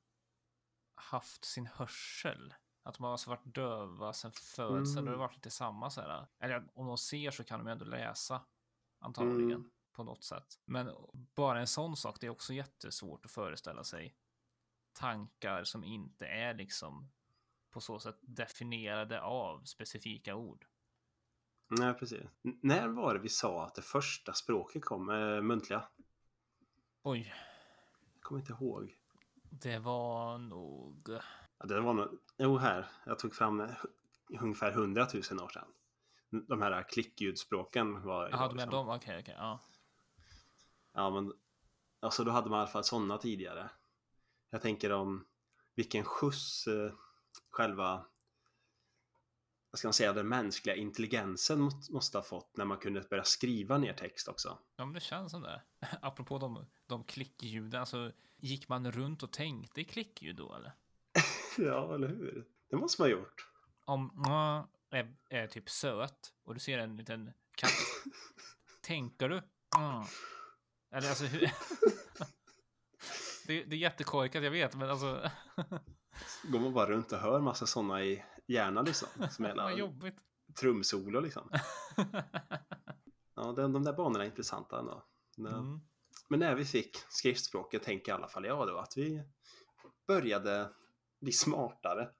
haft 0.95 1.45
sin 1.45 1.65
hörsel? 1.67 2.53
Att 2.83 2.95
de 2.95 3.03
har 3.03 3.11
alltså 3.11 3.29
varit 3.29 3.55
döva 3.55 4.13
sedan 4.13 4.31
födseln? 4.31 4.97
Mm. 4.97 5.05
Det 5.05 5.11
har 5.11 5.17
varit 5.17 5.35
lite 5.35 5.49
samma 5.51 5.89
så 5.89 6.01
här. 6.01 6.27
Eller 6.39 6.69
om 6.73 6.87
de 6.87 6.97
ser 6.97 7.31
så 7.31 7.43
kan 7.43 7.59
de 7.59 7.67
ju 7.67 7.71
ändå 7.71 7.85
läsa. 7.85 8.41
Antagligen. 8.99 9.51
Mm. 9.51 9.71
På 9.91 10.03
något 10.03 10.23
sätt. 10.23 10.59
Men 10.65 10.89
bara 11.13 11.59
en 11.59 11.67
sån 11.67 11.97
sak, 11.97 12.17
det 12.19 12.25
är 12.27 12.31
också 12.31 12.53
jättesvårt 12.53 13.25
att 13.25 13.31
föreställa 13.31 13.83
sig 13.83 14.15
tankar 14.93 15.63
som 15.63 15.83
inte 15.83 16.25
är 16.27 16.53
liksom 16.53 17.11
på 17.69 17.81
så 17.81 17.99
sätt 17.99 18.17
definierade 18.21 19.21
av 19.21 19.63
specifika 19.63 20.35
ord. 20.35 20.65
Nej, 21.67 21.93
precis. 21.93 22.21
N- 22.43 22.59
när 22.61 22.87
var 22.87 23.13
det 23.13 23.19
vi 23.19 23.29
sa 23.29 23.65
att 23.65 23.75
det 23.75 23.81
första 23.81 24.33
språket 24.33 24.85
kom, 24.85 25.09
äh, 25.09 25.41
muntliga? 25.41 25.87
Oj, 27.03 27.33
Jag 28.13 28.21
kommer 28.21 28.41
inte 28.41 28.53
ihåg. 28.53 28.97
Det 29.61 29.79
var 29.79 30.37
nog... 30.37 31.09
Ja, 31.59 31.65
det 31.65 31.81
var 31.81 31.93
nog, 31.93 32.19
jo 32.37 32.57
här, 32.57 32.85
jag 33.05 33.19
tog 33.19 33.35
fram 33.35 33.61
eh, 33.61 33.69
ungefär 34.39 34.71
100 34.71 35.07
000 35.31 35.41
år 35.43 35.49
sedan. 35.49 35.67
De 36.29 36.61
här 36.61 36.83
klickljudspråken 36.83 38.03
var... 38.03 38.29
Jaha, 38.29 38.47
du 38.47 38.55
menar 38.55 38.65
liksom- 38.65 38.87
dem? 38.87 38.95
Okej, 38.95 39.19
okej, 39.19 39.35
ja. 39.37 39.59
Ja, 40.93 41.09
men 41.09 41.33
alltså 41.99 42.23
då 42.23 42.31
hade 42.31 42.49
man 42.49 42.59
i 42.59 42.61
alla 42.61 42.71
fall 42.71 42.83
sådana 42.83 43.17
tidigare. 43.17 43.69
Jag 44.49 44.61
tänker 44.61 44.91
om 44.91 45.25
vilken 45.75 46.03
skjuts 46.03 46.67
eh, 46.67 46.91
själva 47.49 48.05
vad 49.73 49.79
ska 49.79 49.87
man 49.87 49.93
säga, 49.93 50.13
den 50.13 50.27
mänskliga 50.27 50.75
intelligensen 50.75 51.59
må- 51.61 51.81
måste 51.89 52.17
ha 52.17 52.23
fått 52.23 52.57
när 52.57 52.65
man 52.65 52.77
kunde 52.77 53.01
börja 53.01 53.23
skriva 53.23 53.77
ner 53.77 53.93
text 53.93 54.27
också. 54.27 54.57
Ja, 54.75 54.85
men 54.85 54.93
det 54.93 54.99
känns 54.99 55.31
som 55.31 55.41
det. 55.41 55.61
Apropå 56.01 56.37
de, 56.37 56.65
de 56.87 57.03
klickljuden, 57.03 57.79
alltså 57.79 58.11
gick 58.37 58.69
man 58.69 58.91
runt 58.91 59.23
och 59.23 59.31
tänkte 59.31 59.81
i 59.81 59.83
klickljud 59.83 60.35
då 60.35 60.55
eller? 60.55 60.73
Ja, 61.57 61.95
eller 61.95 62.07
hur? 62.07 62.45
Det 62.69 62.75
måste 62.75 63.01
man 63.01 63.11
ha 63.11 63.17
gjort. 63.17 63.47
Om 63.85 64.23
är, 64.91 65.15
är 65.29 65.47
typ 65.47 65.69
söt 65.69 66.33
och 66.43 66.53
du 66.53 66.59
ser 66.59 66.77
en 66.77 66.95
liten 66.95 67.31
katt, 67.55 67.71
tänker 68.81 69.29
du? 69.29 69.35
"Mm"? 69.77 70.03
Eller 70.91 71.09
alltså 71.09 71.25
hur? 71.25 71.51
det, 73.47 73.63
det 73.63 73.75
är 73.75 73.79
jättekorkat, 73.79 74.43
jag 74.43 74.51
vet, 74.51 74.75
men 74.75 74.89
alltså. 74.89 75.31
Går 76.43 76.59
man 76.59 76.73
bara 76.73 76.89
runt 76.89 77.11
och 77.11 77.17
hör 77.19 77.39
massa 77.41 77.65
sådana 77.67 78.03
i 78.03 78.23
hjärnan 78.47 78.85
liksom. 78.85 79.07
Som 79.29 79.29
Vad 79.45 79.49
hela 79.51 79.71
jobbigt. 79.71 80.15
trumsolo 80.59 81.19
liksom. 81.19 81.49
Ja, 83.35 83.51
de, 83.51 83.73
de 83.73 83.83
där 83.83 83.93
banorna 83.93 84.23
är 84.23 84.27
intressanta 84.27 84.79
ändå. 84.79 85.05
Men- 85.37 85.53
Mm. 85.53 85.81
Men 86.29 86.39
när 86.39 86.55
vi 86.55 86.65
fick 86.65 86.97
skriftspråket 87.09 87.83
tänker 87.83 88.11
i 88.11 88.15
alla 88.15 88.27
fall 88.27 88.45
jag 88.45 88.67
då 88.67 88.77
att 88.77 88.97
vi 88.97 89.23
började 90.07 90.73
bli 91.21 91.31
smartare. 91.31 92.03
Det 92.05 92.11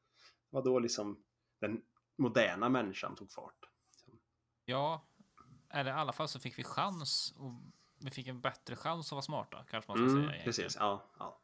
var 0.50 0.62
då 0.64 0.80
liksom 0.80 1.24
den 1.62 1.82
moderna 2.18 2.70
människan 2.70 3.16
tog 3.16 3.32
fart. 3.32 3.58
Ja, 4.66 5.08
eller 5.70 5.92
i 5.92 5.94
alla 5.94 6.14
fall 6.14 6.28
så 6.28 6.40
fick 6.40 6.60
vi 6.60 6.64
chans 6.64 7.34
och 7.38 7.52
vi 8.00 8.12
fick 8.12 8.28
en 8.28 8.42
bättre 8.42 8.76
chans 8.76 9.08
att 9.08 9.12
vara 9.12 9.22
smarta, 9.22 9.66
kanske 9.70 9.92
man 9.92 9.98
ska 9.98 10.06
säga. 10.08 10.12
Mm, 10.18 10.24
egentligen. 10.24 10.46
precis, 10.46 10.76
ja, 10.80 11.12
ja. 11.20 11.42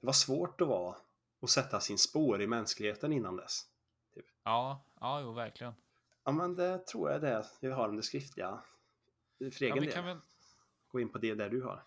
Det 0.00 0.06
var 0.06 0.12
svårt 0.12 0.60
att 0.60 0.68
vara 0.68 0.96
och 1.40 1.50
sätta 1.50 1.80
sin 1.80 1.98
spår 1.98 2.42
i 2.42 2.46
mänskligheten 2.46 3.12
innan 3.12 3.36
dess. 3.36 3.62
Ja, 4.44 4.86
ja, 5.00 5.20
jo, 5.20 5.32
verkligen. 5.32 5.74
Ja, 6.24 6.32
men 6.32 6.54
det 6.56 6.86
tror 6.86 7.10
jag 7.10 7.16
är 7.16 7.20
det 7.30 7.44
vi 7.60 7.70
har 7.70 7.88
under 7.88 8.02
skriftliga. 8.02 8.62
För 9.38 9.44
Ja, 9.44 9.50
egen 9.66 9.74
vi 9.80 9.86
del. 9.86 9.92
kan 9.94 10.04
väl, 10.04 10.20
Gå 10.88 11.00
in 11.00 11.12
på 11.12 11.18
det 11.18 11.34
där 11.34 11.50
du 11.50 11.62
har. 11.62 11.82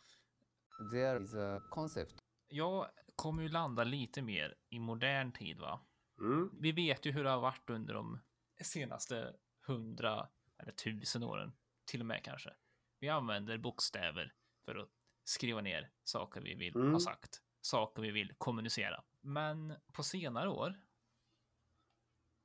There 0.91 1.23
is 1.23 1.33
a 1.33 1.61
concept 1.69 2.23
jag 2.49 2.87
kommer 3.15 3.43
ju 3.43 3.49
landa 3.49 3.83
lite 3.83 4.21
mer 4.21 4.55
i 4.69 4.79
modern 4.79 5.31
tid, 5.31 5.59
va? 5.59 5.79
Mm, 6.19 6.49
Vi 6.61 6.71
vet 6.71 7.05
ju 7.05 7.11
hur 7.11 7.23
det 7.23 7.29
har 7.29 7.39
varit 7.39 7.69
under 7.69 7.93
de 7.93 8.19
senaste 8.61 9.35
hundra 9.67 10.29
eller 10.57 10.71
tusen 10.71 11.23
åren, 11.23 11.53
till 11.85 11.99
och 11.99 12.05
med 12.05 12.23
kanske. 12.23 12.53
Vi 12.99 13.09
använder 13.09 13.57
bokstäver 13.57 14.33
för 14.65 14.75
att 14.75 14.89
skriva 15.23 15.61
ner 15.61 15.91
saker 16.03 16.41
vi 16.41 16.55
vill 16.55 16.75
Mm. 16.75 16.91
ha 16.93 16.99
sagt, 16.99 17.41
saker 17.61 18.01
vi 18.01 18.11
vill 18.11 18.33
kommunicera. 18.37 19.03
Men 19.21 19.73
på 19.93 20.03
senare 20.03 20.49
år, 20.49 20.79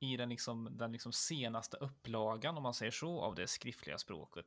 i 0.02 0.16
den, 0.16 0.28
liksom, 0.28 0.76
den 0.78 0.92
liksom 0.92 1.12
senaste 1.12 1.76
upplagan, 1.76 2.56
om 2.56 2.62
man 2.62 2.74
säger 2.74 2.92
så, 2.92 3.20
av 3.20 3.34
det 3.34 3.46
skriftliga 3.46 3.98
språket, 3.98 4.46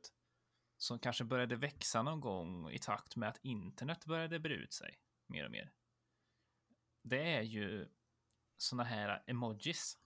som 0.76 0.98
kanske 0.98 1.24
började 1.24 1.56
växa 1.56 2.02
någon 2.02 2.20
gång 2.20 2.70
i 2.70 2.78
takt 2.78 3.16
med 3.16 3.28
att 3.28 3.38
internet 3.42 4.04
började 4.04 4.40
bre 4.40 4.54
ut 4.54 4.72
sig 4.72 4.98
mer 5.28 5.44
och 5.44 5.50
mer. 5.50 5.72
Det 7.02 7.34
är 7.34 7.42
ju 7.42 7.88
såna 8.56 8.84
här 8.84 9.22
emojis. 9.26 9.98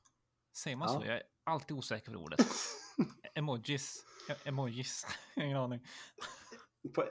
Säger 0.56 0.76
man 0.76 0.88
Ja. 0.94 1.00
så? 1.00 1.06
Jag 1.06 1.16
är 1.16 1.22
alltid 1.44 1.76
osäker 1.76 2.12
på 2.12 2.18
ordet. 2.18 2.40
emojis. 3.34 4.04
E- 4.30 4.34
Emojis. 4.44 5.06
Ingen 5.36 5.56
aning. 5.56 5.86
på 6.94 7.04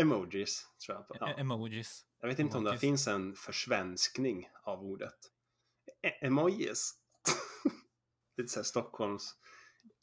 emojis, 0.00 0.66
tror 0.86 0.96
jag. 0.98 1.08
På. 1.08 1.14
E- 1.14 1.18
Ja. 1.20 1.28
Emojis. 1.34 2.06
Jag 2.20 2.28
vet 2.28 2.38
inte 2.38 2.56
om 2.58 2.64
det 2.64 2.70
emojis. 2.70 2.80
finns 2.80 3.06
en 3.06 3.34
försvenskning 3.36 4.48
av 4.64 4.82
ordet. 4.82 5.18
E- 6.02 6.26
emojis. 6.26 6.94
Lite 8.36 8.48
såhär 8.48 8.64
Stockholms... 8.64 9.34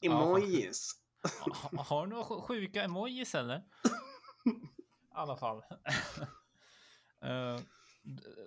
Ja, 0.00 0.12
Emojis. 0.22 0.92
Ha- 1.40 1.82
Har 1.82 2.06
du 2.06 2.10
några 2.10 2.24
sj- 2.24 2.40
sjuka 2.42 2.82
emojis 2.82 3.34
eller? 3.34 3.56
I 3.56 3.62
alla 5.12 5.36
fall. 5.36 5.62
Eh, 7.20 7.60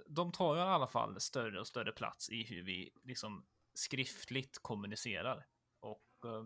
De 0.08 0.32
tar 0.32 0.56
ju 0.56 0.62
i 0.62 0.64
alla 0.64 0.88
fall 0.88 1.20
större 1.22 1.60
och 1.60 1.68
större 1.68 1.92
plats 1.92 2.30
i 2.30 2.44
hur 2.44 2.64
vi 2.64 2.92
liksom 3.04 3.46
skriftligt 3.74 4.60
kommunicerar. 4.62 5.48
Och 5.80 6.06
eh, 6.26 6.46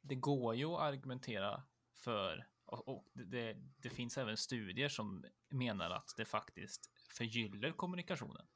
det 0.00 0.14
går 0.14 0.54
ju 0.54 0.64
att 0.66 0.80
argumentera 0.80 1.62
för, 1.92 2.46
och, 2.64 2.88
och 2.88 3.04
det, 3.12 3.56
det 3.78 3.90
finns 3.90 4.18
även 4.18 4.36
studier 4.36 4.88
som 4.88 5.24
menar 5.48 5.90
att 5.90 6.14
det 6.16 6.24
faktiskt 6.24 6.90
förgyller 6.96 7.72
kommunikationen. 7.72 8.46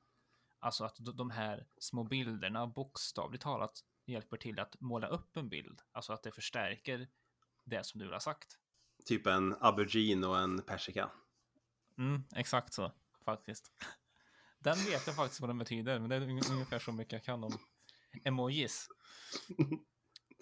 Alltså 0.61 0.85
att 0.85 0.97
de- 1.01 1.31
här 1.31 1.67
små 1.79 2.05
bilderna 2.05 2.67
bokstavligt 2.67 3.43
talat 3.43 3.85
hjälper 4.07 4.37
till 4.37 4.59
att 4.61 4.81
måla 4.81 5.07
upp 5.07 5.37
en 5.37 5.49
bild. 5.49 5.81
Alltså 5.93 6.13
att 6.13 6.23
det 6.23 6.33
förstärker 6.33 7.09
det 7.65 7.85
som 7.87 7.99
du 7.99 8.05
vill 8.05 8.13
ha 8.15 8.21
sagt. 8.21 8.59
Typ 9.07 9.27
en 9.27 9.57
aubergine 9.61 10.25
och 10.27 10.39
en 10.39 10.63
persika. 10.63 11.11
Mm, 11.99 12.23
exakt 12.37 12.73
så 12.75 12.93
faktiskt. 13.25 13.73
Den 14.59 14.77
vet 14.77 15.07
jag 15.07 15.17
faktiskt 15.17 15.41
vad 15.41 15.51
den 15.51 15.59
betyder, 15.59 15.99
men 15.99 16.11
det 16.11 16.17
är 16.17 16.21
ung- 16.21 16.53
ungefär 16.53 16.79
så 16.79 16.93
mycket 16.93 17.13
jag 17.13 17.25
kan 17.25 17.45
om 17.45 17.59
emojis. 18.25 18.89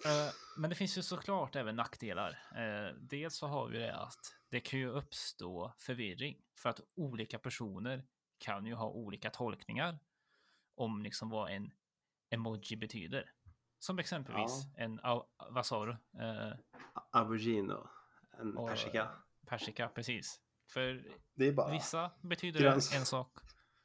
Eh, 0.05 0.33
men 0.57 0.69
det 0.69 0.75
finns 0.75 0.97
ju 0.97 1.01
såklart 1.01 1.55
även 1.55 1.75
nackdelar. 1.75 2.29
Eh, 2.55 2.95
dels 3.01 3.37
så 3.37 3.47
har 3.47 3.67
vi 3.67 3.77
det 3.79 3.95
att 3.95 4.19
det 4.49 4.59
kan 4.59 4.79
ju 4.79 4.87
uppstå 4.89 5.73
förvirring 5.77 6.37
för 6.55 6.69
att 6.69 6.79
olika 6.95 7.39
personer 7.39 8.05
kan 8.37 8.65
ju 8.65 8.73
ha 8.73 8.87
olika 8.89 9.29
tolkningar 9.29 9.99
om 10.77 11.03
liksom 11.03 11.29
vad 11.29 11.51
en 11.51 11.71
emoji 12.29 12.75
betyder. 12.77 13.31
Som 13.79 13.99
exempelvis 13.99 14.51
en, 14.77 14.99
au- 14.99 15.25
vad 15.49 15.65
sa 15.65 15.85
du? 15.85 15.91
Eh, 15.91 16.53
Aubergine 17.11 17.73
och 17.73 17.87
en 18.39 18.57
Och- 18.57 18.69
persika. 18.69 19.09
persika, 19.45 19.89
precis. 19.89 20.41
För 20.69 21.11
Det 21.35 21.47
är 21.47 21.53
bara 21.53 21.71
vissa 21.71 22.11
betyder 22.21 22.59
Gräns. 22.59 22.89
det 22.89 22.97
en 22.97 23.05
sak. 23.05 23.37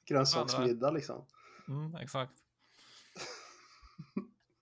grönsaksmiddag 0.04 0.90
liksom. 0.90 1.26
Mm, 1.68 1.94
exakt. 1.96 2.32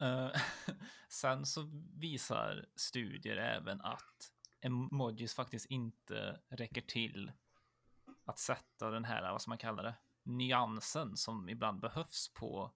Eh, 0.01 0.31
sen 1.09 1.47
så 1.47 1.71
visar 1.95 2.67
studier 2.77 3.37
även 3.37 3.81
att 3.81 4.33
emojis 4.61 5.35
faktiskt 5.35 5.67
inte 5.67 6.41
räcker 6.49 6.81
till 6.81 7.33
att 8.25 8.39
sätta 8.39 8.91
den 8.91 9.05
här, 9.05 9.33
vad 9.33 9.43
ska 9.43 9.51
man 9.51 9.59
kalla 9.59 9.83
det, 9.83 9.95
nyansen 10.31 11.17
som 11.17 11.49
ibland 11.49 11.81
behövs 11.81 12.29
på 12.35 12.73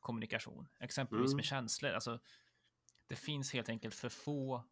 kommunikation. 0.00 0.68
Exempelvis 0.80 1.28
Mm. 1.30 1.36
med 1.36 1.44
känslor. 1.44 1.92
Alltså, 1.92 2.20
det 3.06 3.16
finns 3.16 3.52
helt 3.52 3.68
enkelt 3.68 3.94
för 3.94 4.08
få 4.08 4.64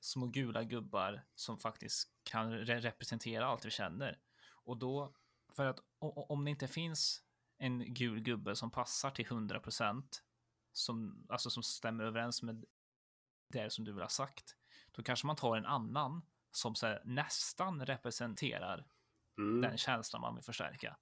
små 0.00 0.26
gula 0.26 0.64
gubbar 0.64 1.22
som 1.34 1.58
faktiskt 1.58 2.10
kan 2.22 2.52
re- 2.52 2.80
representera 2.80 3.46
allt 3.46 3.64
vi 3.64 3.70
känner. 3.70 4.18
Och 4.64 4.76
då, 4.76 5.14
för 5.56 5.66
att 5.66 5.80
om 5.98 6.44
det 6.44 6.50
inte 6.50 6.68
finns 6.68 7.22
en 7.58 7.94
gul 7.94 8.20
gubbe 8.20 8.56
som 8.56 8.70
passar 8.70 9.10
till 9.10 9.26
100% 9.26 10.22
som, 10.72 11.26
alltså 11.28 11.50
som 11.50 11.62
stämmer 11.62 12.04
överens 12.04 12.42
med 12.42 12.64
det 13.48 13.70
som 13.70 13.84
du 13.84 13.92
vill 13.92 14.02
ha 14.02 14.08
sagt, 14.08 14.56
då 14.90 15.02
kanske 15.02 15.26
man 15.26 15.36
tar 15.36 15.56
en 15.56 15.66
annan 15.66 16.22
som 16.50 16.74
så 16.74 16.86
här, 16.86 17.02
nästan 17.04 17.86
representerar 17.86 18.86
Mm. 19.38 19.60
den 19.60 19.78
känslan 19.78 20.20
man 20.20 20.34
vill 20.34 20.44
förstärka. 20.44 20.96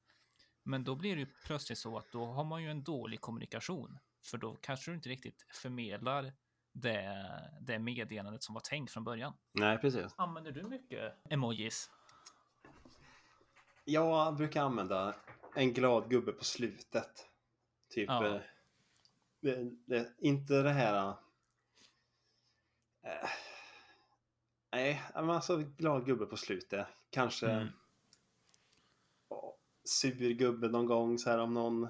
Men 0.63 0.85
då 0.85 0.95
blir 0.95 1.17
det 1.17 1.21
ju 1.21 1.29
plötsligt 1.47 1.79
så 1.79 1.99
att 1.99 2.13
då 2.13 2.27
har 2.27 2.45
man 2.45 2.63
ju 2.63 2.71
en 2.71 2.83
dålig 2.83 3.21
kommunikation. 3.21 3.99
För 4.25 4.39
då 4.39 4.57
kanske 4.61 4.91
du 4.91 4.95
inte 4.95 5.09
riktigt 5.09 5.47
förmedlar 5.53 6.33
det, 6.73 7.27
det 7.61 7.79
meddelandet 7.79 8.43
som 8.43 8.55
var 8.55 8.61
tänkt 8.61 8.93
från 8.93 9.05
början. 9.05 9.35
Nej, 9.53 9.79
precis. 9.79 10.15
Använder 10.17 10.53
du 10.53 10.63
mycket 10.63 11.15
emojis? 11.31 11.91
Jag 13.85 14.37
brukar 14.37 14.63
använda 14.63 15.15
en 15.55 15.73
glad 15.73 16.11
gubbe 16.11 16.33
på 16.33 16.45
slutet. 16.45 17.29
Typ... 17.89 18.09
Ja. 18.09 18.27
Eh, 18.27 18.41
det, 19.41 19.71
det, 19.87 20.15
inte 20.19 20.63
det 20.63 20.73
här... 20.73 21.09
Eh, 23.03 23.29
nej, 24.73 25.03
men 25.15 25.31
alltså 25.31 25.57
glad 25.57 26.07
gubbe 26.07 26.27
på 26.27 26.37
slutet. 26.37 26.87
Kanske... 27.11 27.51
Mm. 27.51 27.69
Sur 29.85 30.31
gubbe 30.31 30.69
någon 30.69 30.87
gång 30.87 31.19
så 31.19 31.31
här 31.31 31.39
om 31.39 31.55
någon 31.55 31.89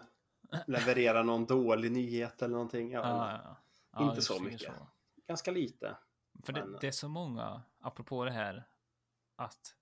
levererar 0.66 1.24
någon 1.24 1.47
dålig 1.47 1.93
nyhet 1.93 2.43
eller 2.43 2.53
någonting. 2.55 2.91
Ja, 2.91 3.01
Ja, 3.01 3.41
ja, 3.45 3.57
ja. 3.93 4.09
Inte 4.11 4.22
så 4.22 4.34
det, 4.38 4.45
mycket. 4.45 4.61
så. 4.62 4.86
Ganska 5.26 5.51
lite. 5.51 5.97
För 6.45 6.53
det, 6.53 6.64
Men- 6.64 6.78
det 6.80 6.86
är 6.86 6.93
så 6.93 7.09
många, 7.09 7.62
apropå 7.80 8.24
det 8.24 8.30
här, 8.30 8.64
att 9.36 9.74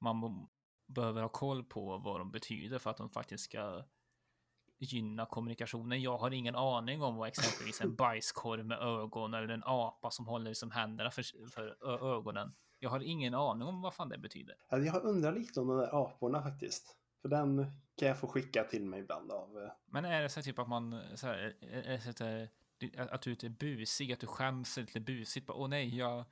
man 0.00 0.48
behöver 0.86 1.22
ha 1.22 1.28
koll 1.28 1.64
på 1.64 1.98
vad 1.98 2.20
de 2.20 2.30
betyder 2.30 2.78
för 2.78 2.90
att 2.90 2.96
de 2.96 3.10
faktiskt 3.10 3.44
ska 3.44 3.84
gynna 4.78 5.26
kommunikationen. 5.26 6.02
Jag 6.02 6.18
har 6.18 6.30
ingen 6.30 6.56
aning 6.56 7.02
om 7.02 7.16
vad 7.16 7.28
exempelvis 7.28 7.80
en 7.80 7.94
bajskorv 7.96 8.66
med 8.66 8.78
ögon 8.78 9.34
eller 9.34 9.48
en 9.48 9.62
apa 9.66 10.10
som 10.10 10.26
håller 10.26 10.48
liksom 10.50 10.70
händerna 10.70 11.10
för, 11.10 11.48
för 11.50 11.76
ögonen 12.16 12.54
Jag 12.78 12.90
har 12.90 13.00
ingen 13.00 13.34
aning 13.34 13.68
om 13.68 13.82
vad 13.82 13.94
fan 13.94 14.08
det 14.08 14.18
betyder. 14.18 14.56
Ja, 14.70 14.78
Jag 14.78 15.04
undrar 15.04 15.32
lite 15.32 15.60
om 15.60 15.68
de 15.68 15.76
där 15.76 16.02
aporna 16.02 16.42
faktiskt. 16.42 16.96
För 17.22 17.28
den 17.28 17.66
kan 17.96 18.08
jag 18.08 18.18
få 18.20 18.26
skicka 18.26 18.64
till 18.64 18.84
mig 18.84 19.00
ibland 19.00 19.32
av... 19.32 19.58
eh, 19.58 19.72
Men 19.86 20.04
är 20.04 20.22
det 20.22 20.28
så 20.28 20.42
typ 20.42 20.58
att 20.58 20.68
man, 20.68 21.02
så 21.16 21.26
här, 21.26 21.54
är- 21.60 21.98
så 21.98 22.10
att, 22.10 22.16
det- 22.16 22.48
att 23.10 23.22
du 23.22 23.32
är 23.32 23.48
busig, 23.48 24.12
att 24.12 24.20
du 24.20 24.26
skäms 24.26 24.76
lite 24.76 25.00
busigt? 25.00 25.50
Åh 25.50 25.68
nej, 25.68 25.98
jag, 25.98 26.24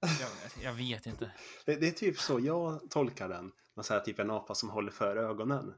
jag, 0.00 0.30
jag 0.62 0.72
vet 0.72 1.06
inte. 1.06 1.32
Det, 1.66 1.76
det 1.76 1.88
är 1.88 1.92
typ 1.92 2.18
så 2.18 2.40
jag 2.40 2.90
tolkar 2.90 3.28
den. 3.28 3.52
Man 3.76 3.84
säger 3.84 4.00
typ 4.00 4.18
en 4.18 4.30
apa 4.30 4.54
som 4.54 4.70
håller 4.70 4.90
för 4.90 5.16
ögonen. 5.16 5.74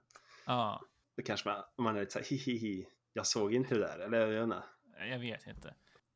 Ja, 0.47 0.83
Då 1.17 1.23
kanske 1.23 1.49
man, 1.49 1.63
man 1.79 1.97
är 1.97 2.01
lite 2.01 2.13
så 2.13 2.19
här 2.19 2.27
hihihi. 2.27 2.87
Jag 3.13 3.27
såg 3.27 3.55
inte 3.55 3.75
det 3.75 3.81
där. 3.81 3.99
Eller 3.99 4.19
jag 4.19 4.29
vet 4.31 4.43
inte. 4.45 4.65
jag 5.11 5.19
vet 5.19 5.47
inte. 5.47 5.75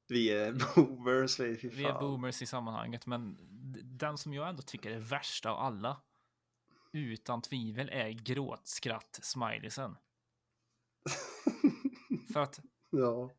Vi 0.09 0.31
är 0.31 0.53
boomers. 0.75 1.41
Vi, 1.41 1.85
är 1.85 2.01
boomers 2.01 2.43
i 2.43 2.47
sammanhanget, 2.47 3.07
men 3.07 3.37
den 3.99 4.19
som 4.19 4.35
jag 4.35 4.49
ändå 4.49 4.63
tycker 4.63 4.91
är 4.91 4.99
värst 4.99 5.47
av 5.47 5.57
alla, 5.59 6.01
utan 6.99 7.43
tvivel, 7.43 7.89
är 7.89 8.09
gråtskratt-smileysen. 8.09 9.97
För 12.33 12.41
att, 12.41 12.61
ja. 12.91 13.31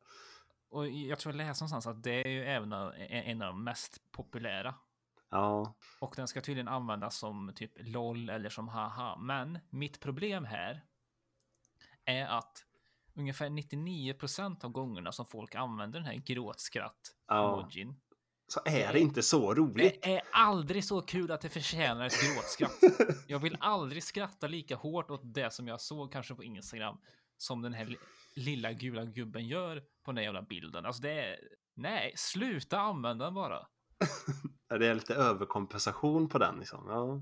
och 0.69 0.87
jag 0.87 1.19
tror 1.19 1.33
jag 1.33 1.37
läste 1.37 1.63
någonstans 1.63 1.87
att 1.87 2.03
det 2.03 2.27
är 2.27 2.29
ju 2.29 2.43
även 2.43 2.73
en 2.73 3.41
av 3.41 3.47
de 3.47 3.63
mest 3.63 4.11
populära. 4.11 4.75
Ja. 5.29 5.75
Och 5.99 6.13
den 6.15 6.27
ska 6.27 6.41
tydligen 6.41 6.67
användas 6.67 7.17
som 7.17 7.51
typ 7.55 7.71
LOL 7.75 8.29
eller 8.29 8.49
som 8.49 8.67
haha. 8.67 9.17
Men 9.17 9.59
mitt 9.69 9.99
problem 9.99 10.45
här 10.45 10.85
är 12.05 12.25
att 12.25 12.65
ungefär 13.13 13.49
99% 13.49 14.65
av 14.65 14.71
gångerna 14.71 15.11
som 15.11 15.25
folk 15.25 15.55
använder 15.55 15.99
den 15.99 16.05
här 16.05 16.13
Ja. 17.27 17.69
Så 18.49 18.59
är 18.65 18.93
det 18.93 18.99
inte 18.99 19.23
så 19.23 19.53
roligt. 19.53 20.01
Det 20.03 20.15
är 20.15 20.21
aldrig 20.31 20.83
så 20.83 21.01
kul 21.01 21.31
att 21.31 21.41
det 21.41 21.49
förtjänar 21.49 22.05
ett 22.05 22.13
gråtskratt. 22.35 22.79
Jag 23.27 23.39
vill 23.39 23.57
aldrig 23.59 24.03
skratta 24.03 24.47
lika 24.47 24.75
hårt 24.75 25.11
åt 25.11 25.21
det 25.23 25.53
som 25.53 25.67
jag 25.67 25.81
såg 25.81 26.11
kanske 26.11 26.35
på 26.35 26.43
Instagram 26.43 26.97
som 27.37 27.61
den 27.61 27.73
här 27.73 27.85
li- 27.85 27.97
lilla 28.35 28.73
gula 28.73 29.05
gubben 29.05 29.47
gör 29.47 29.83
på 30.05 30.11
den 30.11 30.23
jävla 30.23 30.41
bilden. 30.41 30.85
Alltså 30.85 31.01
det 31.01 31.11
är... 31.11 31.39
Nej, 31.75 32.13
sluta 32.15 32.79
använda 32.79 33.25
den 33.25 33.33
bara. 33.33 33.67
Det 34.79 34.87
är 34.87 34.95
lite 34.95 35.15
överkompensation 35.15 36.29
på 36.29 36.37
den 36.37 36.55
liksom. 36.59 36.87
Ja. 36.89 37.21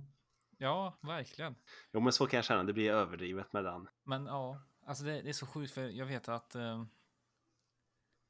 Ja, 0.58 1.00
verkligen. 1.02 1.56
Jo 1.94 2.00
men 2.00 2.14
så 2.14 2.28
kan 2.28 2.38
jag 2.38 2.46
känna. 2.46 2.64
Det 2.64 2.74
blir 2.74 2.92
överdrivet 2.92 3.54
med 3.54 3.64
den. 3.64 3.88
Men 4.04 4.26
ja, 4.26 4.62
alltså 4.86 5.04
det, 5.04 5.22
det 5.22 5.30
är 5.30 5.34
så 5.34 5.46
sjukt 5.48 5.74
för 5.74 5.82
jag 5.82 6.06
vet 6.06 6.30
att 6.30 6.56
eh, 6.56 6.84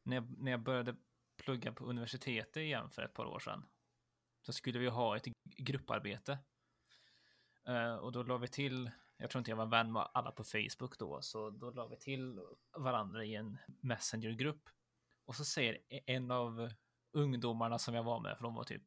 när, 0.03 0.15
jag, 0.15 0.37
när 0.37 0.51
jag 0.51 0.59
började 0.63 0.95
plugga 1.37 1.73
på 1.73 1.85
universitetet 1.85 2.57
igen 2.57 2.89
för 2.89 3.01
ett 3.01 3.13
par 3.13 3.25
år 3.25 3.39
sedan 3.39 3.65
så 4.41 4.53
skulle 4.53 4.79
vi 4.79 4.87
ha 4.87 5.17
ett 5.17 5.27
grupparbete. 5.43 6.39
Eh, 7.67 7.95
och 7.95 8.11
då 8.11 8.23
la 8.23 8.37
vi 8.37 8.47
till, 8.47 8.91
jag 9.17 9.29
tror 9.29 9.39
inte 9.39 9.51
jag 9.51 9.57
var 9.57 9.65
vän 9.65 9.91
med 9.91 10.09
alla 10.13 10.31
på 10.31 10.43
Facebook 10.43 10.97
då, 10.99 11.21
så 11.21 11.49
då 11.49 11.71
la 11.71 11.87
vi 11.87 11.97
till 11.97 12.39
varandra 12.77 13.25
i 13.25 13.35
en 13.35 13.57
Messenger-grupp. 13.81 14.69
Och 15.25 15.35
så 15.35 15.45
säger 15.45 15.77
en 15.89 16.31
av 16.31 16.69
ungdomarna 17.13 17.79
som 17.79 17.95
jag 17.95 18.03
var 18.03 18.19
med, 18.19 18.37
för 18.37 18.43
de 18.43 18.55
var 18.55 18.63
typ 18.63 18.83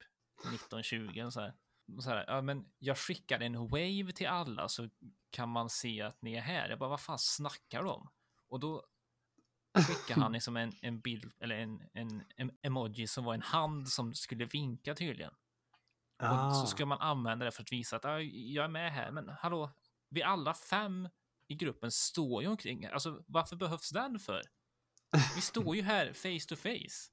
19-20 0.71 1.31
så 1.31 1.41
här. 1.41 1.55
Så 2.01 2.11
här, 2.11 2.25
ja 2.29 2.43
men 2.43 2.73
jag 2.79 2.99
skickar 2.99 3.41
en 3.41 3.69
wave 3.69 4.13
till 4.15 4.27
alla 4.27 4.69
så 4.69 4.89
kan 5.31 5.49
man 5.49 5.71
se 5.71 6.03
att 6.03 6.23
ni 6.23 6.35
är 6.35 6.41
här. 6.41 6.69
Jag 6.69 6.79
bara, 6.79 6.91
vad 6.91 7.01
fan 7.01 7.19
snackar 7.19 7.83
de 7.83 7.89
om? 7.89 8.09
Och 8.49 8.61
då 8.61 8.87
skickade 9.75 10.21
han 10.21 10.33
liksom 10.33 10.57
en, 10.57 10.73
en 10.83 11.01
bild, 11.01 11.33
eller 11.41 11.57
en, 11.57 11.83
en, 11.93 12.23
en 12.37 12.51
emoji 12.63 13.07
som 13.07 13.25
var 13.25 13.35
en 13.35 13.43
hand 13.43 13.89
som 13.89 14.15
skulle 14.15 14.45
vinka 14.45 14.95
tydligen. 14.95 15.33
Och 16.23 16.27
Ah. 16.29 16.51
så 16.55 16.67
ska 16.67 16.87
man 16.87 16.99
använda 17.01 17.45
det 17.45 17.51
för 17.51 17.63
att 17.63 17.73
visa 17.73 17.97
att 17.97 18.05
"Ja, 18.05 18.21
jag 18.21 18.65
är 18.65 18.69
med 18.69 18.93
här. 18.93 19.11
Men 19.11 19.29
hallå, 19.29 19.71
vi 20.09 20.23
alla 20.23 20.55
fem 20.55 21.09
i 21.49 21.55
gruppen 21.55 21.91
står 21.91 22.43
ju 22.43 22.49
omkring. 22.49 22.85
Alltså 22.87 23.23
varför 23.27 23.57
behövs 23.57 23.91
den 23.91 24.19
för? 24.19 24.43
Vi 25.35 25.41
står 25.41 25.77
ju 25.77 25.83
här 25.83 26.13
face 26.13 26.49
to 26.49 26.57
face. 26.57 27.11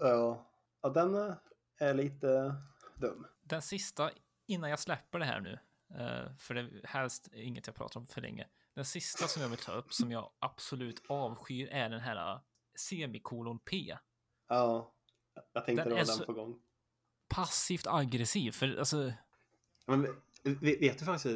Ja. 0.00 0.50
ja, 0.82 0.88
den 0.88 1.14
eh, 1.14 1.34
är 1.78 1.94
lite 1.94 2.54
dum. 2.96 3.26
Den 3.42 3.62
sista, 3.62 4.10
innan 4.46 4.70
jag 4.70 4.78
släpper 4.78 5.18
det 5.18 5.24
här 5.24 5.40
nu, 5.40 5.58
eh, 5.98 6.36
för 6.36 6.54
det 6.54 6.60
är 6.60 6.86
helst 6.86 7.28
inget 7.32 7.66
jag 7.66 7.76
pratar 7.76 8.00
om 8.00 8.06
för 8.06 8.20
länge. 8.20 8.48
Den 8.74 8.84
sista 8.84 9.28
som 9.28 9.42
jag 9.42 9.48
vill 9.48 9.58
ta 9.58 9.72
upp, 9.72 9.92
som 9.92 10.12
jag 10.12 10.30
absolut 10.38 11.02
avskyr, 11.08 11.68
är 11.68 11.88
den 11.88 12.00
här 12.00 12.34
eh, 12.34 12.40
semikolon 12.78 13.58
P. 13.58 13.96
Ja, 14.48 14.92
jag 15.52 15.64
tänkte 15.64 15.84
Den 15.84 15.94
det 15.94 16.00
är 16.00 16.06
var 16.06 16.16
den 16.16 16.26
på 16.26 16.32
gång. 16.32 16.60
Passivt 17.28 17.86
aggressiv, 17.86 18.52
för 18.52 18.78
alltså, 18.78 19.12
Men 19.86 20.02
vet 20.60 20.98
du 20.98 21.04
faktiskt? 21.04 21.26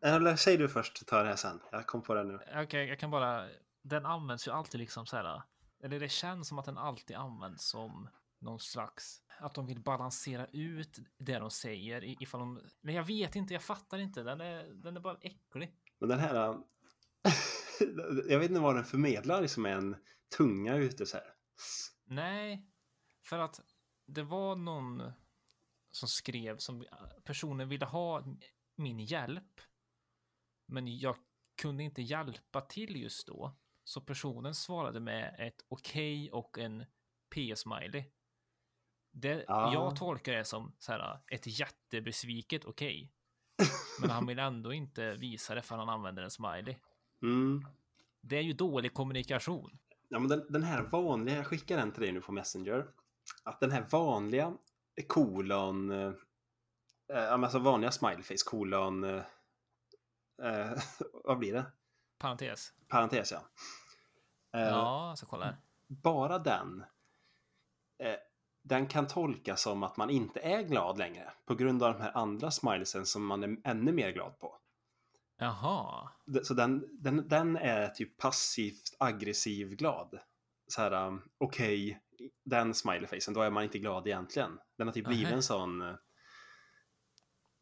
Eller 0.00 0.36
säg 0.36 0.56
du 0.56 0.68
först, 0.68 1.06
ta 1.06 1.22
det 1.22 1.28
här 1.28 1.36
sen. 1.36 1.60
Jag 1.72 1.86
kom 1.86 2.02
på 2.02 2.14
det 2.14 2.24
nu. 2.24 2.38
okej, 2.62 2.88
jag 2.88 2.98
kan 2.98 3.10
bara, 3.10 3.48
den 3.82 4.06
används 4.06 4.48
ju 4.48 4.52
alltid 4.52 4.80
liksom 4.80 5.06
så 5.06 5.16
här, 5.16 5.42
eller 5.82 6.00
det 6.00 6.08
känns 6.08 6.48
som 6.48 6.58
att 6.58 6.64
den 6.64 6.78
alltid 6.78 7.16
används 7.16 7.68
som 7.68 8.08
någon 8.38 8.60
slags, 8.60 9.22
att 9.38 9.54
de 9.54 9.66
vill 9.66 9.80
balansera 9.80 10.46
ut 10.46 10.98
det 11.18 11.38
de 11.38 11.50
säger 11.50 12.22
ifall 12.22 12.40
de, 12.40 12.60
men 12.80 12.94
jag 12.94 13.04
vet 13.04 13.36
inte, 13.36 13.54
jag 13.54 13.62
fattar 13.62 13.98
inte, 13.98 14.22
den 14.22 14.40
är, 14.40 14.64
den 14.74 14.96
är 14.96 15.00
bara 15.00 15.18
äcklig. 15.20 15.74
Men 15.98 16.08
den 16.08 16.18
här... 16.18 16.48
äh, 16.50 16.58
jag 18.28 18.38
vet 18.38 18.50
inte 18.50 18.60
vad 18.60 18.74
den 18.74 18.84
förmedlar, 18.84 19.42
liksom 19.42 19.66
en 19.66 19.96
tunga 20.36 20.76
ute 20.76 21.06
så 21.06 21.16
här. 21.16 21.26
Nej, 22.04 22.70
för 23.24 23.38
att 23.38 23.60
det 24.06 24.22
var 24.22 24.56
någon 24.56 25.12
som 25.90 26.08
skrev 26.08 26.58
som 26.58 26.84
personen 27.24 27.68
ville 27.68 27.86
ha 27.86 28.24
min 28.76 29.00
hjälp. 29.00 29.60
Men 30.66 30.98
jag 30.98 31.16
kunde 31.62 31.82
inte 31.82 32.02
hjälpa 32.02 32.60
till 32.60 32.96
just 32.96 33.26
då. 33.26 33.58
Så 33.84 34.00
personen 34.00 34.54
svarade 34.54 35.00
med 35.00 35.36
ett 35.38 35.64
okej 35.68 36.30
och 36.32 36.58
en 36.58 36.84
P-smiley. 37.34 38.04
Det, 39.12 39.44
Ah. 39.48 39.72
Jag 39.72 39.96
tolkar 39.96 40.32
det 40.32 40.44
som 40.44 40.76
så 40.78 40.92
här, 40.92 41.18
ett 41.26 41.58
jättebesviket 41.58 42.64
okej. 42.64 43.12
Men 44.00 44.10
han 44.10 44.26
vill 44.26 44.38
ändå 44.38 44.72
inte 44.72 45.12
visa 45.12 45.54
det 45.54 45.62
för 45.62 45.76
han 45.76 45.88
använder 45.88 46.22
en 46.22 46.30
smiley. 46.30 46.76
Mm. 47.22 47.66
Det 48.20 48.36
är 48.36 48.42
ju 48.42 48.52
dålig 48.52 48.94
kommunikation. 48.94 49.78
Ja, 50.08 50.18
men 50.18 50.28
den, 50.28 50.46
den 50.48 50.62
här 50.62 50.82
vanliga, 50.82 51.36
jag 51.36 51.46
skickar 51.46 51.76
den 51.76 51.92
till 51.92 52.02
dig 52.02 52.12
nu 52.12 52.20
på 52.20 52.32
Messenger. 52.32 52.86
Att 53.44 53.60
den 53.60 53.70
här 53.70 53.86
vanliga 53.90 54.52
kolon, 55.06 55.90
eh, 55.90 56.12
eh, 57.12 57.32
alltså 57.32 57.58
vanliga 57.58 57.90
smileface 57.90 58.44
kolon, 58.46 59.04
eh, 59.04 59.22
eh, 60.42 60.78
vad 61.24 61.38
blir 61.38 61.52
det? 61.52 61.66
Parentes. 62.18 62.72
Parentes 62.88 63.32
ja. 63.32 63.40
Eh, 64.60 64.68
Ja, 64.68 65.14
så 65.18 65.26
kolla 65.26 65.44
här. 65.44 65.56
Bara 65.86 66.38
den, 66.38 66.84
eh, 67.98 68.16
den 68.68 68.86
kan 68.86 69.06
tolkas 69.06 69.62
som 69.62 69.82
att 69.82 69.96
man 69.96 70.10
inte 70.10 70.40
är 70.40 70.62
glad 70.62 70.98
längre 70.98 71.32
på 71.46 71.54
grund 71.54 71.82
av 71.82 71.92
de 71.92 72.02
här 72.02 72.16
andra 72.16 72.50
smilesen 72.50 73.06
som 73.06 73.26
man 73.26 73.42
är 73.42 73.56
ännu 73.64 73.92
mer 73.92 74.10
glad 74.10 74.38
på. 74.38 74.58
Jaha. 75.38 76.08
Så 76.42 76.54
den, 76.54 76.88
den, 76.92 77.28
den 77.28 77.56
är 77.56 77.88
typ 77.88 78.16
passivt 78.16 78.96
aggressiv 78.98 79.68
glad. 79.68 80.18
Så 80.68 80.82
här, 80.82 81.06
um, 81.06 81.22
okej, 81.38 82.00
den 82.44 82.74
smileyfacen, 82.74 83.34
då 83.34 83.40
är 83.40 83.50
man 83.50 83.64
inte 83.64 83.78
glad 83.78 84.06
egentligen. 84.06 84.58
Den 84.78 84.86
har 84.86 84.94
typ 84.94 85.06
blivit 85.06 85.24
Nähä. 85.24 85.36
en 85.36 85.42
sån, 85.42 85.82
eh, 85.82 85.94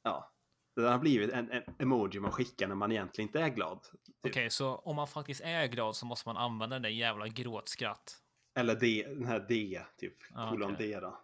ja, 0.02 0.32
den 0.76 0.84
har 0.84 0.98
blivit 0.98 1.32
en, 1.32 1.50
en 1.50 1.62
emoji 1.78 2.20
man 2.20 2.32
skickar 2.32 2.68
när 2.68 2.74
man 2.74 2.92
egentligen 2.92 3.28
inte 3.28 3.40
är 3.40 3.48
glad. 3.48 3.82
Typ. 3.82 4.16
Okej, 4.26 4.50
så 4.50 4.76
om 4.76 4.96
man 4.96 5.08
faktiskt 5.08 5.40
är 5.40 5.66
glad 5.66 5.96
så 5.96 6.06
måste 6.06 6.28
man 6.28 6.36
använda 6.36 6.74
den 6.76 6.82
där 6.82 6.90
jävla 6.90 7.28
gråtskratt. 7.28 8.23
Eller 8.54 8.74
D, 8.74 9.04
den 9.08 9.24
här 9.24 9.40
D, 9.48 9.82
typ, 9.96 10.14
kolon 10.34 10.74
okej. 10.74 10.88
D 10.88 11.00
då. 11.00 11.20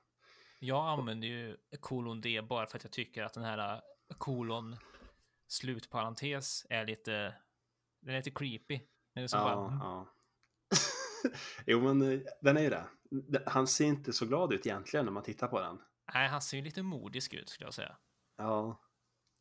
Jag 0.59 0.89
använder 0.89 1.29
ju 1.29 1.57
kolon 1.81 2.21
D 2.21 2.43
bara 2.43 2.67
för 2.67 2.77
att 2.77 2.85
jag 2.85 2.93
tycker 2.93 3.23
att 3.23 3.35
den 3.35 3.45
här 3.45 3.75
äh, 3.75 3.81
kolon 4.19 4.77
slutparentes 5.47 6.67
är 6.71 6.87
lite, 6.87 7.35
den 8.01 8.15
är 8.15 8.19
lite 8.19 8.31
creepy. 8.31 8.81
Är 9.15 9.21
Ja, 9.21 9.29
bara, 9.33 9.67
mm, 9.67 9.79
ja. 9.79 10.07
jo, 11.67 11.81
men 11.81 12.13
eh, 12.13 12.21
den 12.41 12.57
är 12.57 12.63
ju 12.63 12.71
det. 12.71 12.85
Han 13.47 13.67
ser 13.67 13.85
inte 13.87 14.13
så 14.13 14.27
glad 14.27 14.53
ut 14.53 14.67
egentligen 14.67 15.05
när 15.07 15.13
man 15.13 15.23
tittar 15.23 15.49
på 15.49 15.61
den. 15.61 15.79
nej, 16.15 16.29
han 16.29 16.43
ser 16.43 16.57
ju 16.57 16.63
lite 16.63 16.83
modisk 16.83 17.35
ut 17.35 17.49
skulle 17.49 17.67
jag 17.67 17.75
säga. 17.75 17.97
Ja. 18.37 18.81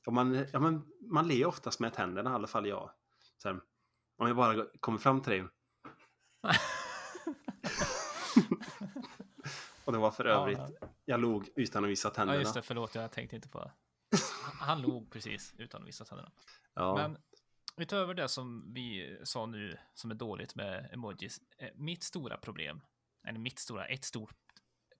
Och 0.06 0.14
man, 0.14 0.48
ja, 0.54 0.60
men 0.60 0.88
man 1.02 1.28
ler 1.28 1.46
oftast 1.46 1.80
med 1.80 1.94
tänderna, 1.94 2.32
i 2.32 2.34
alla 2.34 2.48
fall 2.48 2.68
jag. 2.68 2.92
Här, 3.44 3.60
om 4.18 4.28
jag 4.28 4.36
bara 4.36 4.66
kommer 4.80 4.98
fram 5.00 5.22
till 5.22 5.32
dig. 5.32 5.48
Och 9.90 9.94
det 9.94 10.00
var 10.00 10.12
för 10.12 10.26
Ja, 10.26 10.42
övrigt, 10.42 10.78
jag 11.06 11.20
log 11.20 11.50
utan 11.56 11.84
att 11.84 11.90
visa 11.90 12.08
Ja, 12.08 12.14
tänderna. 12.14 12.40
just 12.40 12.54
det, 12.54 12.62
förlåt, 12.62 12.96
jag 12.96 13.12
tänkte 13.12 13.36
inte 13.36 13.50
på 13.50 13.60
det. 13.60 13.72
Han 14.60 14.82
log 14.82 15.12
precis 15.12 15.54
utan 15.58 15.82
att 15.82 15.88
visa 15.88 16.06
tänderna. 16.06 16.32
Ja. 16.74 16.96
Men 16.96 17.18
utöver 17.78 18.14
det 18.14 18.28
som 18.30 18.74
vi 18.74 19.18
sa 19.24 19.46
nu 19.46 19.78
som 19.94 20.12
är 20.12 20.16
dåligt 20.16 20.56
med 20.56 20.90
emojis, 20.94 21.40
eh, 21.58 21.70
mitt 21.76 22.04
stora 22.04 22.38
problem, 22.38 22.82
eller 23.28 23.40
mitt 23.40 23.60
stora, 23.60 23.86
ett 23.88 24.04
stort 24.04 24.36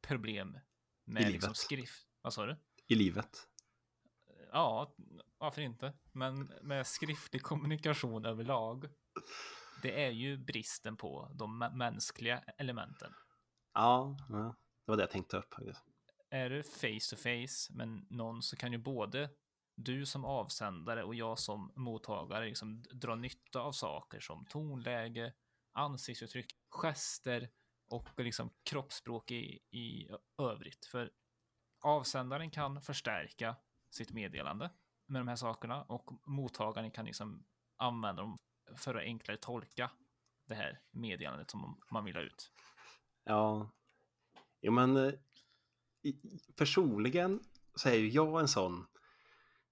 problem 0.02 0.58
I 1.06 1.12
med 1.12 1.22
livet. 1.22 1.34
liksom 1.34 1.54
skrift. 1.56 2.08
Vad 2.22 2.34
sa 2.34 2.46
du? 2.46 2.56
i 2.88 2.96
livet. 2.96 3.48
Ja, 4.52 4.96
varför 5.38 5.62
inte? 5.62 5.94
Men 6.12 6.52
med 6.62 6.88
skriftlig 6.88 7.42
kommunikation 7.42 8.26
överlag, 8.26 8.86
det 9.82 10.04
är 10.06 10.10
ju 10.10 10.38
bristen 10.38 10.98
på 10.98 11.32
de 11.34 11.64
mä- 11.64 11.76
mänskliga 11.76 12.40
elementen. 12.58 13.14
Ja, 13.74 14.18
ja, 14.30 14.56
det 14.90 14.92
var 14.92 14.98
det 14.98 15.04
jag 15.04 15.12
tänkte 15.12 15.38
upp. 15.38 15.56
Är 16.30 16.50
du 16.50 16.64
face 16.64 17.10
to 17.10 17.16
face 17.16 17.74
med 17.74 18.06
någon 18.10 18.42
så 18.42 18.56
kan 18.56 18.72
ju 18.72 18.78
både 18.78 19.30
du 19.76 20.06
som 20.06 20.26
avsändare 20.26 21.04
och 21.04 21.16
jag 21.16 21.40
som 21.40 21.72
mottagare 21.76 22.46
liksom 22.46 22.84
dra 22.94 23.16
nytta 23.16 23.60
av 23.60 23.72
saker 23.72 24.20
som 24.20 24.46
tonläge, 24.46 25.34
ansiktsuttryck, 25.74 26.56
gester 26.70 27.50
och 27.90 28.10
liksom 28.18 28.50
kroppsspråk 28.64 29.32
i, 29.32 29.60
i 29.72 30.10
övrigt. 30.42 30.86
För 30.86 31.12
avsändaren 31.82 32.52
kan 32.52 32.82
förstärka 32.82 33.56
sitt 33.96 34.12
meddelande 34.12 34.72
med 35.08 35.22
de 35.22 35.28
här 35.28 35.36
sakerna 35.36 35.84
och 35.84 36.12
mottagaren 36.26 36.92
kan 36.92 37.06
liksom 37.06 37.46
använda 37.78 38.22
dem 38.22 38.38
för 38.76 38.96
att 38.96 39.04
enklare 39.04 39.38
tolka 39.38 39.92
det 40.48 40.56
här 40.56 40.82
meddelandet 40.92 41.52
som 41.52 41.82
man 41.92 42.06
vill 42.06 42.16
ha 42.16 42.22
ut. 42.22 42.52
Ja, 43.24 43.70
jo 44.62 44.72
men 44.72 44.98
eh, 44.98 45.14
personligen 46.58 47.40
så 47.76 47.90
är 47.90 47.94
ju 47.94 48.10
jag 48.10 48.40
en 48.40 48.48
sån. 48.48 48.86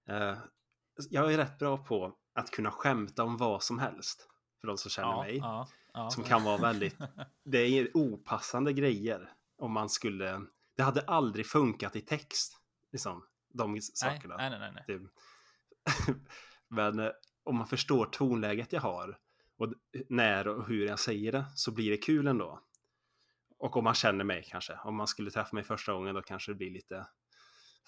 Eh, 0.08 0.38
jag 1.10 1.32
är 1.32 1.36
rätt 1.38 1.58
bra 1.58 1.84
på 1.84 2.16
att 2.34 2.50
kunna 2.50 2.70
skämta 2.70 3.24
om 3.24 3.36
vad 3.36 3.62
som 3.62 3.78
helst. 3.78 4.28
För 4.60 4.68
de 4.68 4.78
som 4.78 4.90
känner 4.90 5.08
Ja, 5.08 5.22
mig. 5.22 5.36
ja, 5.36 5.68
ja. 5.92 6.10
Som 6.10 6.24
kan 6.24 6.44
vara 6.44 6.56
väldigt, 6.56 6.96
det 7.44 7.58
är 7.58 7.96
opassande 7.96 8.72
grejer. 8.72 9.32
Om 9.58 9.72
man 9.72 9.88
skulle, 9.88 10.40
det 10.76 10.82
hade 10.82 11.00
aldrig 11.02 11.46
funkat 11.46 11.96
i 11.96 12.00
text. 12.00 12.60
Liksom, 12.92 13.24
de 13.54 13.72
nej, 13.72 13.82
sakerna. 13.82 14.36
nej, 14.36 14.50
nej, 14.50 14.72
nej. 14.74 14.84
Typ. 14.86 15.02
Men 16.68 16.98
eh, 16.98 17.10
om 17.44 17.56
man 17.56 17.66
förstår 17.66 18.06
tonläget 18.06 18.72
jag 18.72 18.80
har 18.80 19.18
och 19.56 19.74
när 20.08 20.48
och 20.48 20.66
hur 20.68 20.86
jag 20.86 20.98
säger 20.98 21.32
det 21.32 21.44
så 21.54 21.70
blir 21.72 21.90
det 21.90 21.96
kul 21.96 22.26
ändå. 22.26 22.60
Och 23.58 23.76
om 23.76 23.84
man 23.84 23.94
känner 23.94 24.24
mig 24.24 24.42
kanske. 24.42 24.78
Om 24.84 24.96
man 24.96 25.06
skulle 25.06 25.30
träffa 25.30 25.54
mig 25.54 25.64
första 25.64 25.92
gången 25.92 26.14
då 26.14 26.22
kanske 26.22 26.52
det 26.52 26.56
blir 26.56 26.70
lite 26.70 27.06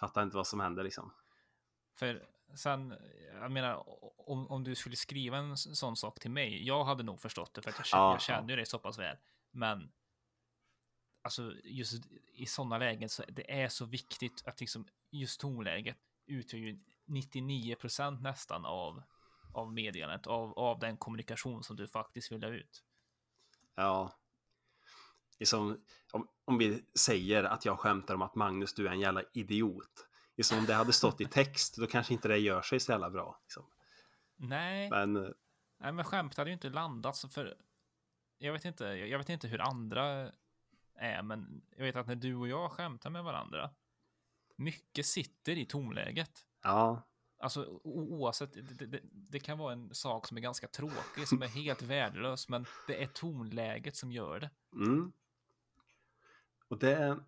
fattar 0.00 0.22
inte 0.22 0.36
vad 0.36 0.46
som 0.46 0.60
händer 0.60 0.84
liksom. 0.84 1.12
För 1.98 2.26
sen, 2.54 2.94
jag 3.32 3.52
menar, 3.52 3.84
om, 4.28 4.46
om 4.50 4.64
du 4.64 4.74
skulle 4.74 4.96
skriva 4.96 5.36
en 5.36 5.56
sån 5.56 5.96
sak 5.96 6.20
till 6.20 6.30
mig, 6.30 6.66
jag 6.66 6.84
hade 6.84 7.02
nog 7.02 7.20
förstått 7.20 7.54
det 7.54 7.62
för 7.62 7.70
att 7.70 7.78
jag, 7.78 7.86
känner, 7.86 8.02
Ja, 8.02 8.12
jag 8.12 8.22
känner 8.22 8.48
ju 8.48 8.56
dig 8.56 8.66
så 8.66 8.78
pass 8.78 8.98
väl. 8.98 9.16
Men 9.50 9.92
alltså 11.22 11.52
just 11.64 12.04
i 12.34 12.46
sådana 12.46 12.78
lägen 12.78 13.08
så 13.08 13.24
det 13.28 13.62
är 13.62 13.68
så 13.68 13.84
viktigt 13.84 14.42
att 14.46 14.60
liksom 14.60 14.86
just 15.10 15.40
tonläget 15.40 15.98
utgör 16.26 16.60
ju 16.60 16.80
99 17.04 17.74
procent 17.74 18.20
nästan 18.20 18.64
av 18.64 19.02
av 19.52 19.72
meddelandet, 19.72 20.26
av, 20.26 20.58
av 20.58 20.78
den 20.78 20.96
kommunikation 20.96 21.62
som 21.62 21.76
du 21.76 21.88
faktiskt 21.88 22.32
vill 22.32 22.42
ha 22.42 22.50
ut. 22.50 22.84
Ja. 23.74 24.19
Det 25.41 25.45
är 25.45 25.47
som, 25.47 25.80
om, 26.12 26.28
om 26.45 26.59
vi 26.59 26.84
säger 26.95 27.45
att 27.45 27.64
jag 27.64 27.78
skämtar 27.78 28.14
om 28.14 28.22
att 28.22 28.34
Magnus 28.34 28.74
du 28.74 28.86
är 28.88 28.91
en 28.93 29.01
jävla 29.01 29.22
idiot. 29.32 30.09
Det 30.36 30.43
är 30.43 30.45
som 30.45 30.59
om 30.59 30.64
det 30.66 30.74
hade 30.74 30.93
stått 30.93 31.20
i 31.20 31.24
text 31.30 31.76
då 31.76 31.86
kanske 31.86 32.12
inte 32.12 32.28
det 32.28 32.38
gör 32.38 32.62
sig 32.62 32.80
så 32.80 32.93
jävla 32.93 33.11
bra. 33.11 33.38
Liksom. 33.43 33.64
Nej, 34.36 34.91
Men 34.91 35.16
eh, 35.16 35.30
nej, 35.78 35.93
men 35.93 36.05
skämt 36.05 36.36
hade 36.36 36.51
ju 36.51 36.55
inte 36.55 36.68
landat 36.70 37.16
så 37.16 37.28
för 37.28 37.57
jag 38.38 38.53
vet 38.53 38.64
inte, 38.64 38.84
jag 38.84 39.18
vet 39.18 39.28
inte 39.28 39.49
hur 39.49 39.61
andra 39.61 40.32
är, 40.95 41.22
men 41.22 41.62
jag 41.76 41.84
vet 41.84 41.97
att 41.97 42.07
när 42.07 42.14
du 42.16 42.34
och 42.34 42.49
jag 42.49 42.72
skämtar 42.72 43.11
med 43.11 43.24
varandra, 43.24 43.70
mycket 44.57 45.07
sitter 45.07 45.59
i 45.59 45.64
tonläget. 45.66 46.45
ja, 46.62 47.07
Alltså 47.43 47.80
oavsett, 47.84 48.53
det, 48.53 48.61
det- 48.62 48.86
det, 48.86 49.01
det 49.12 49.41
kan 49.41 49.59
vara 49.59 49.72
en 49.72 49.95
sak 49.95 50.26
som 50.26 50.36
är 50.36 50.41
ganska 50.41 50.68
tråkig, 50.68 51.28
som 51.28 51.43
är 51.43 51.47
helt 51.47 51.82
värdelös, 51.82 52.49
men 52.49 52.66
det 52.86 53.03
är 53.03 53.07
tonläget 53.07 53.97
som 53.97 54.12
gör 54.12 54.41
det. 54.41 54.51
Mm. 54.72 55.12
Och 56.70 56.78
det 56.78 57.18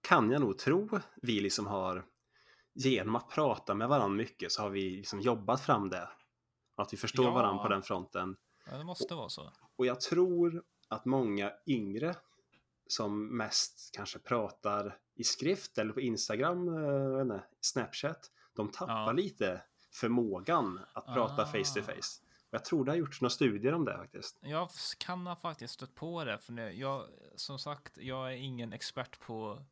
kan 0.00 0.30
jag 0.30 0.40
nog 0.40 0.58
tro 0.58 0.88
vi 1.22 1.40
liksom 1.40 1.66
har 1.66 2.04
genom 2.74 3.16
att 3.16 3.28
prata 3.28 3.74
med 3.74 3.88
varandra 3.88 4.16
mycket 4.16 4.52
så 4.52 4.62
har 4.62 4.70
vi 4.70 4.90
liksom 4.96 5.20
jobbat 5.20 5.60
fram 5.60 5.88
det. 5.88 6.08
Att 6.74 6.92
vi 6.92 6.96
förstår 6.96 7.24
Ja. 7.24 7.30
varandra 7.30 7.62
på 7.62 7.68
den 7.68 7.82
fronten. 7.82 8.36
Ja, 8.70 8.76
det 8.78 8.84
måste 8.84 9.14
vara 9.14 9.28
så. 9.28 9.52
Och 9.76 9.86
jag 9.86 10.00
tror 10.00 10.62
att 10.88 11.04
många 11.04 11.52
yngre 11.66 12.14
som 12.86 13.36
mest 13.36 13.90
kanske 13.96 14.18
pratar 14.18 14.98
i 15.14 15.24
skrift 15.24 15.78
eller 15.78 15.92
på 15.92 16.00
Instagram, 16.00 16.68
eh, 16.68 17.20
inte, 17.20 17.44
Snapchat, 17.60 18.30
de 18.54 18.68
tappar 18.70 18.94
Ja. 19.06 19.12
lite 19.12 19.62
förmågan 19.92 20.80
att 20.92 21.06
prata 21.06 21.42
Ah. 21.42 21.46
face 21.46 21.74
to 21.80 21.82
face. 21.82 22.21
Jag 22.54 22.64
tror 22.64 22.84
det 22.84 22.90
har 22.90 22.96
gjorts 22.96 23.20
några 23.20 23.30
studier 23.30 23.72
om 23.72 23.84
det 23.84 23.96
faktiskt. 23.96 24.38
Jag 24.42 24.68
kan 24.98 25.26
ha 25.26 25.36
faktiskt 25.36 25.74
stött 25.74 25.94
på 25.94 26.24
det, 26.24 26.38
för 26.38 26.52
nu, 26.52 26.72
jag, 26.72 27.08
som 27.36 27.58
sagt, 27.58 27.96
jag 27.96 28.32
är 28.32 28.36
ingen 28.36 28.72
expert 28.72 29.20
på 29.20 29.64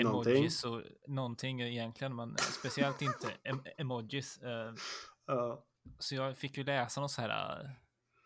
Någonting. 0.00 0.32
emojis 0.32 0.64
och 0.64 0.82
någonting 1.06 1.60
egentligen, 1.60 2.16
men 2.16 2.36
speciellt 2.38 3.02
inte 3.02 3.32
em 3.42 3.62
emojis. 3.76 4.40
Ja. 5.26 5.64
Så 5.98 6.14
jag 6.14 6.38
fick 6.38 6.56
ju 6.56 6.64
läsa 6.64 7.00
någon 7.00 7.10
så 7.10 7.22
här 7.22 7.60
eh, 7.64 7.70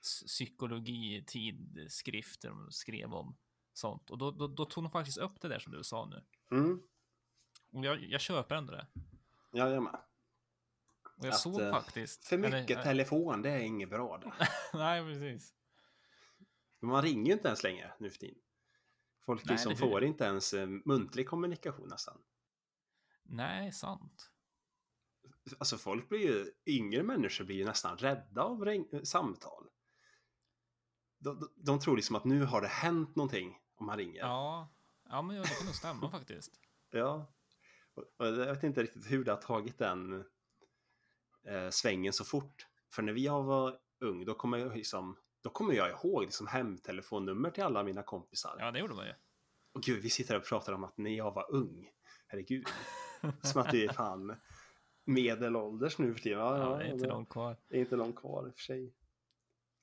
psykologitidskrift 0.03 2.43
där 2.43 2.49
de 2.49 2.73
skrev 2.73 3.15
om 3.15 3.37
sånt. 3.73 4.11
Och 4.11 4.19
då, 4.19 4.31
då, 4.31 4.47
då 4.47 4.65
tog 4.65 4.85
de 4.85 4.91
faktiskt 4.91 5.19
upp 5.19 5.41
det 5.41 5.49
där 5.49 5.59
som 5.59 5.73
du 5.73 5.85
sa 5.85 6.07
nu. 6.07 6.25
Mm. 6.57 6.83
Och 7.73 7.85
jag, 7.85 8.05
jag 8.05 8.21
köper 8.21 8.55
ändå 8.55 8.73
det. 8.73 8.87
Ja, 9.51 9.69
jag 9.69 9.83
med. 9.83 10.01
Och 11.17 11.27
jag 11.27 11.33
Att, 11.33 11.41
såg 11.41 11.61
eh, 11.61 11.71
faktiskt. 11.71 12.25
För 12.25 12.39
mycket 12.39 12.71
eller, 12.71 12.77
eh, 12.77 12.83
telefon, 12.83 13.43
det 13.43 13.51
är 13.51 13.59
inget 13.59 13.91
bra. 13.91 14.21
Nej, 14.73 15.03
precis. 15.13 15.55
Man 16.81 17.03
ringer 17.03 17.27
ju 17.27 17.33
inte 17.33 17.49
ens 17.49 17.63
längre 17.63 17.93
nu 17.99 18.11
för 18.11 18.19
tiden. 18.19 18.39
Folk 19.27 19.45
Nej, 19.45 19.53
liksom 19.53 19.77
får 19.77 20.05
inte 20.05 20.25
ens 20.25 20.53
eh, 20.53 20.67
muntlig 20.67 21.29
kommunikation 21.29 21.89
nästan. 21.89 22.19
Nej, 23.23 23.73
sant. 23.73 24.31
Alltså 25.59 25.79
folk 25.79 26.09
blir 26.09 26.21
ju, 26.21 26.53
yngre 26.67 27.03
människor 27.03 27.45
blir 27.45 27.57
ju 27.57 27.65
nästan 27.65 27.97
rädda 27.97 28.43
av 28.43 28.85
samtal. 29.05 29.69
De, 31.19 31.41
de, 31.41 31.53
de 31.57 31.81
tror 31.81 31.97
liksom 31.97 32.17
att 32.17 32.25
nu 32.25 32.45
har 32.45 32.61
det 32.61 32.69
hänt 32.69 33.17
någonting 33.17 33.59
om 33.75 33.87
man 33.87 33.99
ringer. 33.99 34.21
Ja, 34.21 34.75
ja 35.09 35.23
men 35.23 35.37
det 35.37 35.49
kan 35.49 35.67
nog 35.67 35.75
stämma 35.75 36.11
faktiskt. 36.11 36.53
Ja. 36.91 37.33
Och, 37.95 38.05
och 38.17 38.27
jag 38.27 38.55
vet 38.55 38.63
inte 38.63 38.83
riktigt 38.83 39.11
hur 39.11 39.25
det 39.25 39.33
har 39.33 39.41
tagit 39.41 39.79
den 39.79 40.25
eh, 41.49 41.71
svängen 41.71 42.13
så 42.13 42.25
fort. 42.25 42.67
För 42.93 43.03
när 43.03 43.13
jag 43.13 43.43
var 43.43 43.79
ung, 44.01 44.25
då 44.25 44.35
kommer 44.35 44.59
jag, 44.59 44.77
liksom, 44.77 45.17
då 45.43 45.51
kommer 45.51 45.75
jag 45.75 45.91
ihåg 45.91 46.23
liksom 46.23 46.47
hemtelefonnummer 46.47 47.51
till 47.51 47.63
alla 47.65 47.83
mina 47.83 48.03
kompisar. 48.03 48.57
Ja, 48.59 48.71
det 48.71 48.79
gjorde 48.79 48.95
man 48.95 49.07
ju. 49.07 49.13
Och 49.75 49.83
gud, 49.83 50.03
vi 50.03 50.11
sitter 50.11 50.35
här 50.35 50.41
och 50.41 50.47
pratar 50.47 50.73
om 50.73 50.85
att 50.85 50.97
när 50.99 51.11
jag 51.11 51.35
var 51.35 51.51
ung. 51.53 51.91
Herregud. 52.27 52.67
Som 53.43 53.61
att 53.61 53.71
det 53.71 53.85
är 53.85 53.93
fan 53.93 54.37
medelålders 55.05 55.99
nu 55.99 56.15
för 56.15 56.21
tiden. 56.21 56.39
Ja, 56.39 56.59
Ja, 56.59 56.71
ja, 56.71 56.77
det 56.79 56.85
är 56.85 56.93
inte 56.93 57.05
det 57.05 57.11
långt 57.13 57.29
kvar. 57.29 57.57
är 57.69 57.81
inte 57.81 57.97
långt 57.97 58.17
kvar 58.17 58.47
i 58.47 58.51
och 58.51 58.55
för 58.55 58.63
sig. 58.63 58.95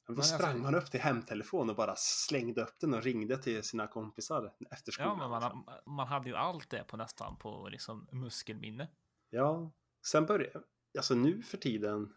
Men 0.07 0.15
då 0.15 0.19
Men 0.19 0.23
sprang 0.23 0.49
alltså- 0.49 0.63
man 0.63 0.75
upp 0.75 0.91
till 0.91 0.99
hemtelefon 0.99 1.69
och 1.69 1.75
bara 1.75 1.95
slängde 1.97 2.61
upp 2.61 2.75
den 2.79 2.93
och 2.93 3.03
ringde 3.03 3.37
till 3.37 3.63
sina 3.63 3.87
kompisar 3.87 4.53
efter 4.71 4.91
Ja, 4.97 5.05
skolan. 5.05 5.17
men 5.17 5.29
man, 5.29 5.41
liksom. 5.41 5.93
man 5.95 6.07
hade 6.07 6.29
ju 6.29 6.35
allt 6.35 6.69
det 6.69 6.83
på 6.83 6.97
nästan 6.97 7.37
på 7.37 7.67
liksom 7.69 8.07
muskelminne. 8.11 8.87
Ja, 9.29 9.71
sen 10.05 10.25
började, 10.25 10.63
alltså 10.97 11.15
nu 11.15 11.41
för 11.41 11.57
tiden 11.57 12.15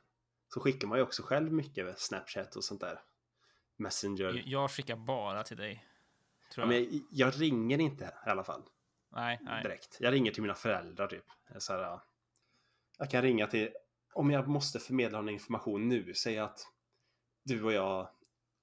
så 0.48 0.60
skickar 0.60 0.88
man 0.88 0.98
ju 0.98 1.04
också 1.04 1.22
själv 1.22 1.52
mycket 1.52 1.84
med 1.84 1.98
Snapchat 1.98 2.56
och 2.56 2.64
sånt 2.64 2.80
där. 2.80 3.00
Messenger. 3.76 4.24
Jag- 4.24 4.46
Jag 4.46 4.70
skickar 4.70 4.96
bara 4.96 5.42
till 5.42 5.56
dig. 5.56 5.86
Ja, 6.48 6.54
Tror 6.54 6.66
men 6.66 6.76
jag. 6.76 6.84
jag, 6.92 7.02
jag 7.10 7.40
ringer 7.40 7.78
inte 7.78 8.04
i 8.26 8.28
alla 8.30 8.44
fall. 8.44 8.62
Nej, 9.10 9.38
nej. 9.42 9.62
direkt. 9.62 9.96
Jag 10.00 10.12
ringer 10.12 10.32
till 10.32 10.42
mina 10.42 10.54
föräldrar 10.54 11.06
typ. 11.06 11.24
Så 11.58 11.72
här, 11.72 11.80
ja. 11.80 12.02
jag 12.98 13.10
kan 13.10 13.22
ringa 13.22 13.46
till, 13.46 13.70
om 14.14 14.30
jag 14.30 14.48
måste 14.48 14.78
förmedla 14.78 15.18
någon 15.20 15.28
information 15.28 15.88
nu, 15.88 16.14
säg 16.14 16.38
att 16.38 16.66
du 17.44 17.62
och 17.64 17.72
jag 17.72 18.08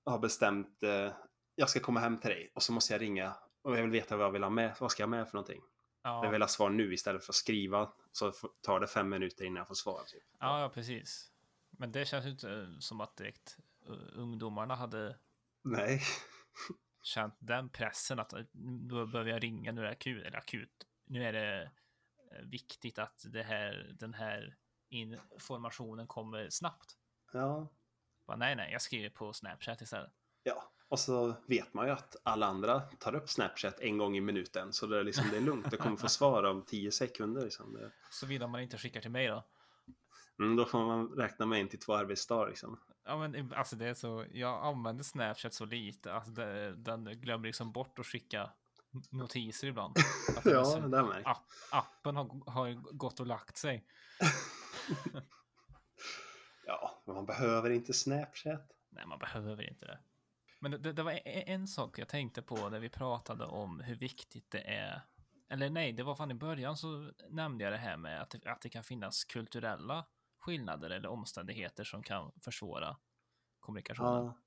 har 0.05 0.19
bestämt, 0.19 0.83
eh, 0.83 1.11
jag 1.55 1.69
ska 1.69 1.79
komma 1.79 1.99
hem 1.99 2.17
till 2.17 2.29
dig 2.29 2.51
och 2.55 2.63
så 2.63 2.73
måste 2.73 2.93
jag 2.93 3.01
ringa 3.01 3.33
och 3.61 3.77
jag 3.77 3.81
vill 3.81 3.91
veta 3.91 4.17
vad 4.17 4.25
jag 4.25 4.31
vill 4.31 4.43
ha 4.43 4.49
med, 4.49 4.75
vad 4.79 4.91
ska 4.91 5.03
jag 5.03 5.07
ha 5.07 5.15
med 5.17 5.27
för 5.27 5.35
någonting? 5.35 5.61
Jag 6.03 6.25
Ja, 6.25 6.29
vill 6.29 6.41
ha 6.41 6.47
svar 6.47 6.69
nu 6.69 6.93
istället 6.93 7.23
för 7.25 7.31
att 7.31 7.35
skriva, 7.35 7.93
så 8.11 8.31
tar 8.61 8.79
det 8.79 8.87
fem 8.87 9.09
minuter 9.09 9.45
innan 9.45 9.57
jag 9.57 9.67
får 9.67 9.75
svar. 9.75 10.03
Typ. 10.07 10.23
ja, 10.39 10.61
ja, 10.61 10.69
precis. 10.69 11.31
Men 11.71 11.91
det 11.91 12.05
känns 12.05 12.25
ju 12.25 12.29
inte 12.29 12.75
som 12.79 13.01
att 13.01 13.17
direkt 13.17 13.57
uh, 13.89 14.19
ungdomarna 14.19 14.75
hade 14.75 15.17
Nej. 15.61 16.01
känt 17.01 17.35
den 17.39 17.69
pressen 17.69 18.19
att 18.19 18.33
då 18.89 19.05
behöver 19.05 19.31
jag 19.31 19.43
ringa, 19.43 19.71
nu 19.71 19.81
är 19.81 19.85
det 19.85 19.91
akut, 19.91 20.25
eller 20.25 20.37
akut, 20.37 20.87
nu 21.05 21.23
är 21.23 21.33
det 21.33 21.71
eh, 22.31 22.41
viktigt 22.43 22.99
att 22.99 23.25
det 23.29 23.43
här, 23.43 23.95
den 23.99 24.13
här 24.13 24.57
informationen 24.89 26.07
kommer 26.07 26.49
snabbt. 26.49 26.97
Ja. 27.33 27.67
Bara, 28.25 28.37
nej, 28.37 28.55
nej, 28.55 28.71
jag 28.71 28.81
skriver 28.81 29.09
på 29.09 29.33
Snapchat 29.33 29.81
istället. 29.81 30.11
Ja. 30.43 30.72
Och 30.89 30.99
så 30.99 31.35
vet 31.47 31.73
man 31.73 31.85
ju 31.85 31.91
att 31.91 32.15
alla 32.23 32.45
andra 32.45 32.79
tar 32.81 33.15
upp 33.15 33.29
Snapchat 33.29 33.79
en 33.79 33.97
gång 33.97 34.17
i 34.17 34.21
minuten. 34.21 34.73
Så 34.73 34.85
det 34.87 34.99
är, 34.99 35.03
liksom, 35.03 35.25
det 35.31 35.37
är 35.37 35.41
lugnt. 35.41 35.71
Det 35.71 35.77
kommer 35.77 35.97
få 35.97 36.07
svar 36.09 36.43
om 36.43 36.61
tio 36.65 36.91
sekunder. 36.91 37.41
Liksom. 37.41 37.73
Det, 37.73 37.91
Såvida 38.11 38.47
man 38.47 38.61
inte 38.61 38.77
skickar 38.77 39.01
till 39.01 39.11
mig 39.11 39.27
då. 39.27 39.43
mm, 40.39 40.55
då 40.55 40.65
får 40.65 40.85
man 40.85 41.07
räkna 41.07 41.45
med 41.45 41.61
en 41.61 41.67
till 41.67 41.79
två 41.79 41.93
arbetsdagar. 41.95 42.49
Liksom. 42.49 42.79
Ja 43.05 43.17
men 43.17 43.53
alltså 43.53 43.75
det 43.75 43.85
är 43.85 43.93
så, 43.93 44.25
jag 44.31 44.65
använder 44.65 45.03
Snapchat 45.03 45.53
så 45.53 45.65
lite, 45.65 46.13
alltså 46.13 46.31
det, 46.31 46.75
den 46.75 47.03
glömmer 47.21 47.47
liksom 47.47 47.71
bort 47.71 47.99
att 47.99 48.05
skicka 48.05 48.49
notiser 49.09 49.67
ibland. 49.67 49.95
Att 50.37 50.45
Ja, 50.45 50.65
så- 50.65 50.79
det 50.79 50.97
är 50.97 51.03
med. 51.03 51.21
app, 51.25 51.43
appen 51.71 52.15
har, 52.15 52.51
har 52.51 52.73
gått 52.97 53.19
och 53.19 53.27
lagt 53.27 53.57
sig. 53.57 53.85
Ja, 56.65 57.01
men 57.05 57.15
man 57.15 57.25
behöver 57.25 57.69
inte 57.69 57.93
Snapchat. 57.93 58.71
Nej, 58.89 59.05
man 59.07 59.19
behöver 59.19 59.69
inte 59.69 59.85
det. 59.85 59.99
Men 60.63 60.81
det, 60.81 60.93
det, 60.93 61.03
var 61.03 61.11
en, 61.11 61.21
en 61.25 61.67
sak 61.67 61.99
jag 61.99 62.07
tänkte 62.07 62.41
på 62.41 62.69
när 62.69 62.79
vi 62.79 62.89
pratade 62.89 63.45
om 63.45 63.79
hur 63.79 63.95
viktigt 63.95 64.51
det 64.51 64.61
är. 64.61 65.01
Eller 65.49 65.69
nej, 65.69 65.93
det 65.93 66.03
var 66.03 66.15
fan 66.15 66.31
i 66.31 66.33
början 66.33 66.77
så 66.77 67.11
nämnde 67.29 67.63
jag 67.63 67.73
det 67.73 67.77
här 67.77 67.97
med 67.97 68.21
att, 68.21 68.29
det- 68.29 68.51
att 68.51 68.61
det 68.61 68.69
kan 68.69 68.83
finnas 68.83 69.23
kulturella 69.23 70.05
skillnader 70.39 70.89
eller 70.89 71.09
omständigheter 71.09 71.83
som 71.83 72.03
kan 72.03 72.31
försvåra 72.41 72.97
kommunikationen. 73.59 74.25
Ja, 74.25 74.37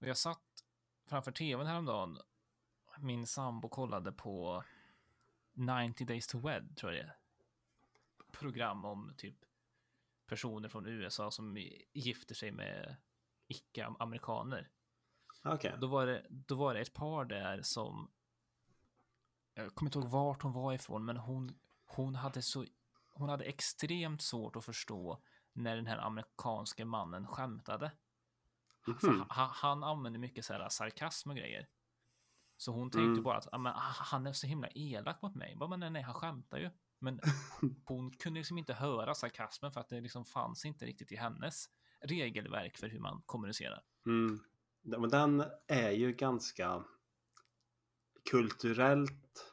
Och 0.00 0.08
jag 0.08 0.16
satt 0.16 0.64
framför 1.08 1.32
tvn 1.32 1.66
häromdagen. 1.66 2.18
Min 2.98 3.26
sambo 3.26 3.68
kollade 3.68 4.12
på 4.12 4.64
90 5.52 6.06
Days 6.06 6.26
to 6.26 6.38
Wed, 6.38 6.76
tror 6.76 6.92
jag 6.92 7.04
det 7.04 7.08
är. 7.10 7.16
Program 8.32 8.84
om 8.84 9.14
typ 9.16 9.36
personer 10.26 10.68
från 10.68 10.86
USA 10.86 11.30
som 11.30 11.56
gifter 11.92 12.34
sig 12.34 12.52
med 12.52 12.96
icke-amerikaner. 13.46 14.68
Okej. 15.54 15.74
Då 15.80 15.86
var, 15.86 16.06
det, 16.06 16.26
då 16.30 16.54
var 16.54 16.74
det 16.74 16.80
ett 16.80 16.94
par 16.94 17.24
där 17.24 17.62
som... 17.62 18.10
Jag 19.54 19.74
kommer 19.74 19.88
inte 19.88 19.98
ihåg 19.98 20.08
vart 20.08 20.42
hon 20.42 20.52
var 20.52 20.72
ifrån, 20.72 21.04
men 21.04 21.16
hon, 21.16 21.58
hon, 21.86 22.14
hade 22.14 22.42
så, 22.42 22.64
hon 23.12 23.28
hade 23.28 23.44
extremt 23.44 24.22
svårt 24.22 24.56
att 24.56 24.64
förstå 24.64 25.22
när 25.52 25.76
den 25.76 25.86
här 25.86 25.98
amerikanske 25.98 26.84
mannen 26.84 27.26
skämtade. 27.26 27.92
För 28.84 29.08
Mhm. 29.10 29.24
han, 29.28 29.50
han 29.52 29.84
använde 29.84 30.18
mycket 30.18 30.44
så 30.44 30.52
här 30.52 30.68
sarkasm 30.68 31.30
och 31.30 31.36
grejer. 31.36 31.68
Så 32.56 32.72
hon 32.72 32.90
tänkte 32.90 33.06
Mm. 33.10 33.22
bara 33.22 33.36
att 33.38 33.48
"Ah, 33.52 33.58
men, 33.58 33.72
han 33.76 34.26
är 34.26 34.32
så 34.32 34.46
himla 34.46 34.68
elak 34.74 35.22
mot 35.22 35.34
mig. 35.34 35.56
Bara, 35.56 35.68
Men 35.68 35.80
nej, 35.80 35.90
nej, 35.90 36.02
han 36.02 36.14
skämtar 36.14 36.58
ju. 36.58 36.70
Men 36.98 37.20
hon 37.84 38.10
kunde 38.10 38.40
liksom 38.40 38.58
inte 38.58 38.74
höra 38.74 39.14
sarkasmen 39.14 39.72
för 39.72 39.80
att 39.80 39.88
det 39.88 40.00
liksom 40.00 40.24
fanns 40.24 40.64
inte 40.64 40.86
riktigt 40.86 41.12
i 41.12 41.16
hennes 41.16 41.66
regelverk 42.00 42.76
för 42.76 42.88
hur 42.88 43.00
man 43.00 43.22
kommunicerar. 43.26 43.82
Mm. 44.06 44.40
Den- 44.86 45.00
Men 45.00 45.10
den 45.10 45.44
är 45.66 45.90
ju 45.90 46.12
ganska 46.12 46.84
kulturellt 48.30 49.52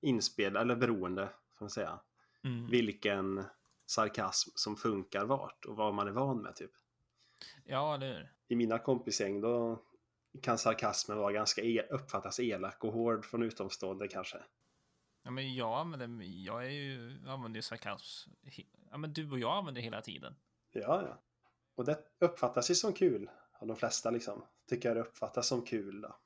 inspelad, 0.00 0.62
eller 0.62 0.76
beroende, 0.76 1.28
får 1.58 1.64
man 1.64 1.70
säga. 1.70 2.00
Mm. 2.44 2.66
Vilken 2.66 3.44
sarkasm 3.86 4.50
som 4.54 4.76
funkar 4.76 5.24
vart 5.24 5.64
och 5.64 5.76
vad 5.76 5.94
man 5.94 6.08
är 6.08 6.12
van 6.12 6.42
med 6.42 6.56
typ. 6.56 6.70
Ja, 7.64 7.94
eller 7.94 8.14
hur? 8.14 8.32
I 8.48 8.56
mina 8.56 8.78
kompisgäng 8.78 9.40
då 9.40 9.82
kan 10.42 10.58
sarkasmen 10.58 11.18
vara 11.18 11.32
ganska 11.32 11.62
e- 11.62 11.86
uppfattas 11.90 12.40
elak 12.40 12.84
och 12.84 12.92
hård 12.92 13.24
från 13.24 13.42
utomstående 13.42 14.08
kanske. 14.08 14.38
Ja, 15.22 15.30
men 15.30 15.54
jag 15.54 15.78
använder, 15.78 16.26
jag 16.26 16.66
är 16.66 16.70
ju, 16.70 17.20
jag 17.24 17.32
använder 17.32 17.58
ju 17.58 17.62
sarkasm. 17.62 18.30
Ja, 18.90 18.96
men 18.96 19.12
du 19.12 19.30
och 19.30 19.38
jag 19.38 19.52
använder 19.56 19.80
det 19.80 19.84
hela 19.84 20.00
tiden. 20.02 20.34
Ja, 20.70 21.02
ja. 21.08 21.18
Och 21.74 21.84
det 21.84 21.98
uppfattas 22.18 22.70
ju 22.70 22.74
som 22.74 22.92
kul 22.92 23.30
av 23.52 23.66
de 23.66 23.76
flesta 23.76 24.10
liksom. 24.10 24.44
Tycker 24.72 24.88
jag 24.88 24.96
det 24.96 25.00
uppfattas 25.00 25.48
som 25.48 25.62
kul 25.62 26.00
då. 26.00 26.16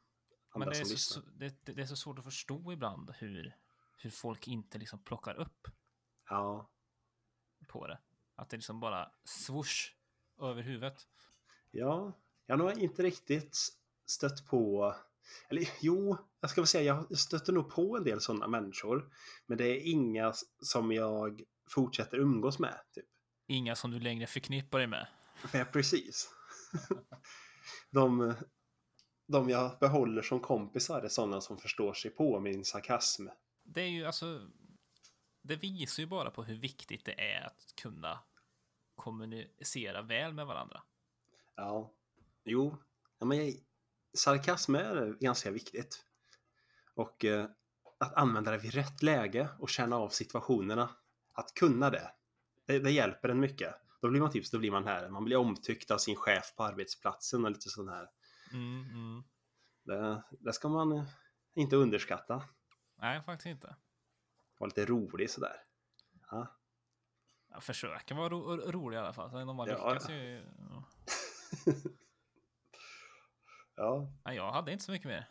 Men 0.54 0.68
det 0.68 0.78
är, 0.78 0.84
så, 0.84 1.20
det, 1.20 1.54
det 1.64 1.82
är 1.82 1.86
så 1.86 1.96
svårt 1.96 2.18
att 2.18 2.24
förstå 2.24 2.72
ibland 2.72 3.10
hur, 3.18 3.56
hur 3.96 4.10
folk 4.10 4.48
inte 4.48 4.78
liksom 4.78 4.98
plockar 4.98 5.34
upp 5.34 5.68
Ja, 6.28 6.70
på 7.66 7.86
det. 7.86 7.98
Att 8.34 8.50
det 8.50 8.56
liksom 8.56 8.80
bara 8.80 9.10
swoosh 9.24 9.92
över 10.40 10.62
huvudet. 10.62 11.06
Ja, 11.70 12.12
jag 12.46 12.56
har 12.56 12.64
nog 12.64 12.78
inte 12.78 13.02
riktigt 13.02 13.58
stött 14.06 14.46
på... 14.46 14.94
Eller 15.48 15.68
jo, 15.80 16.16
jag 16.40 16.50
ska 16.50 16.60
väl 16.60 16.68
säga 16.68 17.04
jag 17.08 17.18
stöter 17.18 17.52
nog 17.52 17.70
på 17.70 17.96
en 17.96 18.04
del 18.04 18.20
sådana 18.20 18.48
människor. 18.48 19.12
Men 19.46 19.58
det 19.58 19.66
är 19.66 19.90
inga 19.90 20.32
som 20.62 20.92
jag 20.92 21.42
fortsätter 21.68 22.18
umgås 22.18 22.58
med. 22.58 22.80
Typ. 22.94 23.06
Inga 23.46 23.76
som 23.76 23.90
du 23.90 24.00
längre 24.00 24.26
förknippar 24.26 24.78
dig 24.78 24.86
med. 24.86 25.06
Jag 25.52 25.72
precis. 25.72 26.30
de, 27.90 28.34
de 29.26 29.50
jag 29.50 29.78
behåller 29.78 30.22
som 30.22 30.40
kompisar 30.40 31.02
är 31.02 31.08
sådana 31.08 31.40
som 31.40 31.58
förstår 31.58 31.92
sig 31.92 32.10
på 32.10 32.40
min 32.40 32.64
sarkasm. 32.64 33.28
Det 33.62 33.80
är 33.80 33.88
ju 33.88 34.06
alltså, 34.06 34.40
det 35.42 35.56
visar 35.56 36.02
ju 36.02 36.06
bara 36.06 36.30
på 36.30 36.44
hur 36.44 36.56
viktigt 36.56 37.04
det 37.04 37.20
är 37.32 37.46
att 37.46 37.74
kunna 37.82 38.18
kommunicera 38.94 40.02
väl 40.02 40.32
med 40.32 40.46
varandra. 40.46 40.82
Ja, 41.54 41.92
jo, 42.44 42.76
ja, 43.18 43.26
men 43.26 43.38
jag, 43.38 43.54
sarkasm 44.14 44.74
är 44.74 45.16
ganska 45.20 45.50
viktigt. 45.50 46.04
Och 46.94 47.24
eh, 47.24 47.46
att 47.98 48.14
använda 48.14 48.50
det 48.50 48.58
vid 48.58 48.74
rätt 48.74 49.02
läge 49.02 49.48
och 49.58 49.68
känna 49.68 49.96
av 49.96 50.08
situationerna. 50.08 50.90
Att 51.32 51.54
kunna 51.54 51.90
det, 51.90 52.10
det, 52.66 52.78
det 52.78 52.90
hjälper 52.90 53.28
en 53.28 53.40
mycket. 53.40 53.74
Då 54.00 54.08
blir 54.10 54.20
man 54.20 54.30
tips, 54.30 54.50
då 54.50 54.58
blir 54.58 54.70
man 54.70 54.84
här. 54.84 55.08
Man 55.08 55.24
blir 55.24 55.36
omtyckt 55.36 55.90
av 55.90 55.98
sin 55.98 56.16
chef 56.16 56.54
på 56.56 56.64
arbetsplatsen 56.64 57.44
och 57.44 57.50
lite 57.50 57.68
sån 57.70 57.88
här. 57.88 58.08
Mm, 58.52 58.82
mm. 58.90 59.24
Det, 59.84 60.22
det 60.40 60.52
ska 60.52 60.68
man 60.68 60.92
eh, 60.92 61.04
inte 61.54 61.76
underskatta. 61.76 62.42
Nej, 62.96 63.22
faktiskt 63.22 63.46
inte. 63.46 63.76
Vara 64.58 64.68
lite 64.68 64.84
rolig 64.86 65.30
sådär. 65.30 65.56
Ja. 66.30 66.46
Jag 67.48 67.62
försöker 67.64 68.14
vara 68.14 68.28
ro 68.28 68.56
rolig 68.56 68.96
i 68.96 69.00
alla 69.00 69.12
fall. 69.12 69.30
Sen 69.30 69.48
om 69.48 69.56
man 69.56 69.68
Ja, 69.68 69.88
lyckas 69.92 70.08
ja. 70.08 70.14
ju... 70.14 70.46
ja. 70.58 70.84
ja, 73.76 74.08
Nej, 74.24 74.36
jag 74.36 74.52
hade 74.52 74.72
inte 74.72 74.84
så 74.84 74.92
mycket 74.92 75.08
mer. 75.08 75.28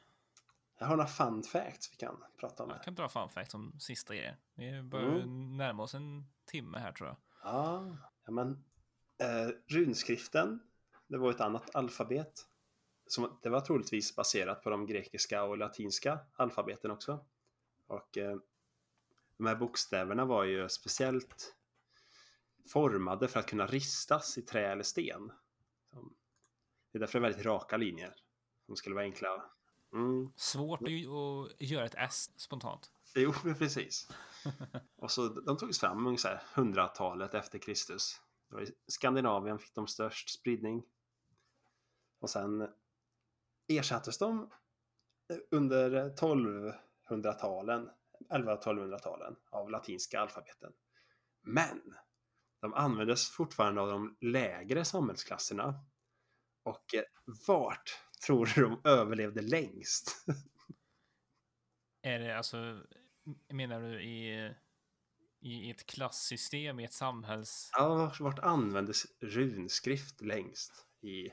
jag 0.80 0.88
har 0.88 0.95
några 0.97 1.07
fun 1.09 1.43
facts 1.43 1.91
vi 1.91 1.95
kan 1.97 2.24
prata 2.39 2.63
om. 2.63 2.70
Jag 2.70 2.78
Här. 2.78 2.84
kan 2.84 2.95
dra 2.95 3.09
fun 3.09 3.30
facts 3.30 3.53
om 3.53 3.80
sista 3.80 4.16
grejer. 4.16 4.38
Vi 4.55 4.82
börjar 4.84 5.09
Mm. 5.16 5.57
närma 5.57 5.84
oss 5.84 5.93
en 5.93 6.26
timme 6.45 6.78
här 6.80 6.91
tror 6.91 7.09
jag. 7.09 7.18
Ja, 7.43 7.97
ja 8.26 8.32
men 8.32 8.64
eh, 9.18 9.50
runskriften, 9.68 10.60
det 11.08 11.18
var 11.18 11.32
ett 11.32 11.42
annat 11.42 11.76
alfabet. 11.76 12.48
Som, 13.08 13.40
det 13.42 13.50
var 13.50 13.62
troligtvis 13.62 14.16
baserat 14.16 14.64
på 14.64 14.70
de 14.70 14.86
grekiska 14.86 15.44
och 15.44 15.58
latinska 15.58 16.20
alfabeten 16.36 16.92
också. 16.92 17.26
Och 17.88 18.18
eh, 18.18 18.38
de 19.38 19.46
här 19.48 19.56
bokstäverna 19.56 20.26
var 20.26 20.44
ju 20.44 20.70
speciellt 20.70 21.56
formade 22.68 23.28
för 23.28 23.40
att 23.40 23.50
kunna 23.50 23.68
ristas 23.68 24.38
i 24.38 24.42
trä 24.42 24.72
eller 24.72 24.84
sten. 24.84 25.32
Det 26.92 26.98
är 26.98 27.00
därför 27.00 27.20
det 27.20 27.26
är 27.26 27.30
väldigt 27.30 27.46
raka 27.46 27.78
linjer. 27.78 28.16
Som 28.66 28.76
skulle 28.76 28.96
vara 28.96 29.06
enkla. 29.06 29.46
Mm. 29.94 30.32
Svårt 30.36 30.82
att, 30.82 30.88
att 30.88 31.62
göra 31.62 31.86
ett 31.86 31.96
S 31.98 32.32
spontant. 32.36 32.92
Jo, 33.16 33.34
precis. 33.58 34.10
Och 34.98 35.12
så 35.12 35.28
de 35.28 35.58
togs 35.58 35.80
fram 35.80 36.08
ungefär 36.08 36.43
100-talet 36.54 37.34
efter 37.34 37.60
Kristus. 37.60 38.22
Det 38.50 38.56
var 38.56 38.62
I 38.62 38.74
Skandinavien 38.88 39.60
fick 39.60 39.76
de 39.76 39.88
störst 39.88 40.30
spridning. 40.30 40.84
Och 42.20 42.30
sen 42.30 42.68
ersattes 43.68 44.18
de 44.18 44.50
under 45.52 46.10
1200-talen, 47.10 47.89
1100-1200-talen 48.30 49.36
av 49.52 49.70
latinska 49.70 50.20
alfabeten. 50.20 50.74
Men 51.41 51.96
de 52.62 52.74
användes 52.74 53.30
fortfarande 53.30 53.82
av 53.82 53.88
de 53.88 54.18
lägre 54.22 54.86
samhällsklasserna. 54.86 55.86
Och 56.64 56.96
eh, 56.96 57.04
vart 57.48 58.00
tror 58.26 58.52
du 58.56 58.62
de 58.62 58.82
överlevde 58.89 59.41
längst? 59.41 60.26
Är 62.02 62.20
det 62.20 62.38
alltså, 62.38 62.82
menar 63.54 63.82
du 63.82 64.02
i, 64.02 64.54
i 65.40 65.72
ett 65.72 65.86
klassystem, 65.86 66.80
i 66.80 66.84
ett 66.84 66.94
samhälls... 66.94 67.70
Ja, 67.74 68.12
vart- 68.20 68.40
användes 68.40 69.06
runskrift 69.20 70.22
längst 70.22 70.88
i... 71.02 71.28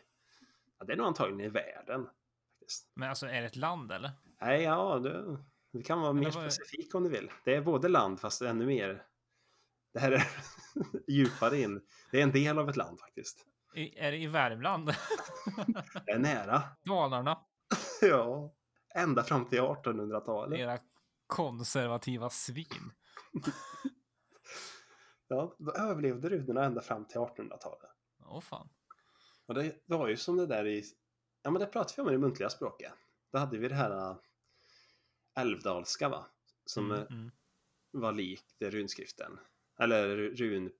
Ja, 0.78 0.84
det 0.86 0.92
är 0.92 0.96
nog 0.96 1.06
antagligen 1.06 1.40
i 1.40 1.48
världen. 1.48 2.08
Faktiskt. 2.58 2.90
Men 2.94 3.08
alltså 3.08 3.26
är 3.26 3.40
det 3.40 3.46
ett 3.46 3.56
land 3.56 3.92
eller? 3.92 4.10
Nej, 4.40 4.62
ja, 4.62 4.98
det, 4.98 5.38
det 5.72 5.82
kan 5.82 6.00
vara 6.00 6.12
Men 6.12 6.24
mer 6.24 6.30
var- 6.30 6.48
specifik 6.48 6.94
om 6.94 7.02
du 7.02 7.08
vill. 7.10 7.30
Det 7.44 7.54
är 7.54 7.60
både 7.62 7.88
land 7.88 8.20
fast 8.20 8.42
ännu 8.42 8.66
mer... 8.66 9.06
Det 9.92 10.00
här 10.00 10.12
är 10.12 10.26
djupare 11.08 11.60
in. 11.60 11.82
Det 12.10 12.18
är 12.18 12.22
en 12.22 12.32
del 12.32 12.58
av 12.58 12.68
ett 12.68 12.76
land 12.76 13.00
faktiskt. 13.00 13.46
I, 13.74 13.98
är 13.98 14.10
det 14.12 14.18
i 14.18 14.26
Värmland? 14.26 14.86
Det 16.06 16.12
är 16.12 16.18
nära. 16.18 16.62
Dalarna? 16.84 17.38
Ja, 18.00 18.54
ända 18.94 19.22
fram 19.22 19.44
till 19.48 19.60
1800-talet. 19.60 20.58
Era 20.60 20.78
konservativa 21.36 22.30
svin. 22.30 22.92
Ja, 25.28 25.56
då 25.58 25.72
överlevde 25.72 26.28
runorna 26.28 26.64
ända 26.64 26.82
fram 26.82 27.04
till 27.08 27.16
1800-talet. 27.20 27.90
Åh 28.24 28.40
fan. 28.40 28.68
Och 29.46 29.54
det, 29.54 29.62
det 29.86 29.96
var 29.96 30.08
ju 30.08 30.16
som 30.16 30.36
det 30.36 30.46
där 30.46 30.66
i 30.66 30.84
ja 31.42 31.50
men 31.50 31.60
det 31.60 31.66
pratade 31.66 31.94
vi 31.96 32.02
om 32.02 32.08
i 32.08 32.12
det 32.12 32.18
muntliga 32.18 32.50
språket. 32.50 32.92
Då 33.32 33.38
hade 33.38 33.58
vi 33.58 33.68
det 33.68 33.74
här 33.74 34.10
äh, 34.10 34.16
älvdalska 35.40 36.08
va? 36.08 36.26
Som 36.66 36.90
Mm, 36.90 36.98
äh, 37.02 37.06
mm. 37.12 37.30
var 37.90 38.12
likt 38.12 38.54
runskriften. 38.62 39.38
Eller 39.80 40.16
ru- 40.16 40.34
run... 40.36 40.70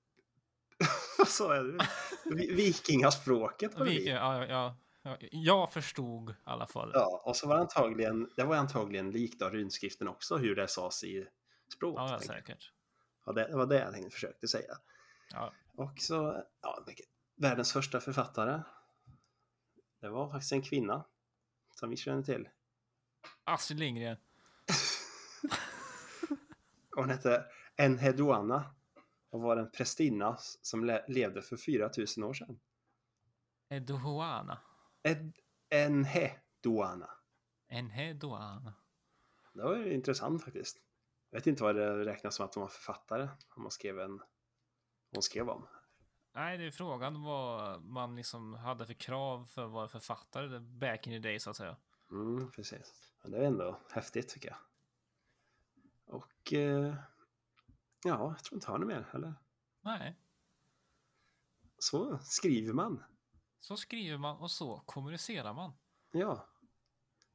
Vad 1.17 1.27
sa 1.27 1.55
jag? 1.55 1.65
Vi- 2.35 2.53
Vikingaspråket 2.55 3.79
likt. 3.79 4.07
ja, 4.07 4.15
ja, 4.37 4.45
ja, 4.45 4.77
jag 5.31 5.73
förstod 5.73 6.29
i 6.29 6.33
alla 6.43 6.67
fall. 6.67 6.91
Ja, 6.93 7.21
och 7.25 7.35
så 7.35 7.47
var 7.47 7.55
det 7.55 7.61
antagligen, 7.61 8.29
det 8.35 8.43
var 8.43 8.55
antagligen 8.55 9.11
likt 9.11 9.41
av 9.41 9.51
runskriften 9.51 10.07
också 10.07 10.37
hur 10.37 10.55
det 10.55 10.67
sades 10.67 11.03
i 11.03 11.27
språk. 11.73 11.99
Ja, 11.99 12.19
säkert. 12.19 12.71
Ja, 13.25 13.31
det, 13.31 13.47
det 13.47 13.55
var 13.55 13.65
det 13.65 13.79
jag 13.79 13.93
tänkte 13.93 14.09
försökte 14.11 14.47
säga. 14.47 14.73
Ja. 15.31 15.53
Och 15.77 15.99
så, 15.99 16.43
ja, 16.61 16.85
världens 17.35 17.73
första 17.73 17.99
författare. 17.99 18.61
Det 20.01 20.09
var 20.09 20.29
faktiskt 20.29 20.51
en 20.51 20.61
kvinna. 20.61 21.05
Som 21.75 21.89
vi 21.89 21.97
känner 21.97 22.23
till. 22.23 22.49
Astrid 23.43 23.79
Lindgren. 23.79 24.17
Hon 26.95 27.09
hette 27.09 27.45
Enheduanna. 27.75 28.75
Och 29.29 29.41
var 29.41 29.57
en 29.57 29.71
prästinna 29.71 30.37
som 30.61 30.85
le- 30.85 31.05
levde 31.07 31.41
för 31.41 31.57
4000 31.57 32.23
år 32.23 32.33
sedan. 32.33 32.59
Eduana. 33.69 34.59
Ed, 35.03 35.33
Enheduanna. 35.69 37.09
Enheduana. 37.67 38.73
Det 39.53 39.63
var 39.63 39.75
ju 39.75 39.93
intressant 39.93 40.43
faktiskt. 40.43 40.81
Jag 41.29 41.39
vet 41.39 41.47
inte 41.47 41.63
vad 41.63 41.75
det 41.75 42.05
räknas 42.05 42.35
som 42.35 42.45
att 42.45 42.55
hon 42.55 42.61
var 42.61 42.69
författare. 42.69 43.29
Om 43.55 43.61
man 43.61 43.71
skrev 43.71 43.99
en... 43.99 44.21
Hon 45.11 45.21
skrev 45.21 45.49
om. 45.49 45.67
Nej, 46.33 46.57
det 46.57 46.65
är 46.65 46.71
frågan 46.71 47.23
vad 47.23 47.81
man 47.83 48.15
liksom 48.15 48.53
hade 48.53 48.85
för 48.85 48.93
krav 48.93 49.45
för 49.45 49.65
att 49.65 49.71
vara 49.71 49.87
författare 49.87 50.59
back 50.59 51.07
in 51.07 51.13
the 51.13 51.29
day 51.29 51.39
så 51.39 51.49
att 51.49 51.57
säga. 51.57 51.77
Mm, 52.11 52.51
precis. 52.51 53.13
Men 53.21 53.31
det 53.31 53.37
är 53.37 53.43
ändå 53.43 53.79
häftigt 53.91 54.29
tycker 54.29 54.49
jag. 54.49 54.57
Och... 56.15 56.53
Eh, 56.53 56.95
ja, 58.03 58.35
jag 58.35 58.43
tror 58.43 58.57
inte 58.57 58.65
jag 58.67 58.71
har 58.71 58.79
något 58.79 58.87
mer. 58.87 59.09
Eller? 59.13 59.33
Nej, 59.81 60.15
Så 61.77 62.19
skriver 62.23 62.73
man. 62.73 63.03
Så 63.63 63.77
skriver 63.77 64.17
man 64.17 64.37
och 64.37 64.51
så 64.51 64.79
kommunicerar 64.85 65.53
man. 65.53 65.71
Ja. 66.11 66.47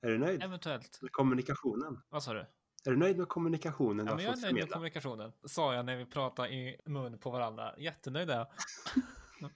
Är 0.01 0.09
du 0.11 0.19
nöjd 0.19 0.43
Eventuellt. 0.43 1.03
med 1.03 1.13
kommunikationen? 1.13 2.01
Vad 2.09 2.23
sa 2.23 2.33
du? 2.33 2.41
Är 2.85 2.91
du 2.91 2.97
nöjd 2.97 3.19
med 3.19 3.29
kommunikationen 3.29 4.07
Ja, 4.07 4.15
men 4.15 4.25
jag 4.25 4.33
är 4.33 4.37
nöjd 4.37 4.43
med 4.43 4.49
förmedla? 4.51 4.75
kommunikationen. 4.75 5.33
Sa 5.45 5.75
jag 5.75 5.85
när 5.85 5.97
vi 5.97 6.07
pratade 6.07 6.49
i 6.49 6.81
mun 6.85 7.19
på 7.19 7.31
varandra. 7.31 7.75
Jättenöjd 7.79 8.31
är 8.31 8.37
jag. 8.37 8.47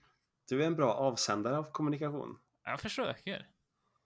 Du 0.49 0.63
är 0.63 0.67
en 0.67 0.75
bra 0.75 0.93
avsändare 0.93 1.57
av 1.57 1.71
kommunikation. 1.71 2.39
Jag 2.63 2.79
försöker. 2.79 3.49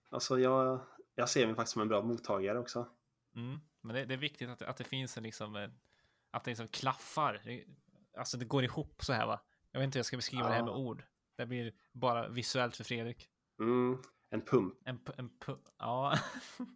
Alltså 0.10 0.40
jag, 0.40 0.80
jag 1.16 1.30
ser 1.30 1.46
mig 1.48 1.56
faktiskt 1.56 1.74
som 1.74 1.82
en 1.82 1.88
bra 1.88 2.02
mottagare 2.02 2.60
också. 2.60 2.88
Mm. 3.36 3.60
Men 3.82 3.96
det, 3.96 4.06
det 4.06 4.14
är 4.14 4.18
viktigt 4.18 4.50
att, 4.50 4.62
att 4.62 4.78
det 4.78 4.84
finns 4.84 5.18
en 5.18 5.24
liksom, 5.24 5.56
eh, 5.56 5.70
att 6.32 6.44
det 6.44 6.52
liksom 6.52 6.68
klaffar. 6.68 7.42
Alltså 8.18 8.38
det 8.38 8.46
går 8.46 8.64
ihop 8.64 9.04
så 9.06 9.14
här 9.14 9.26
va. 9.28 9.40
Jag 9.72 9.80
vet 9.80 9.86
inte 9.86 9.98
hur 9.98 10.00
jag 10.00 10.06
ska 10.06 10.18
beskriva 10.18 10.48
det 10.48 10.54
här 10.54 10.64
med 10.64 10.72
Ja. 10.72 10.78
ord. 10.78 11.04
Det 11.38 11.46
blir 11.46 11.74
bara 11.92 12.28
visuellt 12.28 12.76
för 12.76 12.84
Fredrik. 12.84 13.30
Mm, 13.60 13.98
en 14.30 14.42
pump. 14.42 14.74
En, 14.86 15.00
en 15.18 15.30
pu- 15.30 15.68
ja. 15.78 16.18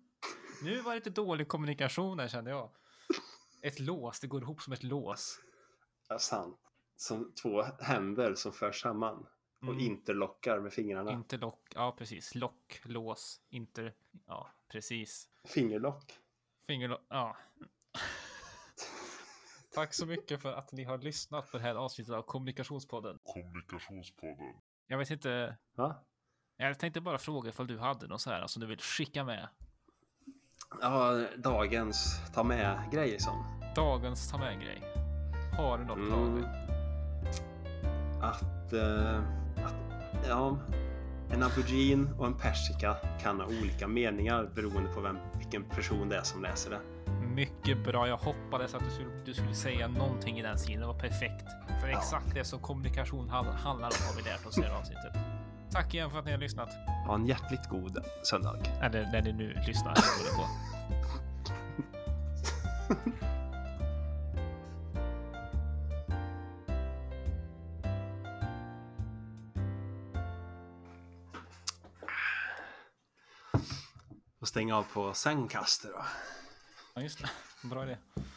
nu 0.64 0.82
var 0.82 0.92
det 0.92 0.96
lite 0.98 1.10
dålig 1.10 1.48
kommunikation 1.48 2.18
där 2.18 2.28
kände 2.28 2.52
jag. 2.52 2.70
Ett 3.62 3.80
lås, 3.80 4.20
det 4.20 4.28
går 4.28 4.42
ihop 4.42 4.62
som 4.62 4.74
ett 4.74 4.84
lås. 4.84 5.40
Ja, 6.10 6.20
sant. 6.20 6.60
Som 6.96 7.34
två 7.42 7.62
händer 7.80 8.36
som 8.36 8.52
förs 8.54 8.82
samman. 8.82 9.28
Och 9.62 9.68
Mm. 9.68 9.80
interlockar 9.80 10.60
med 10.60 10.74
fingrarna. 10.74 11.12
Interlock, 11.12 11.68
ja 11.76 11.96
precis. 11.98 12.36
Lock, 12.36 12.82
lås, 12.84 13.42
inter, 13.50 13.94
ja 14.28 14.52
precis. 14.68 15.30
Fingerlock. 15.48 16.20
Fingerlock, 16.68 17.02
ja. 17.10 17.38
Tack 19.74 19.94
så 19.94 20.06
mycket 20.06 20.42
för 20.42 20.54
att 20.54 20.72
ni 20.72 20.84
har 20.84 20.98
lyssnat 20.98 21.52
på 21.52 21.58
det 21.58 21.64
här 21.64 21.76
avsnittet 21.76 22.14
av 22.14 22.22
Kommunikationspodden. 22.22 23.20
Kommunikationspodden. 23.24 24.54
Jag 24.88 24.98
vet 24.98 25.12
inte, 25.12 25.58
Va? 25.76 25.96
jag 26.58 26.80
tänkte 26.80 27.02
bara 27.02 27.18
fråga 27.18 27.50
ifall 27.50 27.68
du 27.68 27.80
hade 27.80 28.08
något 28.08 28.22
så 28.22 28.30
här 28.30 28.48
som 28.48 28.60
du 28.60 28.68
vill 28.68 28.80
skicka 28.80 29.24
med. 29.24 29.48
Ja, 30.82 31.26
dagens 31.38 32.22
ta 32.34 32.44
med-grej 32.44 33.20
som. 33.20 33.46
Dagens 33.76 34.32
ta 34.32 34.38
med 34.38 34.62
grej. 34.62 34.82
Har 35.58 35.78
du 35.78 35.86
något 35.86 35.98
Mm. 35.98 36.46
Att, 38.22 38.74
eh, 38.74 39.18
att 39.66 40.28
ja, 40.28 40.58
en 41.32 41.44
aubergine 41.44 42.14
och 42.20 42.26
en 42.28 42.38
persika 42.38 42.94
kan 43.22 43.40
ha 43.40 43.48
olika 43.48 43.88
meningar 43.88 44.52
beroende 44.56 44.94
på 44.94 45.02
vem, 45.02 45.18
vilken 45.38 45.64
person 45.64 46.10
det 46.10 46.18
är 46.18 46.24
som 46.24 46.42
läser 46.42 46.70
det. 46.70 46.91
Mycket 47.36 47.84
bra. 47.84 48.08
Jag 48.08 48.18
hoppades 48.18 48.76
att 48.76 48.84
du 48.84 48.90
skulle, 48.90 49.10
du 49.26 49.34
skulle 49.34 49.56
säga 49.56 49.88
någonting 49.88 50.40
i 50.40 50.42
den 50.42 50.58
stilen. 50.58 50.82
Det 50.82 50.88
var 50.88 51.00
perfekt. 51.00 51.46
För 51.82 51.88
Ja. 51.88 51.98
exakt 51.98 52.34
det 52.34 52.44
som 52.44 52.60
kommunikation 52.60 53.30
hand- 53.30 53.48
handlar 53.50 53.88
om 53.88 53.94
har 54.08 54.16
vi 54.24 54.30
lärt 54.30 54.46
oss 54.46 54.58
i 54.58 54.62
det 54.62 54.68
här 54.68 54.76
avsnittet. 54.80 55.14
Tack 55.72 55.94
igen 55.94 56.12
för 56.12 56.20
att 56.20 56.26
ni 56.26 56.32
har 56.32 56.38
lyssnat. 56.38 56.70
Ha 57.08 57.16
en 57.16 57.26
hjärtligt 57.26 57.70
god 57.70 57.98
söndag. 58.24 58.58
Eller 58.82 59.04
när 59.12 59.22
ni 59.22 59.34
nu 59.34 59.54
lyssnar. 59.68 59.94
på. 60.38 60.46
Och 74.40 74.48
stänga 74.48 74.78
av 74.78 74.84
på 74.84 75.14
Zencaster 75.14 75.90
då. 75.90 76.04
Ja, 76.94 77.02
just 77.02 77.20
det. 77.22 77.30
Bra 77.62 77.84
idé. 77.84 77.98